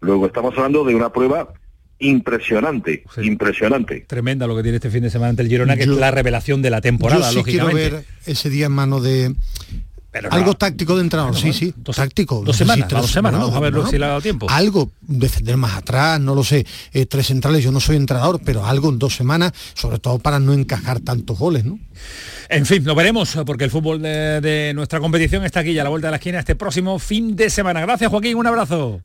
[0.00, 1.52] Luego estamos hablando de una prueba
[1.98, 4.04] impresionante, impresionante.
[4.08, 6.60] Tremenda lo que tiene este fin de semana ante el Girona, que es la revelación
[6.62, 9.34] de la temporada, yo quiero ver ese día en mano de
[10.30, 12.42] algo táctico de entrenador, sí, sí, táctico.
[12.44, 14.46] Dos semanas, dos semanas, vamos a ver si le ha dado tiempo.
[14.50, 18.66] Algo, defender más atrás, no lo sé, eh, tres centrales, yo no soy entrenador, pero
[18.66, 21.78] algo en dos semanas, sobre todo para no encajar tantos goles, ¿no?
[22.50, 25.90] En fin, lo veremos, porque el fútbol de, nuestra competición está aquí ya a la
[25.90, 27.80] vuelta de la esquina este próximo fin de semana.
[27.80, 29.00] Gracias, Joaquín, un abrazo.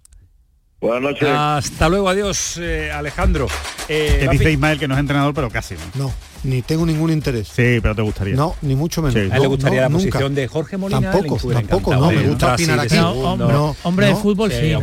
[0.81, 1.29] Buenas noches.
[1.31, 3.47] Hasta luego, adiós, eh, Alejandro.
[3.87, 5.75] Eh, dice Ismael que no es entrenador, pero casi.
[5.95, 6.11] No
[6.43, 7.47] ni tengo ningún interés.
[7.47, 8.35] Sí, pero te gustaría.
[8.35, 9.15] No, ni mucho menos.
[9.15, 11.11] a él le gustaría la posición de Jorge Molina.
[11.11, 12.95] Tampoco, tampoco, no, me gusta opinar aquí.
[12.95, 14.73] No, hombre de fútbol, sí.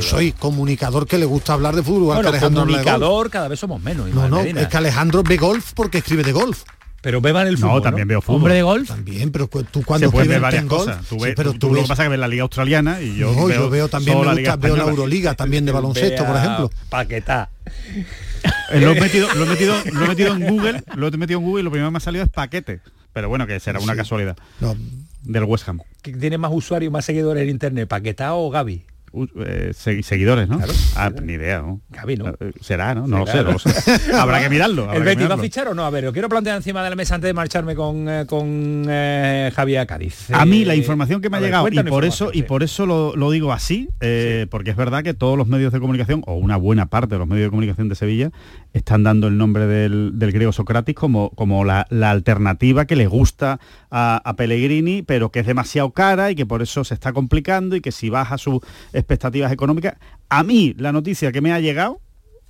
[0.00, 2.16] soy, comunicador que le gusta hablar de fútbol.
[2.16, 4.08] Bueno, Alejandro comunicador cada vez somos menos.
[4.10, 6.64] No, no, es que Alejandro ve golf porque escribe de golf.
[7.06, 7.74] Pero beban el fútbol.
[7.74, 8.38] No, también veo fútbol.
[8.38, 8.88] Hombre de golf.
[8.88, 11.06] También, pero tú cuando Se ver varias cosas.
[11.06, 13.32] Tú ves, pero tú, lo que pasa es que ves la liga australiana y yo,
[13.32, 16.70] no, yo veo también me gusta, veo la Euroliga también de baloncesto, por ejemplo.
[16.88, 17.50] Paquetá.
[18.72, 21.38] Eh, lo, he metido, lo, he metido, lo he metido en Google, lo he metido
[21.38, 22.80] en Google y lo primero que me ha salido es paquete.
[23.12, 24.36] Pero bueno, que será una casualidad.
[25.22, 25.82] Del West Ham.
[26.02, 28.82] ¿Quién tiene más usuarios, más seguidores en internet, Paquetá o Gaby?
[29.46, 30.60] Eh, seguidores, ¿no?
[30.94, 31.80] Ah, ni idea, ¿no?
[31.88, 32.28] Gaby, ¿no?
[32.28, 33.06] Eh, será, ¿no?
[33.06, 33.70] No lo sé, lo sé.
[34.14, 34.92] habrá que mirarlo.
[34.92, 35.84] ¿El Betis va a fichar o no?
[35.84, 39.86] A ver, yo quiero plantear encima de la mesa antes de marcharme con, con Javier
[39.86, 40.30] Cádiz.
[40.32, 43.30] a mí la información que me ha llegado, y por eso, y por eso lo,
[43.30, 43.88] digo así,
[44.50, 47.28] porque es verdad que todos los medios de comunicación, o una buena parte de los
[47.28, 48.30] medios de comunicación de Sevilla,
[48.72, 53.60] están dando el nombre del, griego Socrates como, como la, alternativa que le gusta
[53.90, 57.76] a, a Pellegrini, pero que es demasiado cara y que por eso se está complicando
[57.76, 58.60] y que si baja sus
[59.06, 59.94] expectativas económicas.
[60.28, 62.00] A mí la noticia que me ha llegado,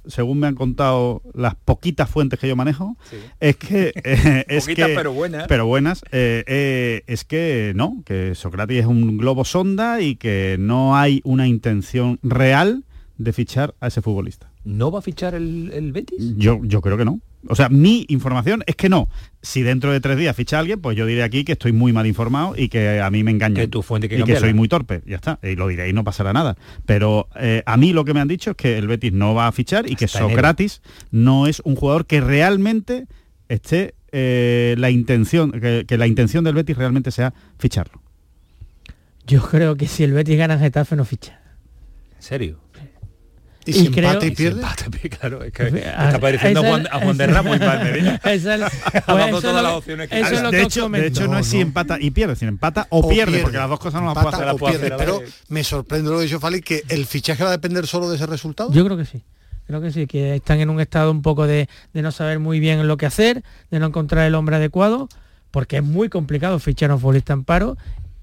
[0.06, 2.96] según me han contado las poquitas fuentes que yo manejo,
[3.40, 8.34] es que eh, es que, pero buenas, pero buenas eh, eh, es que no, que
[8.34, 12.84] Socrates es un globo sonda y que no hay una intención real
[13.18, 14.50] de fichar a ese futbolista.
[14.64, 16.34] ¿No va a fichar el, el Betis?
[16.36, 17.20] Yo, yo creo que no.
[17.48, 19.08] O sea, mi información es que no.
[19.42, 22.06] Si dentro de tres días ficha alguien, pues yo diré aquí que estoy muy mal
[22.06, 23.56] informado y que a mí me engaña.
[23.56, 25.02] Que tu fuente que y que soy muy torpe.
[25.06, 25.38] Ya está.
[25.42, 26.56] Y lo diré y no pasará nada.
[26.84, 29.46] Pero eh, a mí lo que me han dicho es que el Betis no va
[29.46, 33.06] a fichar y que Socrates no es un jugador que realmente
[33.48, 38.00] esté eh, la intención, que, que la intención del Betis realmente sea ficharlo.
[39.26, 41.40] Yo creo que si el Betis gana Getafe no ficha.
[42.16, 42.60] ¿En serio?
[43.66, 44.62] ¿Y, si empata y pierde?
[45.10, 48.20] claro, es que está pareciendo a Juan, a Juan de Ramos y Palmerina.
[48.22, 48.42] Pues
[49.06, 52.36] todas las opciones que eso de, hecho, de hecho, no, es si empata y pierde,
[52.36, 54.94] sino empata o, pierde, porque las dos cosas no las puede hacer.
[54.96, 58.26] pero me sorprende lo de Fali que el fichaje va a depender solo de ese
[58.26, 58.72] resultado.
[58.72, 59.24] Yo creo que sí.
[59.66, 62.60] Creo que sí, que están en un estado un poco de, de no saber muy
[62.60, 65.08] bien lo que hacer, de no encontrar el hombre adecuado,
[65.50, 67.76] porque es muy complicado fichar a un futbolista en paro.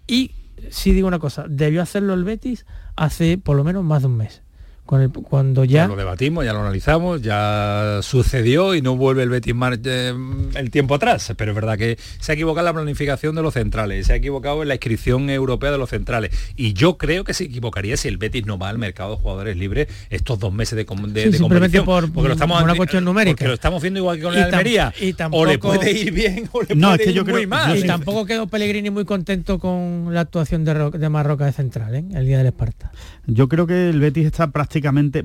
[0.07, 0.31] Y
[0.69, 2.65] sí digo una cosa, debió hacerlo el Betis
[2.95, 4.42] hace por lo menos más de un mes
[4.85, 5.87] cuando ya...
[5.87, 9.53] lo debatimos, ya lo analizamos, ya sucedió y no vuelve el Betis
[9.85, 10.13] eh,
[10.55, 13.53] el tiempo atrás, pero es verdad que se ha equivocado en la planificación de los
[13.53, 17.33] centrales, se ha equivocado en la inscripción europea de los centrales y yo creo que
[17.33, 20.75] se equivocaría si el Betis no va al mercado de jugadores libres estos dos meses
[20.75, 21.85] de, de, competición.
[21.85, 23.35] Por, porque lo estamos, una cuestión numérica.
[23.35, 24.93] Porque lo estamos viendo igual que con la Almería.
[24.99, 27.77] Y tampoco, o le puede ir bien o le puede ir muy mal.
[27.77, 32.03] Y tampoco quedó Pellegrini muy contento con la actuación de, de Marroca de central, ¿eh?
[32.13, 32.91] el día del Esparta.
[33.25, 34.72] Yo creo que el Betis está prácticamente,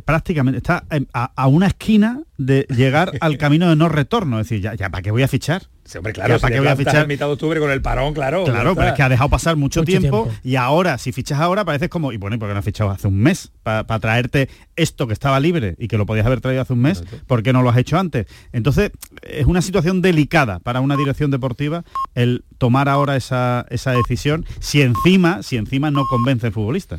[0.04, 4.40] prácticamente, está a, una esquina de llegar al camino de no retorno.
[4.40, 5.62] Es decir, ya, ya ¿para qué voy a fichar?
[5.96, 7.06] hombre, claro, ¿para qué voy a fichar?
[7.06, 8.44] mitad de octubre con el parón, claro.
[8.44, 11.88] Claro, pero es que ha dejado pasar mucho, tiempo, y ahora, si fichas ahora, pareces
[11.88, 13.52] como, y bueno, ¿y por qué no has fichado hace un mes?
[13.62, 17.04] Para traerte esto que estaba libre y que lo podías haber traído hace un mes,
[17.26, 18.26] ¿por qué no lo has hecho antes?
[18.52, 18.90] Entonces,
[19.22, 21.84] es una situación delicada para una dirección deportiva
[22.14, 26.98] el tomar ahora esa, esa decisión, si encima, si encima no convence el futbolista.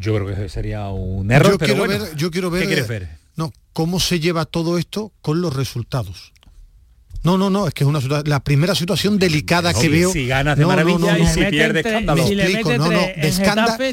[0.00, 2.66] Yo creo que sería un error, yo pero quiero bueno, ver, yo quiero ver, ¿qué
[2.68, 3.08] quieres ver?
[3.36, 6.32] No, cómo se lleva todo esto con los resultados.
[7.22, 10.10] No, no, no, es que es una la primera situación delicada que veo.
[10.10, 12.26] Si ganas de maravilla y si pierdes escándalo.
[12.26, 13.84] Si explico, no, no, de escándalo,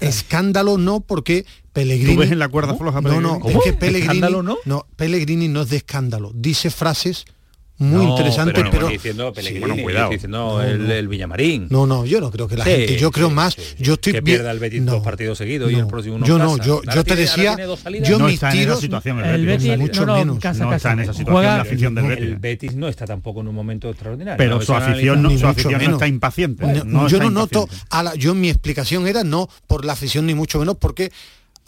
[0.00, 2.14] escándalo no porque Pellegrini.
[2.14, 4.56] ¿Tú ves en la cuerda floja No, no, es que Pellegrini no?
[4.64, 7.24] no, Pellegrini no es de escándalo, dice frases
[7.78, 10.10] muy interesante, pero, diciendo Pellegrini, cuidado.
[10.10, 11.68] diciendo el, Villamarín.
[11.70, 14.50] No, no, yo no creo que la gente, yo creo más, yo estoy que pierda
[14.50, 17.56] el Betis dos partidos seguidos y el próximo Yo no, yo, yo te decía,
[18.02, 20.38] yo no mis tiros, situación, el, Betis, mucho menos.
[20.58, 22.24] no está en esa situación la afición del Betis.
[22.24, 24.38] El Betis no está tampoco en un momento extraordinario.
[24.38, 26.64] Pero su afición no, su afición no está impaciente.
[27.08, 27.68] Yo no noto,
[28.16, 31.10] yo mi explicación era no por la afición ni mucho menos porque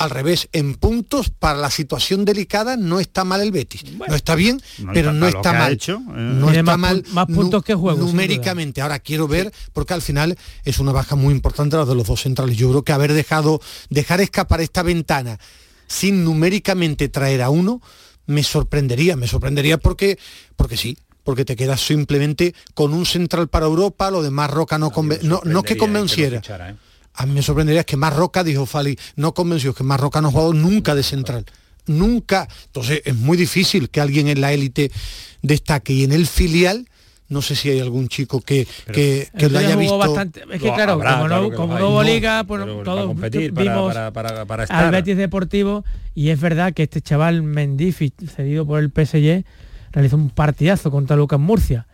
[0.00, 3.84] al revés, en puntos para la situación delicada no está mal el Betis.
[3.92, 4.62] no está bien,
[4.94, 5.74] pero no está mal.
[5.74, 5.98] Eh.
[6.16, 7.98] No está mal más puntos que juego.
[7.98, 8.80] Numéricamente.
[8.80, 12.22] Ahora quiero ver, porque al final es una baja muy importante la de los dos
[12.22, 12.56] centrales.
[12.56, 13.60] Yo creo que haber dejado,
[13.90, 15.38] dejar escapar esta ventana
[15.86, 17.82] sin numéricamente traer a uno,
[18.24, 19.16] me sorprendería.
[19.16, 20.18] Me sorprendería porque,
[20.56, 24.90] porque sí, porque te quedas simplemente con un central para Europa, lo demás Roca no,
[25.24, 26.40] no, no, que convenciera.
[26.40, 26.76] ¿eh?
[27.14, 30.28] A mí me sorprendería que más Roca, dijo Fali, no convenció, que más Roca no
[30.28, 31.44] ha jugado nunca de central.
[31.86, 32.48] Nunca.
[32.66, 34.90] Entonces es muy difícil que alguien en la élite
[35.42, 35.92] destaque.
[35.92, 36.86] Y en el filial,
[37.28, 39.98] no sé si hay algún chico que, que, lo haya visto.
[39.98, 43.16] Bastante, es que claro, como, no, como no hubo liga, pues todos
[43.52, 45.84] vimos para, para, al Betis Deportivo
[46.14, 49.44] y es verdad que este chaval Mendifi, cedido por el PSG,
[49.92, 51.86] realizó un partidazo contra Lucas Murcia.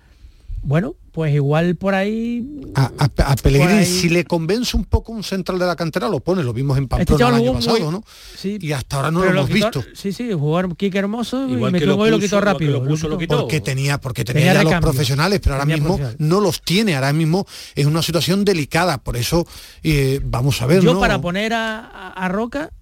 [0.67, 2.45] Bueno, pues igual por ahí...
[2.75, 6.53] A, Pellegrini, si le convence un poco un central de la cantera, lo pone, lo
[6.53, 8.03] vimos en este Pamplona el año pasado, ¿no?
[8.37, 9.85] Sí, y hasta ahora no lo hemos visto.
[9.95, 12.85] Sí, sí, jugar Kike Hermoso y metió un gol y lo quitó rápido.
[13.29, 17.47] Porque tenía, porque tenía, ya los profesionales, pero ahora mismo no los tiene, ahora mismo
[17.77, 19.47] es una situación delicada, por eso
[19.85, 20.83] eh, vamos a ver.
[20.83, 22.73] Yo para poner a, Roca,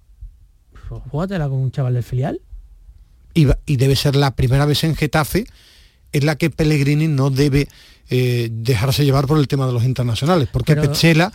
[1.11, 2.41] jugátela con un chaval del filial.
[3.35, 5.45] Y, y debe ser la primera vez en Getafe
[6.15, 7.67] en la que Pellegrini no debe
[8.09, 11.33] eh, dejarse llevar por el tema de los internacionales, porque Pechela,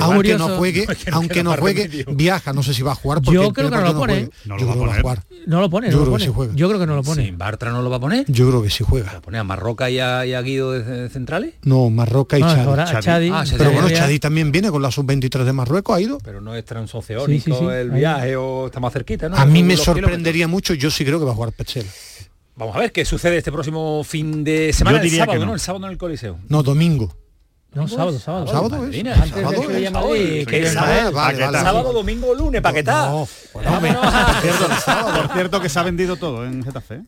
[0.00, 3.52] aunque no juegue, aunque no juegue, viaja, no sé si va a jugar porque yo
[3.52, 4.30] creo que no lo pone.
[4.44, 5.22] No lo va a jugar.
[5.46, 6.52] No lo pone, yo creo que sí juega.
[6.56, 7.30] Yo creo que no lo pone.
[7.32, 8.24] Bartra no lo va a poner?
[8.26, 9.20] Yo creo que sí juega.
[9.20, 11.54] ¿Pone a Marroca y a, Guido de centrales?
[11.62, 13.30] No, Marroca y Chadi.
[13.32, 16.18] Ah, pero bueno, Chadi también viene con la sub-23 de Marruecos, ha ido.
[16.24, 19.36] Pero no es transoceánico el viaje o está más cerquita, ¿no?
[19.36, 21.88] A mí me sorprendería mucho, yo sí creo que va a jugar Pechela.
[22.62, 25.02] Vamos a ver qué sucede este próximo fin de semana.
[25.02, 25.54] el sábado, no.
[25.54, 26.38] El sábado en el Coliseo.
[26.48, 27.12] No, domingo.
[27.74, 28.46] No, sábado, sábado.
[28.46, 28.68] ¿Sábado?
[28.70, 29.62] ¿Sábado?
[30.70, 31.50] ¿Sábado?
[31.50, 33.06] sábado, domingo, lunes, paquetá.
[33.06, 33.80] No, no,
[35.16, 37.00] por cierto que se ha vendido todo en Getafe.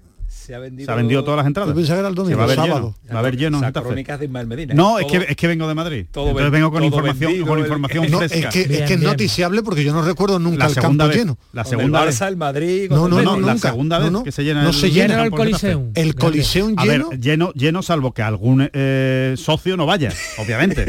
[0.45, 0.85] ¿Eh?
[0.85, 1.75] se ha vendido, todas las entradas.
[1.75, 2.95] Yo era el domingo, va a haber sábado.
[3.03, 3.73] Lleno, va a haber lleno.
[3.73, 4.75] crónicas de Ismael Medina.
[4.75, 6.07] No, es, que, es que vengo de Madrid.
[6.11, 9.85] Todo Entonces vengo con información, con información no, Es que, es, que es noticiable porque
[9.85, 11.39] yo no recuerdo nunca el campo lleno.
[11.53, 12.21] La segunda vez.
[12.21, 12.91] el Madrid.
[12.91, 15.91] No, no, no, la segunda vez que se llena no se llena el Coliseum.
[15.95, 16.83] El Coliseum lleno.
[16.83, 20.85] A ver, lleno, lleno salvo que algún eh, socio no vaya, obviamente.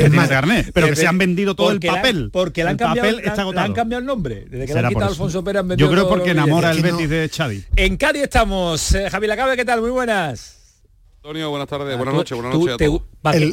[0.73, 2.29] Pero que se han vendido todo el papel.
[2.31, 4.45] Porque le han cambiado el nombre.
[4.49, 7.63] Desde que le han quitado Alfonso Pérez Yo creo porque enamora el Betis de Xavi.
[7.75, 8.93] En Cádiz estamos.
[8.95, 9.81] Eh, Javi Lacabe, ¿qué tal?
[9.81, 10.81] Muy buenas.
[11.17, 13.01] Antonio, buenas tardes, buenas noches, buenas noches a todos.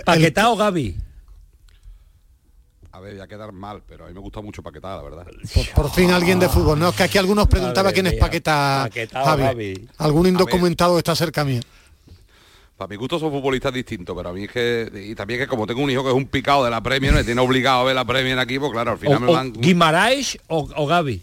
[0.04, 0.96] ¿Paquetá o Gaby?
[2.92, 5.26] A ver, ya quedar mal, pero a mí me gusta mucho Paquetá, la verdad.
[5.74, 6.88] Por, fin alguien de fútbol, ¿no?
[6.88, 9.86] Es que aquí algunos preguntaban quién es Paquetá, Javi.
[9.98, 11.60] Algún indocumentado está cerca mío.
[12.76, 14.90] Para mi gusto son futbolistas distintos, pero a mí es que...
[15.10, 17.22] Y también que como tengo un hijo que es un picado de la Premier, me
[17.22, 19.52] tiene obligado a ver la Premier aquí, pues claro, al final me van...
[19.52, 21.22] ¿Guimaraes o, o Gaby?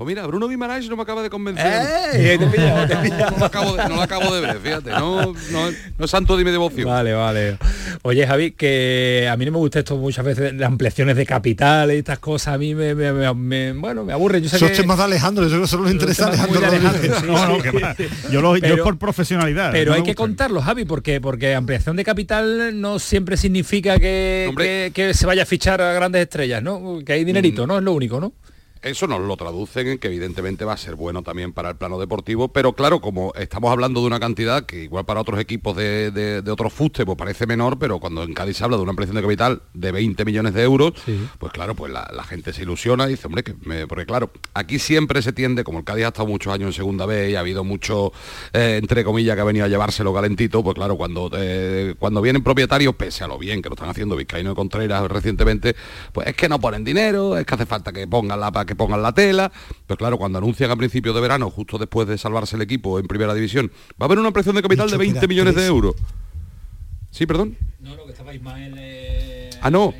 [0.00, 1.66] Pues mira, Bruno Guimaraes no me acaba de convencer.
[2.14, 2.38] ¡Eh!
[2.40, 4.92] no, lo acabo de, ver, fíjate.
[4.92, 6.88] No, no, es santo de mi devoción.
[6.88, 7.58] Vale, vale.
[8.00, 11.92] Oye, Javi, que a mí no me gusta esto muchas veces, las ampliaciones de capital
[11.92, 14.40] y estas cosas, a mí me, me, bueno, me aburre.
[14.40, 14.88] Yo sé Eso que...
[14.88, 16.62] más de Alejandro, yo solo le interesa Alejandro.
[17.26, 19.70] no, no, que yo, lo, yo por profesionalidad.
[19.70, 24.92] Pero hay que contarlo, Javi, porque, porque ampliación de capital no siempre significa que, que,
[24.94, 27.00] que, se vaya a fichar a grandes estrellas, ¿no?
[27.04, 27.68] Que hay dinerito, mm.
[27.68, 27.76] ¿no?
[27.76, 28.32] Es lo único, ¿no?
[28.82, 31.98] Eso nos lo traducen en que evidentemente va a ser bueno también para el plano
[31.98, 36.42] deportivo, pero claro, como estamos hablando de una cantidad que igual para otros equipos de,
[36.50, 39.22] otros fustes pues parece menor, pero cuando en Cádiz se habla de una ampliación de
[39.22, 40.94] capital de 20 millones de euros,
[41.38, 43.54] pues claro, pues la, gente se ilusiona y dice, hombre, que
[43.86, 47.04] porque claro, aquí siempre se tiende, como el Cádiz ha estado muchos años en segunda
[47.04, 48.12] vez y ha habido mucho,
[48.54, 52.42] eh, entre comillas, que ha venido a llevárselo calentito, pues claro, cuando, eh, cuando vienen
[52.42, 55.76] propietarios, pese a lo bien que lo están haciendo Vizcaíno y Contreras recientemente,
[56.12, 59.02] pues es que no ponen dinero, es que hace falta que pongan la que pongan
[59.02, 59.50] la tela.
[59.86, 63.06] Pero claro, cuando anuncian a principios de verano, justo después de salvarse el equipo en
[63.06, 63.70] primera división,
[64.00, 65.94] va a haber una presión de capital de 20 millones de euros.
[67.10, 67.56] Sí, perdón.
[67.80, 68.74] No, lo que estaba Ismael.
[68.78, 69.92] Eh, ah, no.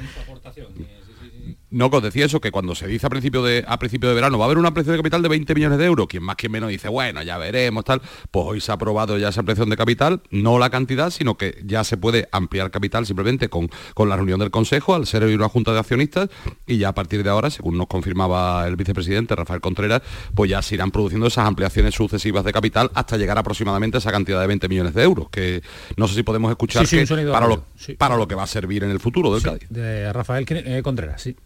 [1.71, 4.39] No, os decía eso, que cuando se dice a principio de a principio de verano
[4.39, 6.51] va a haber una ampliación de capital de 20 millones de euros, quien más quien
[6.51, 9.77] menos dice, bueno, ya veremos, tal, pues hoy se ha aprobado ya esa ampliación de
[9.77, 14.17] capital, no la cantidad, sino que ya se puede ampliar capital simplemente con, con la
[14.17, 16.29] reunión del Consejo, al ser una junta de accionistas,
[16.67, 20.03] y ya a partir de ahora, según nos confirmaba el vicepresidente Rafael Contreras,
[20.35, 24.11] pues ya se irán produciendo esas ampliaciones sucesivas de capital hasta llegar aproximadamente a esa
[24.11, 25.63] cantidad de 20 millones de euros, que
[25.97, 26.85] no sé si podemos escuchar
[27.31, 27.65] para, lo,
[27.99, 29.69] para lo que va a servir en el futuro del Cádiz.
[29.69, 31.37] De Rafael eh, Contreras, sí.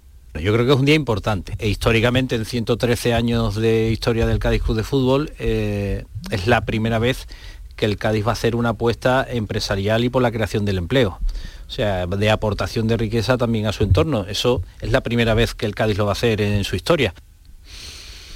[0.40, 1.54] Yo creo que es un día importante.
[1.58, 6.64] E históricamente, en 113 años de historia del Cádiz Club de Fútbol, eh, es la
[6.64, 7.28] primera vez
[7.76, 11.18] que el Cádiz va a hacer una apuesta empresarial y por la creación del empleo.
[11.66, 14.26] O sea, de aportación de riqueza también a su entorno.
[14.28, 17.14] Eso es la primera vez que el Cádiz lo va a hacer en su historia.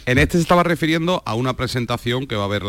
[0.09, 2.62] En este se estaba refiriendo a una presentación que va a haber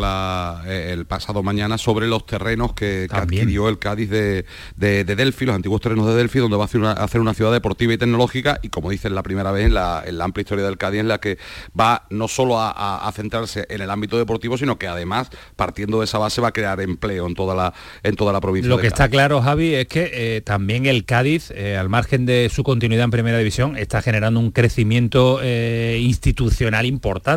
[0.68, 4.45] eh, el pasado mañana sobre los terrenos que, adquirió el Cádiz de,
[4.76, 6.66] Delphi, los antiguos terrenos de Delphi, donde va a
[7.02, 10.41] hacer una, ciudad deportiva y tecnológica y como dicen la primera vez en la, amplia
[10.41, 11.38] historia del Cádiz en la que
[11.80, 16.18] va no solo a, centrarse en el ámbito deportivo, sino que además, partiendo de esa
[16.18, 18.68] base, va a crear empleo en toda la, en toda la provincia.
[18.68, 22.52] Lo que está claro, Javi, es que eh, también el Cádiz, eh, al margen de
[22.53, 27.29] su continuidad en Primera División, está generando un crecimiento institucional importante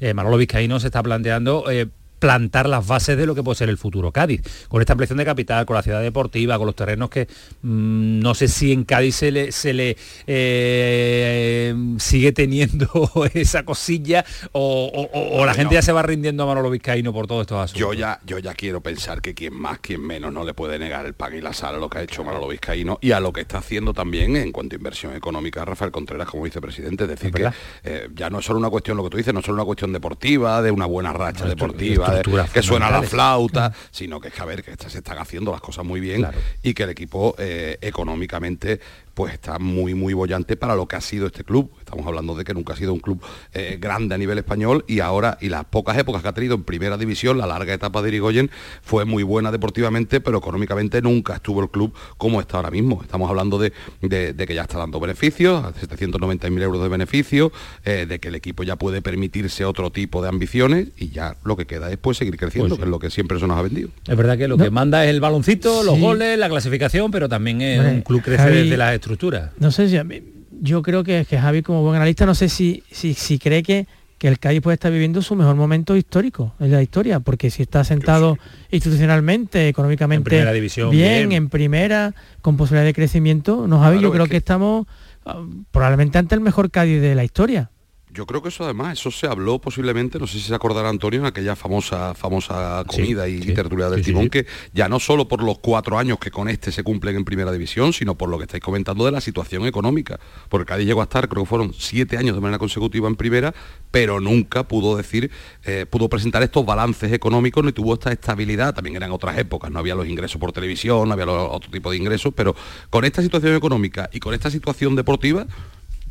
[0.00, 3.68] eh, Manolo Vizcaíno se está planteando eh, plantar las bases de lo que puede ser
[3.68, 4.42] el futuro Cádiz.
[4.68, 7.26] Con esta ampliación de capital, con la ciudad deportiva, con los terrenos que
[7.62, 9.96] mm, no sé si en Cádiz se le, se le
[10.26, 12.88] eh, sigue teniendo
[13.34, 17.58] esa cosilla o, la gente ya se va rindiendo a Manolo Vizcaíno por todos estos
[17.58, 17.80] asuntos.
[17.80, 21.06] Yo ya, yo ya quiero pensar que quien más, quien menos no le puede negar
[21.06, 23.32] el pan y la sal a lo que ha hecho Manolo Vizcaíno y a lo
[23.32, 27.04] que está haciendo también en cuanto a inversión económica Rafael Contreras como vicepresidente.
[27.04, 27.50] Es decir, que
[27.84, 29.64] eh, ya no es solo una cuestión, lo que tú dices, no es solo una
[29.64, 32.07] cuestión deportiva, de una buena racha deportiva
[32.52, 35.60] que suena la flauta, sino que es que a ver, que se están haciendo las
[35.60, 36.26] cosas muy bien
[36.62, 38.80] y que el equipo eh, económicamente
[39.14, 41.72] pues está muy, muy bollante para lo que ha sido este club.
[41.88, 43.18] Estamos hablando de que nunca ha sido un club
[43.54, 46.62] eh, grande a nivel español y ahora, y las pocas épocas que ha tenido en
[46.62, 48.50] primera división, la larga etapa de Irigoyen
[48.82, 53.00] fue muy buena deportivamente, pero económicamente nunca estuvo el club como está ahora mismo.
[53.02, 57.52] Estamos hablando de, que ya está dando beneficios, 790.000 euros de beneficios,
[57.86, 61.56] eh, de que el equipo ya puede permitirse otro tipo de ambiciones y ya lo
[61.56, 63.62] que queda es pues, seguir creciendo, pues que es lo que siempre se nos ha
[63.62, 63.88] vendido.
[64.06, 67.62] Es verdad que lo que manda es el baloncito, los goles, la clasificación, pero también
[67.62, 69.52] es un club crece desde las estructuras.
[69.58, 70.20] No sé si a mí,
[70.60, 73.86] yo creo que, que Javi como buen analista, no sé si, si, si cree que,
[74.18, 77.62] que el Cádiz puede estar viviendo su mejor momento histórico en la historia, porque si
[77.62, 78.36] está sentado
[78.70, 80.44] institucionalmente, económicamente
[80.90, 84.30] bien, en primera, con posibilidad de crecimiento, no Javi, yo creo que...
[84.32, 84.86] que estamos
[85.24, 87.70] ah, probablemente ante el mejor Cádiz de la historia
[88.18, 91.20] yo creo que eso además, eso se habló posiblemente, no sé si se acordará Antonio,
[91.20, 95.60] en aquella famosa, famosa comida y, tertulia del timón, que ya no solo por los
[95.60, 98.60] cuatro años que con este se cumplen en primera división, sino por lo que estáis
[98.60, 100.18] comentando de la situación económica.
[100.48, 103.54] Porque Cádiz llegó a estar, creo que fueron siete años de manera consecutiva en primera,
[103.92, 105.30] pero nunca pudo decir,
[105.62, 108.74] eh, pudo presentar estos balances económicos ni tuvo esta estabilidad.
[108.74, 111.98] También eran otras épocas, no había los ingresos por televisión, no había otro tipo de
[111.98, 112.56] ingresos, pero
[112.90, 115.46] con esta situación económica y con esta situación deportiva,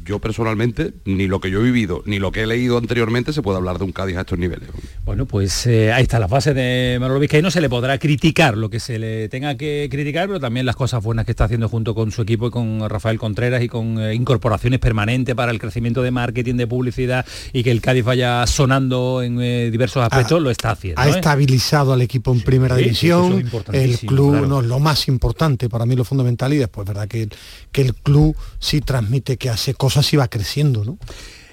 [0.07, 3.41] yo personalmente, ni lo que yo he vivido, ni lo que he leído anteriormente, se
[3.41, 4.69] puede hablar de un Cádiz a estos niveles.
[5.07, 8.69] Bueno, pues eh, ahí está la fase de Manolo Vizcaíno, se le podrá criticar lo
[8.69, 11.95] que se le tenga que criticar, pero también las cosas buenas que está haciendo junto
[11.95, 16.01] con su equipo y con Rafael Contreras y con eh, incorporaciones permanentes para el crecimiento
[16.01, 20.51] de marketing, de publicidad y que el Cádiz vaya sonando en eh, diversos aspectos, lo
[20.51, 20.99] está haciendo.
[20.99, 25.85] Ha estabilizado al equipo en primera división, el club no es lo más importante, para
[25.85, 27.07] mí lo fundamental y después, ¿verdad?
[27.07, 27.29] Que,
[27.71, 30.97] que el club sí transmite que hace cosas así va creciendo, ¿no?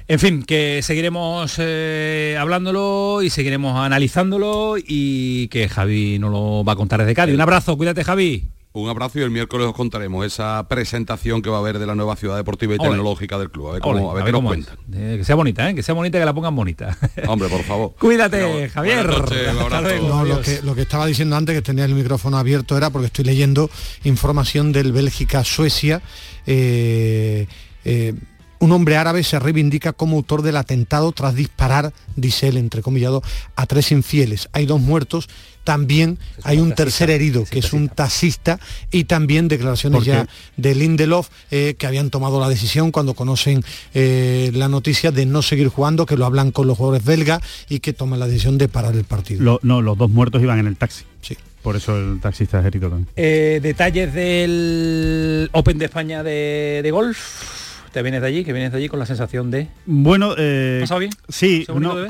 [0.06, 6.74] En fin, que seguiremos eh, hablándolo y seguiremos analizándolo y que Javi nos lo va
[6.74, 7.34] a contar desde Cádiz.
[7.34, 8.44] Un abrazo, cuídate Javi.
[8.74, 11.94] Un abrazo y el miércoles os contaremos esa presentación que va a haber de la
[11.94, 13.68] nueva ciudad deportiva y tecnológica del club.
[13.68, 14.76] A ver, cómo, a ver, qué nos cuentan.
[14.92, 15.74] Eh, que sea bonita, ¿eh?
[15.74, 16.98] que sea bonita, que la pongan bonita.
[17.26, 17.94] Hombre, por favor.
[17.98, 19.06] Cuídate, Javier.
[19.06, 23.24] lo, que, lo que estaba diciendo antes, que tenía el micrófono abierto, era porque estoy
[23.24, 23.70] leyendo
[24.02, 26.02] información del Bélgica-Suecia.
[26.46, 27.46] Eh,
[28.64, 33.22] un hombre árabe se reivindica como autor del atentado tras disparar, dice él, entrecomillado,
[33.56, 34.48] a tres infieles.
[34.52, 35.28] Hay dos muertos,
[35.64, 38.58] también hay un tercer herido, que es un taxista,
[38.90, 40.26] y también declaraciones ya
[40.56, 43.62] de Lindelof, eh, que habían tomado la decisión cuando conocen
[43.92, 47.80] eh, la noticia de no seguir jugando, que lo hablan con los jugadores belgas y
[47.80, 49.60] que toman la decisión de parar el partido.
[49.62, 51.04] no, los dos muertos iban en el taxi.
[51.20, 51.36] Sí.
[51.60, 53.08] Por eso el taxista es herido también.
[53.16, 57.63] Eh, detalles del Open de España de, de golf
[57.94, 58.42] ¿Te vienes de allí?
[58.44, 59.68] ¿Que vienes de allí con la sensación de...?
[59.86, 61.12] Bueno, eh, ¿Pasado bien?
[61.28, 61.64] Sí,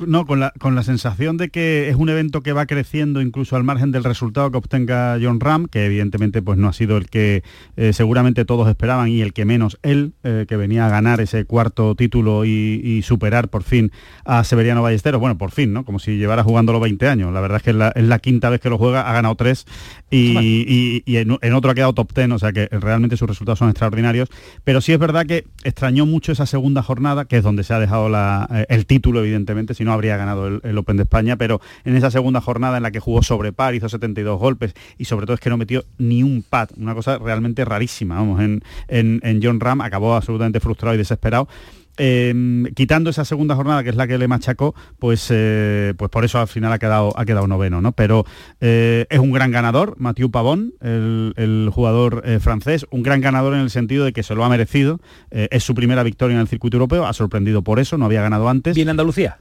[0.06, 3.54] no, con, la, con la sensación de que es un evento que va creciendo incluso
[3.54, 7.10] al margen del resultado que obtenga John Ram, que evidentemente pues no ha sido el
[7.10, 7.42] que
[7.76, 11.44] eh, seguramente todos esperaban y el que menos él, eh, que venía a ganar ese
[11.44, 13.92] cuarto título y, superar por fin
[14.24, 15.20] a Severiano Ballesteros.
[15.20, 15.84] Bueno, por fin, ¿no?
[15.84, 17.30] Como si llevara jugando los 20 años.
[17.34, 19.66] La verdad es que es la, quinta vez que lo juega, ha ganado tres
[20.10, 24.30] y, en, otro ha quedado top ten, o sea que realmente sus resultados son extraordinarios.
[24.64, 25.44] Pero sí es verdad que
[25.74, 29.74] extrañó mucho esa segunda jornada, que es donde se ha dejado eh, el título, evidentemente,
[29.74, 32.92] si no habría ganado el, Open de España, pero en esa segunda jornada en la
[32.92, 36.22] que jugó sobre par, hizo 72 golpes y sobre todo es que no metió ni
[36.22, 40.98] un pad, una cosa realmente rarísima, vamos, en, en John Ram acabó absolutamente frustrado y
[40.98, 41.48] desesperado
[41.96, 46.24] Em, quitando esa segunda jornada que es la que le machacó, pues, eh, pues por
[46.24, 47.92] eso al final ha quedado, ha quedado noveno, ¿no?
[47.92, 48.24] Pero
[48.60, 53.60] eh, es un gran ganador, Mathieu Pavón, el, jugador eh, francés, un gran ganador en
[53.60, 55.00] el sentido de que se lo ha merecido,
[55.30, 58.48] es su primera victoria en el circuito europeo, ha sorprendido por eso, no había ganado
[58.48, 58.74] antes.
[58.74, 59.38] ¿Viene Andalucía?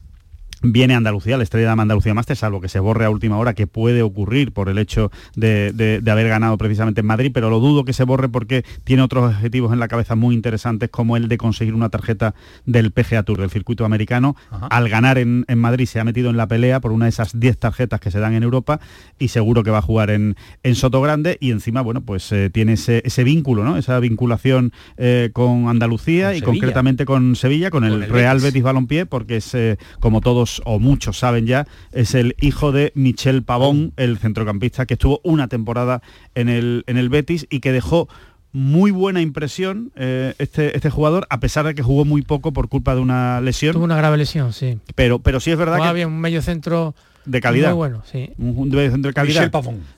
[0.63, 3.67] Viene Andalucía, la estrella de Andalucía Master, salvo que se borre a última hora, que
[3.67, 7.93] puede ocurrir por el hecho de, haber ganado precisamente en Madrid, pero lo dudo que
[7.93, 11.73] se borre porque tiene otros objetivos en la cabeza muy interesantes, como el de conseguir
[11.73, 12.33] una tarjeta
[12.65, 14.35] del PGA Tour, del circuito americano.
[14.69, 17.57] Al ganar en, Madrid se ha metido en la pelea por una de esas 10
[17.57, 18.79] tarjetas que se dan en Europa
[19.19, 22.49] y seguro que va a jugar en, en Soto Grande y encima, bueno, pues eh,
[22.49, 23.77] tiene ese, vínculo, ¿no?
[23.77, 29.37] Esa vinculación eh, con Andalucía y concretamente con Sevilla, con, el, Real Betis Balompié, porque
[29.37, 34.17] es, eh, como todos o muchos saben ya, es el hijo de Michel Pavón, el
[34.17, 36.01] centrocampista que estuvo una temporada
[36.35, 38.07] en el, en el Betis y que dejó
[38.51, 42.69] muy buena impresión eh, este, este jugador, a pesar de que jugó muy poco por
[42.69, 43.73] culpa de una lesión.
[43.73, 44.77] Tuvo una grave lesión, sí.
[44.95, 45.93] Pero, pero sí es verdad que...
[45.93, 46.93] bien un medio centro
[47.25, 47.69] de calidad.
[47.69, 48.31] Muy bueno, sí.
[48.37, 49.51] Un defensor de calidad.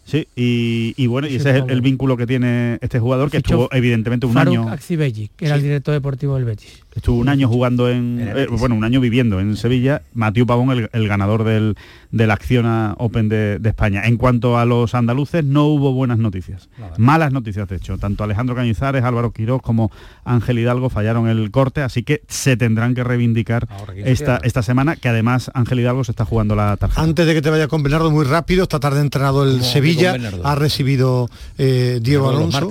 [0.04, 4.26] Sí, y, bueno, y ese es el, vínculo que tiene este jugador, que estuvo evidentemente
[4.26, 4.70] un año...
[4.88, 6.84] que era el director deportivo del Betis.
[6.94, 8.20] Estuvo un año jugando en...
[8.22, 10.04] Eh, bueno, un año viviendo en Sevilla.
[10.14, 11.76] Matiu Pavón, el, ganador del,
[12.12, 14.04] del Acciona Open de, España.
[14.06, 16.70] En cuanto a los andaluces, no hubo buenas noticias.
[16.98, 17.98] Malas noticias, de hecho.
[17.98, 19.92] Tanto Alejandro Cañizares, Álvaro Quirós como
[20.24, 25.10] Ángel Hidalgo fallaron el corte, así que se tendrán que reivindicar esta, esta semana, que
[25.10, 27.02] además Ángel Hidalgo se está jugando la tarjeta.
[27.16, 30.56] Antes de que te vaya con Bernardo, muy rápido, esta tarde entrenado el Sevilla, ha
[30.56, 32.70] recibido eh, Diego Alonso.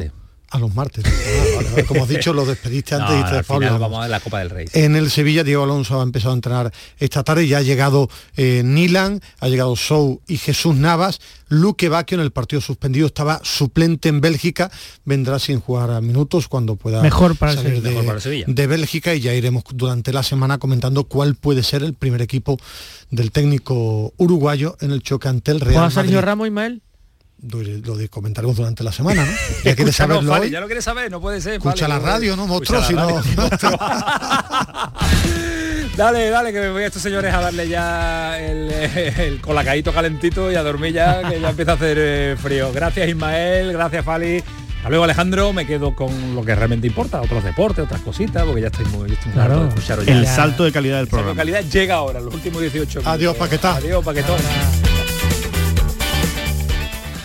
[0.55, 1.05] A los martes.
[1.77, 4.51] Ah, como has dicho, lo despediste antes y te final vamos a la Copa del
[4.51, 4.67] Rey.
[4.73, 8.09] En el Sevilla, Diego Alonso ha empezado a entrenar esta tarde y ya ha llegado
[8.37, 11.21] eh, Nilan, ha llegado Sou y Jesús Navas.
[11.49, 14.71] Luque Baquio en el partido suspendido estaba suplente en Bélgica,
[15.05, 19.35] vendrá sin jugar a minutos cuando pueda Mejor para salir de, de Bélgica y ya
[19.35, 22.59] iremos durante la semana comentando cuál puede ser el primer equipo
[23.11, 25.91] del técnico uruguayo en el choque ante el Real.
[25.91, 26.83] Sergio Ramos, Ismael?
[27.51, 29.33] Lo de comentaremos durante la semana, ¿no?
[29.65, 31.55] Ya quieres saberlo Ya lo quieres saber, no puede ser.
[31.55, 32.83] Escucha la radio, ¿no, monstruo?
[32.83, 33.07] Si no...
[35.97, 40.55] dale, dale, que me voy a estos señores a darle ya el, colacadito calentito y
[40.55, 42.73] a dormir ya, que ya empieza a hacer eh, frío.
[42.73, 44.43] Gracias Ismael, gracias Fali.
[44.85, 48.61] Hasta luego Alejandro, me quedo con lo que realmente importa, otros deportes, otras cositas, porque
[48.61, 49.63] ya estoy muy, estoy claro.
[49.63, 51.31] de escuchar El salto de calidad del programa.
[51.31, 53.07] El salto de calidad llega ahora, los últimos 18 minutos.
[53.07, 53.77] Adiós, paquetá.
[53.77, 54.37] Adiós, paquetón.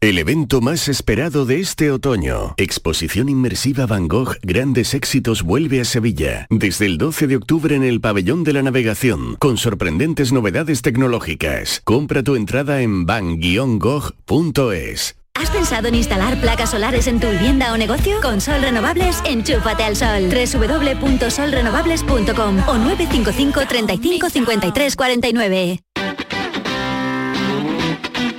[0.00, 5.84] El evento más esperado de este otoño, Exposición Inmersiva Van Gogh Grandes Éxitos vuelve a
[5.84, 10.82] Sevilla, desde el 12 de octubre en el Pabellón de la Navegación, con sorprendentes novedades
[10.82, 11.80] tecnológicas.
[11.82, 15.16] Compra tu entrada en van-gogh.es.
[15.34, 18.20] ¿Has pensado en instalar placas solares en tu vivienda o negocio?
[18.22, 20.30] Con Sol Renovables, enchúfate al sol.
[20.30, 25.80] www.solrenovables.com o 955 35 53 49.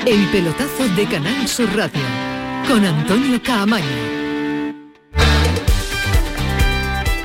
[0.05, 2.01] El pelotazo de Canal Sur Radio
[2.67, 3.85] con Antonio Caamaño.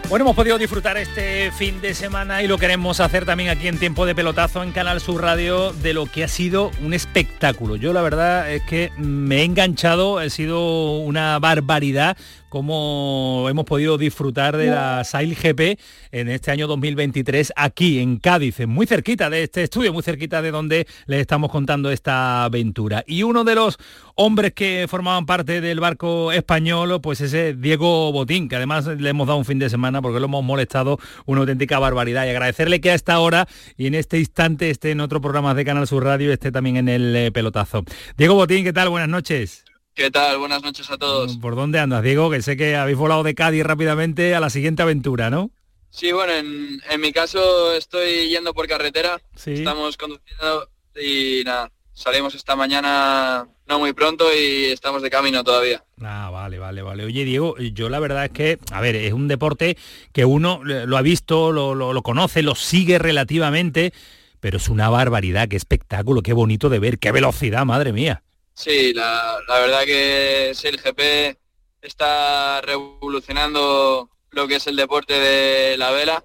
[0.09, 3.79] Bueno, hemos podido disfrutar este fin de semana y lo queremos hacer también aquí en
[3.79, 7.77] tiempo de pelotazo en Canal Sur Radio de lo que ha sido un espectáculo.
[7.77, 12.17] Yo la verdad es que me he enganchado, ha sido una barbaridad
[12.55, 15.77] cómo hemos podido disfrutar de la Sail GP
[16.13, 20.53] en este año 2023 aquí en Cádiz, muy cerquita de este estudio, muy cerquita de
[20.53, 23.03] donde les estamos contando esta aventura.
[23.09, 23.77] Y uno de los
[24.15, 29.27] hombres que formaban parte del barco español, pues ese Diego Botín, que además le hemos
[29.27, 32.25] dado un fin de semana porque lo hemos molestado una auténtica barbaridad.
[32.25, 35.65] Y agradecerle que a esta hora y en este instante esté en otro programa de
[35.65, 37.83] Canal Sur Radio, esté también en el eh, pelotazo.
[38.17, 38.91] Diego Botín, ¿qué tal?
[38.91, 39.65] Buenas noches.
[39.95, 40.39] ¿Qué tal?
[40.39, 41.37] Buenas noches a todos.
[41.37, 42.29] ¿Por dónde andas, Diego?
[42.29, 45.53] Que sé que habéis volado de Cádiz rápidamente a la siguiente aventura, ¿no?
[45.91, 49.21] Sí, bueno, en, mi caso estoy yendo por carretera.
[49.47, 50.69] Estamos conduciendo
[51.01, 55.85] y nada, salimos esta mañana no muy pronto y estamos de camino todavía.
[56.03, 57.05] Ah, vale, vale, vale.
[57.05, 59.79] Oye, Diego, yo la verdad es que, a ver, es un deporte
[60.13, 63.93] que uno lo ha visto, lo, lo conoce, lo sigue relativamente,
[64.41, 68.25] pero es una barbaridad, qué espectáculo, qué bonito de ver, qué velocidad, madre mía.
[68.55, 71.37] Sí, la, verdad que sí, el GP
[71.83, 76.25] está revolucionando lo que es el deporte de la vela.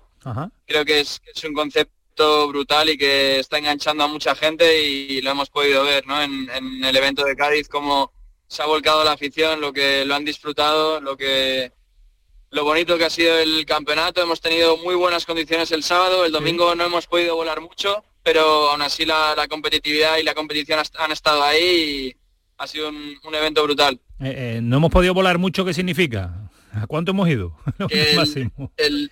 [0.66, 5.32] Creo que es, un concepto brutal y que está enganchando a mucha gente y lo
[5.32, 6.22] hemos podido ver ¿no?
[6.22, 6.50] en,
[6.84, 8.12] el evento de Cádiz, cómo
[8.48, 11.72] se ha volcado la afición, lo que lo han disfrutado, lo que
[12.52, 14.22] lo bonito que ha sido el campeonato.
[14.22, 18.72] Hemos tenido muy buenas condiciones el sábado, el domingo no hemos podido volar mucho, pero
[18.72, 22.16] aún así la, competitividad y la competición han estado ahí y
[22.58, 24.00] ha sido un, evento brutal.
[24.20, 26.50] Eh, eh, no hemos podido volar mucho, ¿qué significa?
[26.74, 27.56] ¿A cuánto hemos ido?
[28.78, 29.12] el,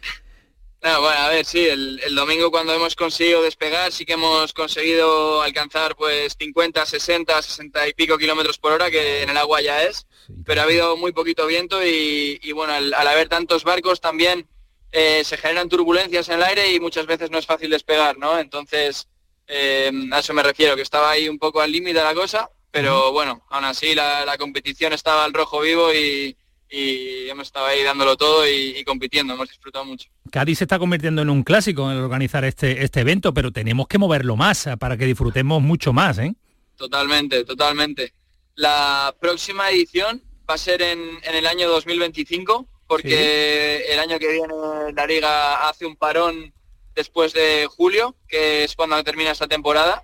[0.82, 5.96] bueno, a ver, sí, el, domingo cuando hemos conseguido despegar, sí que hemos conseguido alcanzar
[5.96, 10.06] pues 50, 60, 60 y pico kilómetros por hora, que en el agua ya es,
[10.46, 14.48] pero ha habido muy poquito viento y, bueno, al, haber tantos barcos también
[14.92, 18.40] eh, se generan turbulencias en el aire y muchas veces no es fácil despegar, ¿no?
[18.40, 19.08] Entonces,
[19.48, 23.12] eh, a eso me refiero, que estaba ahí un poco al límite la cosa, pero
[23.12, 26.36] bueno, aún así la competición estaba al rojo vivo y,
[26.70, 30.10] y hemos estado ahí dándolo todo y, compitiendo, hemos disfrutado mucho.
[30.32, 33.98] Cádiz se está convirtiendo en un clásico en organizar este, este evento, pero tenemos que
[33.98, 36.34] moverlo más para que disfrutemos mucho más, ¿eh?
[36.76, 38.14] Totalmente, totalmente.
[38.56, 44.54] La próxima edición va a ser en, el año 2025, porque el año que viene
[44.96, 46.54] la liga hace un parón
[46.96, 50.04] después de julio, que es cuando termina esta temporada.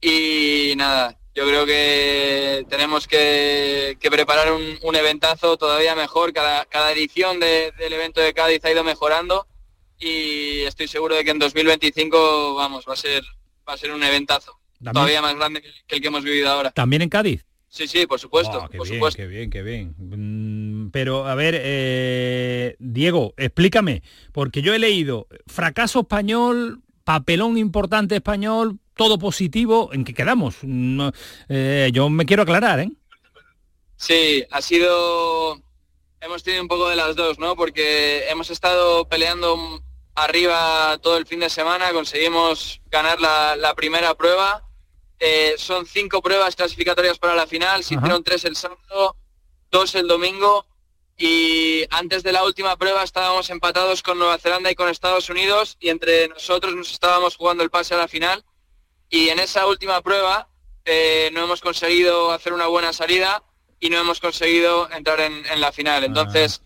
[0.00, 6.32] Y nada, yo creo que tenemos que, preparar un, eventazo todavía mejor.
[6.32, 9.46] Cada, edición del evento de Cádiz ha ido mejorando
[9.98, 13.22] y estoy seguro de que en 2025 vamos va a ser
[13.68, 16.70] va a ser un eventazo todavía más grande que el que hemos vivido ahora.
[16.70, 17.44] También en Cádiz.
[17.68, 18.68] Sí, sí, por supuesto.
[18.70, 19.16] Qué por bien, supuesto.
[19.16, 19.94] qué bien, qué bien.
[20.92, 24.02] Pero a ver, eh, Diego, explícame,
[24.32, 30.56] porque yo he leído fracaso español, papelón importante español, todo positivo, ¿en qué quedamos?
[31.48, 32.90] Eh, yo me quiero aclarar, ¿eh?
[33.96, 35.60] Sí, ha sido...
[36.20, 37.56] Hemos tenido un poco de las dos, ¿no?
[37.56, 39.82] Porque hemos estado peleando
[40.14, 44.66] arriba todo el fin de semana, conseguimos ganar la, primera prueba.
[45.18, 49.16] Eh, son cinco pruebas clasificatorias para la final, se hicieron tres el sábado,
[49.70, 50.66] dos el domingo
[51.22, 55.76] y antes de la última prueba estábamos empatados con Nueva Zelanda y con Estados Unidos
[55.78, 58.42] y entre nosotros nos estábamos jugando el pase a la final
[59.10, 60.48] y en esa última prueba
[60.86, 63.42] eh, no hemos conseguido hacer una buena salida
[63.78, 66.04] y no hemos conseguido entrar en, la final.
[66.04, 66.62] Entonces,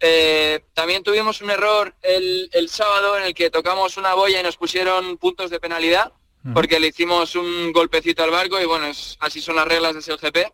[0.00, 4.56] eh, también tuvimos un error el, sábado en el que tocamos una boya y nos
[4.56, 6.14] pusieron puntos de penalidad
[6.54, 8.86] porque le hicimos un golpecito al barco y bueno,
[9.20, 10.50] así son las reglas del CLGP.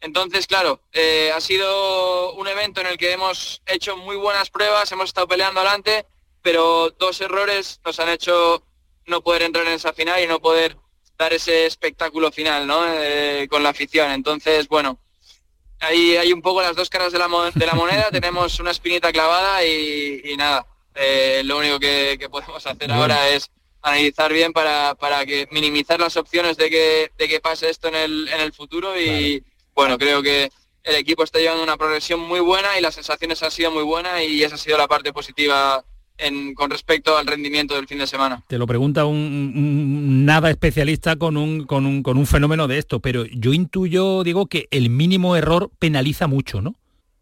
[0.00, 4.90] Entonces, claro, eh, ha sido un evento en el que hemos hecho muy buenas pruebas,
[4.92, 6.06] hemos estado peleando adelante,
[6.42, 8.64] pero dos errores nos han hecho
[9.06, 10.76] no poder entrar en esa final y no poder
[11.18, 12.82] dar ese espectáculo final ¿no?
[12.88, 14.10] Eh, con la afición.
[14.12, 14.98] Entonces, bueno,
[15.80, 19.12] ahí hay un poco las dos caras de la, de la moneda, tenemos una espinita
[19.12, 23.50] clavada y, nada, eh, lo único que, podemos hacer ahora es
[23.82, 27.96] analizar bien para, para que minimizar las opciones de que, de que pase esto en
[27.96, 29.44] el, en el futuro y
[29.80, 30.52] bueno, creo que
[30.84, 34.22] el equipo está llevando una progresión muy buena y las sensaciones han sido muy buenas
[34.22, 35.82] y esa ha sido la parte positiva
[36.54, 38.44] con respecto al rendimiento del fin de semana.
[38.46, 43.00] Te lo pregunta un, nada especialista con un, con, un, con un fenómeno de esto,
[43.00, 46.74] pero yo intuyo, digo, que el mínimo error penaliza mucho, ¿no?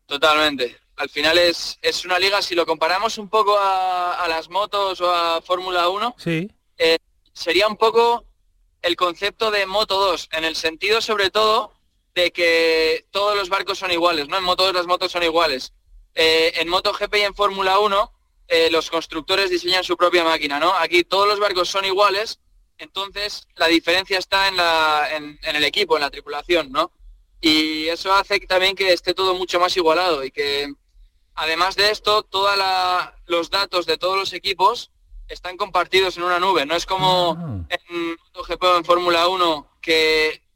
[0.06, 0.78] Totalmente.
[0.96, 5.08] Al final es, es una liga, si lo comparamos un poco a, las motos o
[5.08, 6.50] a Fórmula 1, sí.
[6.76, 6.98] Eh,
[7.32, 8.24] sería un poco
[8.82, 11.77] el concepto de Moto 2, en el sentido sobre todo
[12.18, 14.36] de que todos los barcos son iguales, ¿no?
[14.36, 15.72] En Moto 2 las motos son iguales.
[16.16, 18.12] Eh, en MotoGP y en Fórmula 1
[18.48, 20.74] eh, los constructores diseñan su propia máquina, ¿no?
[20.74, 22.40] Aquí todos los barcos son iguales,
[22.76, 26.90] entonces la diferencia está en, la, en, el equipo, en la tripulación, ¿no?
[27.40, 30.72] Y eso hace también que esté todo mucho más igualado y que
[31.36, 32.58] además de esto, todos
[33.26, 34.90] los datos de todos los equipos
[35.28, 36.66] están compartidos en una nube.
[36.66, 37.64] No es como ah.
[37.68, 40.47] en MotoGP o en Fórmula 1 que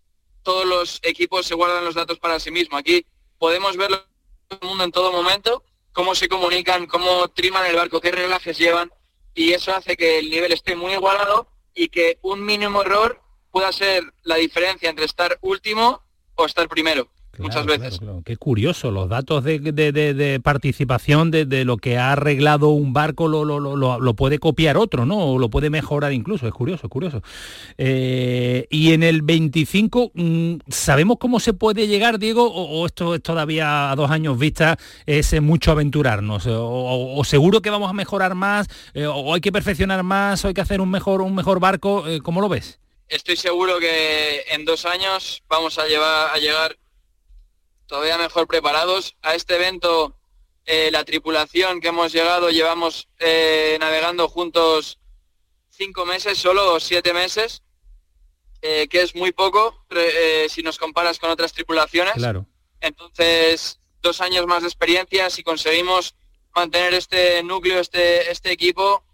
[0.42, 2.80] todos los equipos se guardan los datos para sí mismos.
[2.80, 3.06] Aquí
[3.38, 4.04] podemos verlo
[4.50, 8.90] el mundo en todo momento cómo se comunican, cómo triman el barco, qué relajes llevan,
[9.34, 13.20] y eso hace que el nivel esté muy igualado y que un mínimo error
[13.50, 16.02] pueda ser la diferencia entre estar último
[16.34, 17.08] o estar primero
[17.42, 18.00] muchas veces.
[18.24, 24.14] Qué curioso, los datos de, participación de, lo que ha arreglado un barco lo, lo,
[24.14, 25.18] puede copiar otro, ¿no?
[25.18, 27.22] O lo puede mejorar incluso, es curioso, es curioso.
[27.78, 32.50] Eh, y en el 25, mm, ¿sabemos cómo se puede llegar, Diego?
[32.52, 36.46] ¿O, esto es todavía a dos años vista, es mucho aventurarnos?
[36.48, 38.68] O, seguro que vamos a mejorar más?
[38.94, 40.44] Eh, ¿O hay que perfeccionar más?
[40.44, 42.06] ¿O hay que hacer un mejor, un mejor barco?
[42.08, 42.78] Eh, ¿Cómo lo ves?
[43.08, 46.78] Estoy seguro que en dos años vamos a, llevar, a llegar
[47.86, 49.16] todavía mejor preparados.
[49.22, 50.16] A este evento
[50.64, 54.98] eh, la tripulación que hemos llegado, llevamos eh, navegando juntos
[55.70, 57.62] cinco meses, solo siete meses,
[58.60, 59.84] que es muy poco
[60.48, 62.14] si nos comparas con otras tripulaciones.
[62.14, 62.46] Claro.
[62.80, 66.14] Entonces, dos años más de experiencia, si conseguimos
[66.54, 69.04] mantener este núcleo, este, este equipo,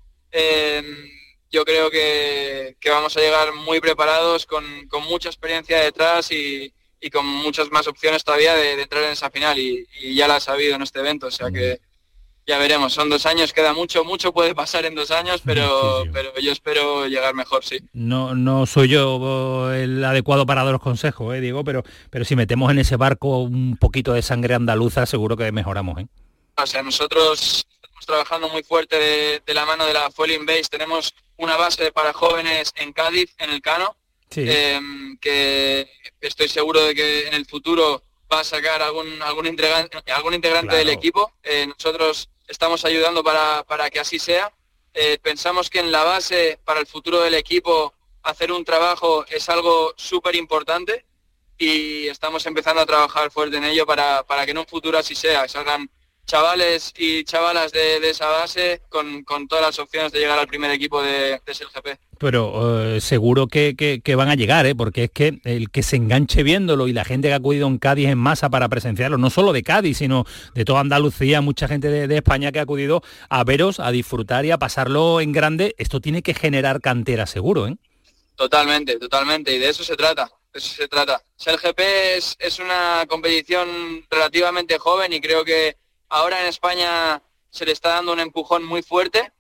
[1.51, 4.65] yo creo que, vamos a llegar muy preparados, con,
[5.09, 6.73] mucha experiencia detrás y,
[7.13, 10.75] con muchas más opciones todavía de, entrar en esa final y, ya la ha sabido
[10.75, 11.81] en este evento, o sea que
[12.49, 16.33] ya veremos, son dos años, queda mucho, mucho puede pasar en dos años, pero, pero
[16.41, 17.79] yo espero llegar mejor, sí.
[17.93, 22.37] No, no soy yo el adecuado para dar los consejos, ¿eh, Diego, pero, pero si
[22.37, 26.01] metemos en ese barco un poquito de sangre andaluza, seguro que mejoramos.
[26.01, 26.07] ¿eh?
[26.57, 30.71] O sea, nosotros estamos trabajando muy fuerte de, de la mano de la Fueling Base,
[30.71, 33.95] tenemos una base para jóvenes en Cádiz, en el Cano,
[34.35, 35.89] em, que
[36.21, 38.03] estoy seguro de que en el futuro
[38.33, 41.33] va a sacar algún, algún integrante, algún integrante del equipo.
[41.43, 44.53] Eh, nosotros estamos ayudando para, que así sea.
[44.95, 49.49] Eh, pensamos que en la base para el futuro del equipo hacer un trabajo es
[49.49, 51.05] algo súper importante
[51.57, 55.15] y estamos empezando a trabajar fuerte en ello para, para que en un futuro así
[55.15, 55.91] sea, salgan
[56.29, 61.03] chavales y chavalas de, esa base con, todas las opciones de llegar al primer equipo
[61.03, 61.99] de, de SLGP.
[62.19, 64.75] Pero eh, seguro que, van a llegar, ¿eh?
[64.75, 67.79] porque es que el que se enganche viéndolo y la gente que ha acudido en
[67.79, 71.89] Cádiz en masa para presenciarlo, no solo de Cádiz, sino de toda Andalucía, mucha gente
[71.89, 76.01] de, España que ha acudido a veros, a disfrutar y a pasarlo en grande, esto
[76.01, 77.77] tiene que generar cantera seguro, ¿eh?
[78.37, 81.23] Totalmente, totalmente, y de eso se trata, eso se trata.
[81.37, 81.81] SLGP
[82.17, 85.77] es, es una competición relativamente joven y creo que
[86.09, 89.33] Ahora en España se le está dando un empujón muy fuerte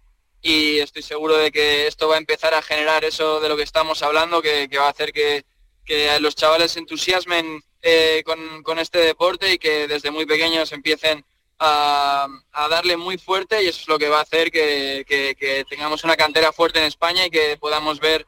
[0.42, 3.62] y estoy seguro de que esto va a empezar a generar eso de lo que
[3.62, 5.44] estamos hablando, que, va a hacer que,
[6.20, 8.22] los chavales se entusiasmen eh,
[8.62, 11.24] con, este deporte y que desde muy pequeños empiecen
[11.58, 12.28] a,
[12.70, 16.16] darle muy fuerte y eso es lo que va a hacer que, que tengamos una
[16.16, 18.26] cantera fuerte en España y que podamos ver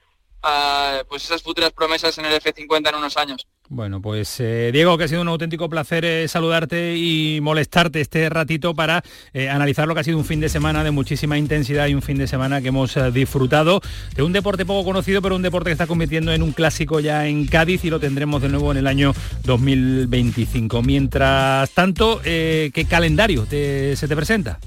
[1.09, 3.47] pues esas futuras promesas en el F50 en unos años.
[3.73, 8.29] Bueno, pues eh, Diego, que ha sido un auténtico placer eh, saludarte y molestarte este
[8.29, 11.87] ratito para eh, analizar lo que ha sido un fin de semana de muchísima intensidad
[11.87, 13.81] y un fin de semana que hemos disfrutado
[14.17, 17.29] de un deporte poco conocido, pero un deporte que está convirtiendo en un clásico ya
[17.29, 19.15] en Cádiz y lo tendremos de nuevo en el año
[19.45, 20.83] 2025.
[20.83, 24.59] Mientras tanto, ¿qué calendario se te presenta?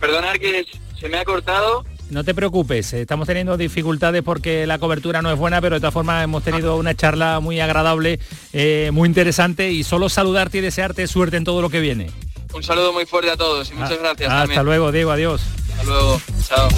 [0.00, 0.64] Perdonar que
[0.98, 5.38] se me ha cortado no te preocupes, estamos teniendo dificultades porque la cobertura no es
[5.38, 8.20] buena, pero de todas formas hemos tenido una charla muy agradable,
[8.52, 12.10] eh, muy interesante y solo saludarte y desearte suerte en todo lo que viene.
[12.52, 14.32] Un saludo muy fuerte a todos y muchas ah, gracias.
[14.32, 15.42] Hasta luego, Diego, adiós.
[15.70, 16.68] Hasta luego, chao.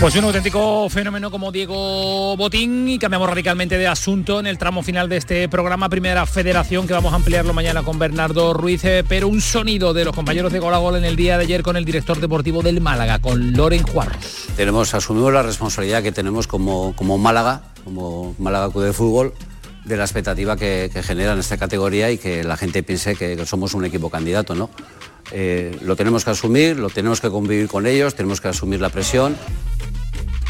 [0.00, 4.82] Pues un auténtico fenómeno como Diego Botín y cambiamos radicalmente de asunto en el tramo
[4.82, 9.04] final de este programa Primera Federación que vamos a ampliarlo mañana con Bernardo Ruiz, eh,
[9.06, 11.84] pero un sonido de los compañeros de Gol en el día de ayer con el
[11.84, 14.46] director deportivo del Málaga, con Loren Juarros.
[14.56, 19.34] Tenemos asumido la responsabilidad que tenemos como, como Málaga, como Málaga Club de Fútbol,
[19.84, 23.74] de la expectativa que, genera en esta categoría y que la gente piense que somos
[23.74, 24.70] un equipo candidato, ¿no?
[25.32, 28.88] Eh, lo tenemos que asumir, lo tenemos que convivir con ellos, tenemos que asumir la
[28.88, 29.36] presión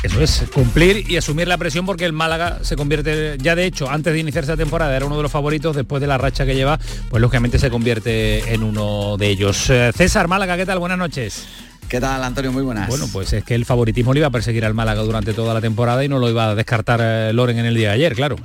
[0.03, 3.91] eso es, cumplir y asumir la presión porque el Málaga se convierte, ya de hecho,
[3.91, 6.55] antes de iniciar esa temporada era uno de los favoritos, después de la racha que
[6.55, 6.79] lleva,
[7.09, 9.69] pues lógicamente se convierte en uno de ellos.
[9.69, 10.79] Eh, César Málaga, ¿qué tal?
[10.79, 11.47] Buenas noches.
[11.91, 12.53] ¿Qué tal, Antonio?
[12.53, 12.87] Muy buenas.
[12.87, 15.61] Bueno, pues es que el favoritismo le iba a perseguir al Málaga durante toda la
[15.61, 18.37] temporada y no lo iba a descartar eh, Loren en el día de ayer, claro.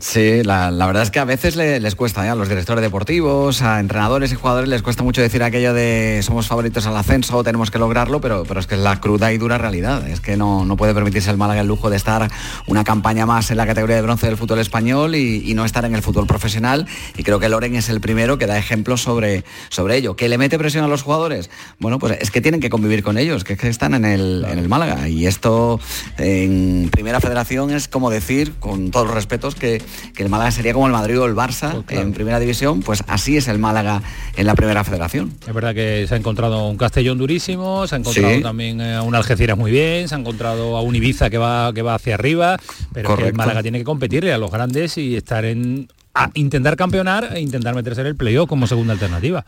[0.00, 2.28] Sí, la, verdad es que a veces les cuesta, ¿eh?
[2.28, 6.46] a los directores deportivos, a entrenadores y jugadores les cuesta mucho decir aquello de somos
[6.46, 9.58] favoritos al ascenso, tenemos que lograrlo, pero, pero es que es la cruda y dura
[9.58, 10.06] realidad.
[10.08, 12.30] Es que no, no puede permitirse el Málaga el lujo de estar
[12.68, 15.94] una campaña más en la categoría de bronce del fútbol español y, no estar en
[15.94, 16.86] el fútbol profesional.
[17.16, 20.14] Y creo que Loren es el primero que da ejemplos sobre, sobre ello.
[20.14, 21.50] ¿Que le mete presión a los jugadores?
[21.78, 24.58] Bueno, pues es que tienen que convivir con ellos, que, que están en el, en
[24.58, 25.08] el Málaga.
[25.08, 25.80] Y esto
[26.18, 29.66] en primera federación es como decir, con todos los respetos, que
[30.14, 33.02] que, el Málaga sería como el Madrid o el Barça pues en primera división, pues
[33.06, 34.02] así es el Málaga
[34.36, 35.32] en la primera federación.
[35.46, 39.14] Es verdad que se ha encontrado un Castellón durísimo, se ha encontrado también a un
[39.14, 42.58] Algeciras muy bien, se ha encontrado a un Ibiza que va, que va hacia arriba,
[42.92, 47.32] pero el Málaga tiene que competirle a los grandes y estar en a intentar campeonar
[47.34, 49.44] e intentar meterse en el playoff como segunda alternativa.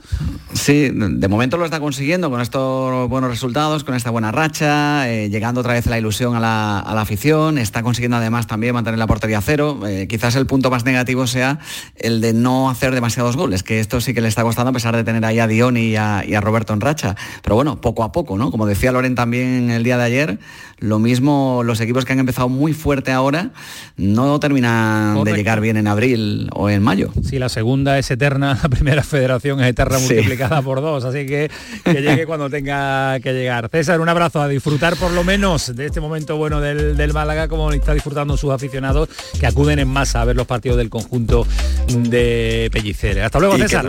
[0.53, 5.31] Sí, de momento lo está consiguiendo con estos buenos resultados, con esta buena racha, eh,
[5.31, 9.41] llegando otra vez la ilusión a la, afición, está consiguiendo además también mantener la portería
[9.41, 9.81] cero.
[9.87, 11.59] Eh, quizás el punto más negativo sea
[11.97, 14.95] el de no hacer demasiados goles, que esto sí que le está costando a pesar
[14.95, 17.17] de tener ahí a Dion y a, Roberto en racha.
[17.43, 18.51] Pero bueno, poco a poco, ¿no?
[18.51, 20.39] Como decía Loren también el día de ayer,
[20.81, 23.53] lo mismo los equipos que han empezado muy fuerte ahora
[23.97, 27.13] no terminan de llegar bien en abril o en mayo.
[27.23, 31.49] Si la segunda es eterna, la primera federación es eterna multiplicada por dos, así que
[31.85, 33.69] que llegue cuando tenga que llegar.
[33.71, 37.47] César, un abrazo a disfrutar por lo menos de este momento bueno del, del Málaga,
[37.47, 39.09] como está disfrutando sus aficionados
[39.39, 41.47] que acuden en masa a ver los partidos del conjunto
[41.87, 43.21] de Pellicer.
[43.21, 43.87] Hasta luego, César.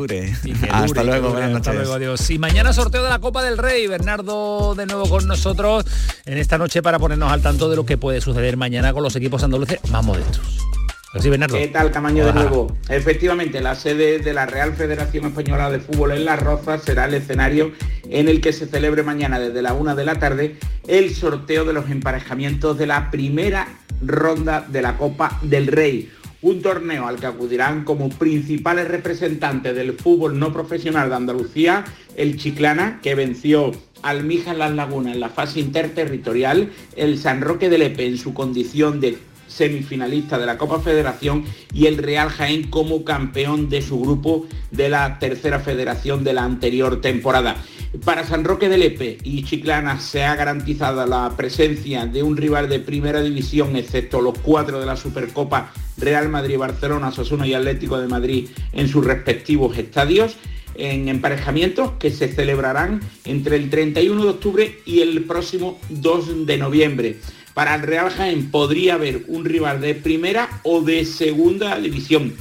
[0.72, 2.30] hasta luego, Hasta luego, adiós.
[2.30, 3.88] Y mañana sorteo de la Copa del Rey.
[3.88, 5.86] Bernardo de nuevo con nosotros
[6.26, 9.16] en esta noche para ponernos al tanto de lo que puede suceder mañana con los
[9.16, 10.70] equipos andaluces más modestos.
[11.14, 11.58] Bernardo.
[11.58, 12.78] ¿Qué tal, Camaño de nuevo?
[12.88, 17.16] Efectivamente, la sede de la Real Federación Española de Fútbol en Las Rozas será el
[17.16, 17.72] escenario
[18.10, 20.58] en el que se celebre mañana desde la una de la tarde
[20.88, 23.68] el sorteo de los emparejamientos de la primera
[24.06, 26.12] ronda de la Copa del Rey.
[26.42, 31.84] Un torneo al que acudirán como principales representantes del fútbol no profesional de Andalucía,
[32.16, 33.72] el Chiclana, que venció
[34.04, 38.34] al Mijas Las Lagunas en la fase interterritorial, el San Roque de Lepe en su
[38.34, 39.18] condición de
[39.50, 41.44] semifinalista de la Copa Federación
[41.74, 46.44] y el Real Jaén como campeón de su grupo de la tercera federación de la
[46.44, 47.58] anterior temporada.
[48.06, 52.70] Para San Roque de Lepe y Chiclana se ha garantizado la presencia de un rival
[52.70, 58.00] de primera división, excepto los cuatro de la Supercopa Real Madrid, Barcelona, Sosuna y Atlético
[58.00, 60.38] de Madrid en sus respectivos estadios
[60.76, 66.58] en emparejamientos que se celebrarán entre el 31 de octubre y el próximo 2 de
[66.58, 67.18] noviembre.
[67.60, 72.34] Para el Real Jaén podría haber un rival de primera o de segunda división.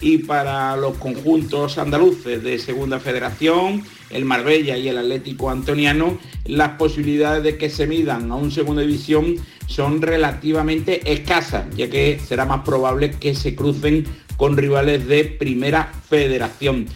[0.00, 6.70] Y para los conjuntos andaluces de segunda federación, el Marbella y el Atlético Antoniano, las
[6.70, 9.36] posibilidades de que se midan a un segunda división
[9.68, 14.04] son relativamente escasas, ya que será más probable que se crucen
[14.36, 16.86] con rivales de primera federación.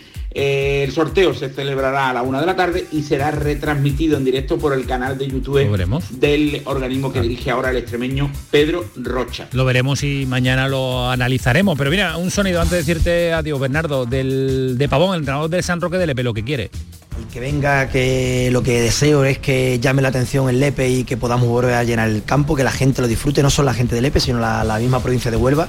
[0.40, 4.24] Eh, el sorteo se celebrará a la una de la tarde y será retransmitido en
[4.24, 5.58] directo por el canal de YouTube
[6.10, 9.48] del organismo que dirige ahora el extremeño Pedro Rocha.
[9.50, 11.76] Lo veremos y mañana lo analizaremos.
[11.76, 15.64] Pero mira, un sonido antes de decirte adiós, Bernardo, del, de Pavón, el entrenador del
[15.64, 16.70] San Roque de Lepe, lo que quiere.
[17.32, 21.16] que venga, que lo que deseo es que llame la atención el Lepe y que
[21.16, 23.96] podamos volver a llenar el campo, que la gente lo disfrute, no solo la gente
[23.96, 25.68] de Lepe, sino la misma provincia de Huelva.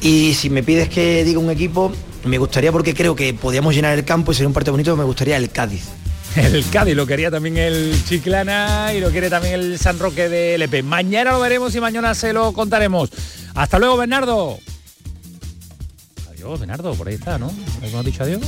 [0.00, 1.92] Y si me pides que diga un equipo,
[2.24, 5.04] me gustaría porque creo que podíamos llenar el campo y sería un partido bonito, me
[5.04, 5.84] gustaría el Cádiz.
[6.36, 10.54] El Cádiz lo quería también el Chiclana y lo quiere también el San Roque de
[10.54, 10.82] LP.
[10.82, 13.10] Mañana lo veremos y mañana se lo contaremos.
[13.54, 14.58] Hasta luego, Bernardo.
[16.30, 17.50] Adiós, Bernardo, por ahí está, ¿no?
[17.82, 18.42] ¿Hemos dicho adiós?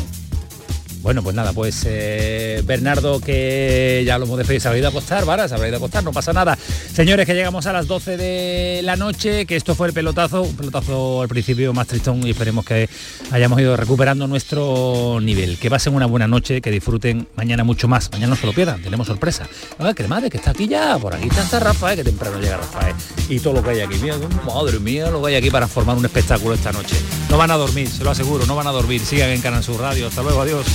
[1.02, 4.90] Bueno, pues nada, pues eh, Bernardo, que ya lo hemos despedido, se habrá ido a
[4.90, 5.48] acostar, ¿vale?
[5.48, 6.58] Se habrá ido a acostar, no pasa nada.
[6.92, 10.54] Señores, que llegamos a las 12 de la noche, que esto fue el pelotazo, un
[10.56, 12.88] pelotazo al principio más tristón y esperemos que
[13.30, 15.58] hayamos ido recuperando nuestro nivel.
[15.58, 18.10] Que pasen una buena noche, que disfruten mañana mucho más.
[18.12, 19.48] Mañana no se lo pierdan, tenemos sorpresa.
[19.78, 22.94] Ah, Cremade, que está aquí ya, por aquí está, Rafael, que temprano llega Rafael.
[23.28, 23.96] Y todo lo que hay aquí,
[24.46, 26.96] madre mía, lo que hay aquí para formar un espectáculo esta noche.
[27.30, 29.00] No van a dormir, se lo aseguro, no van a dormir.
[29.00, 30.08] Sigan en Canal Sur Radio.
[30.08, 30.66] Hasta luego, adiós.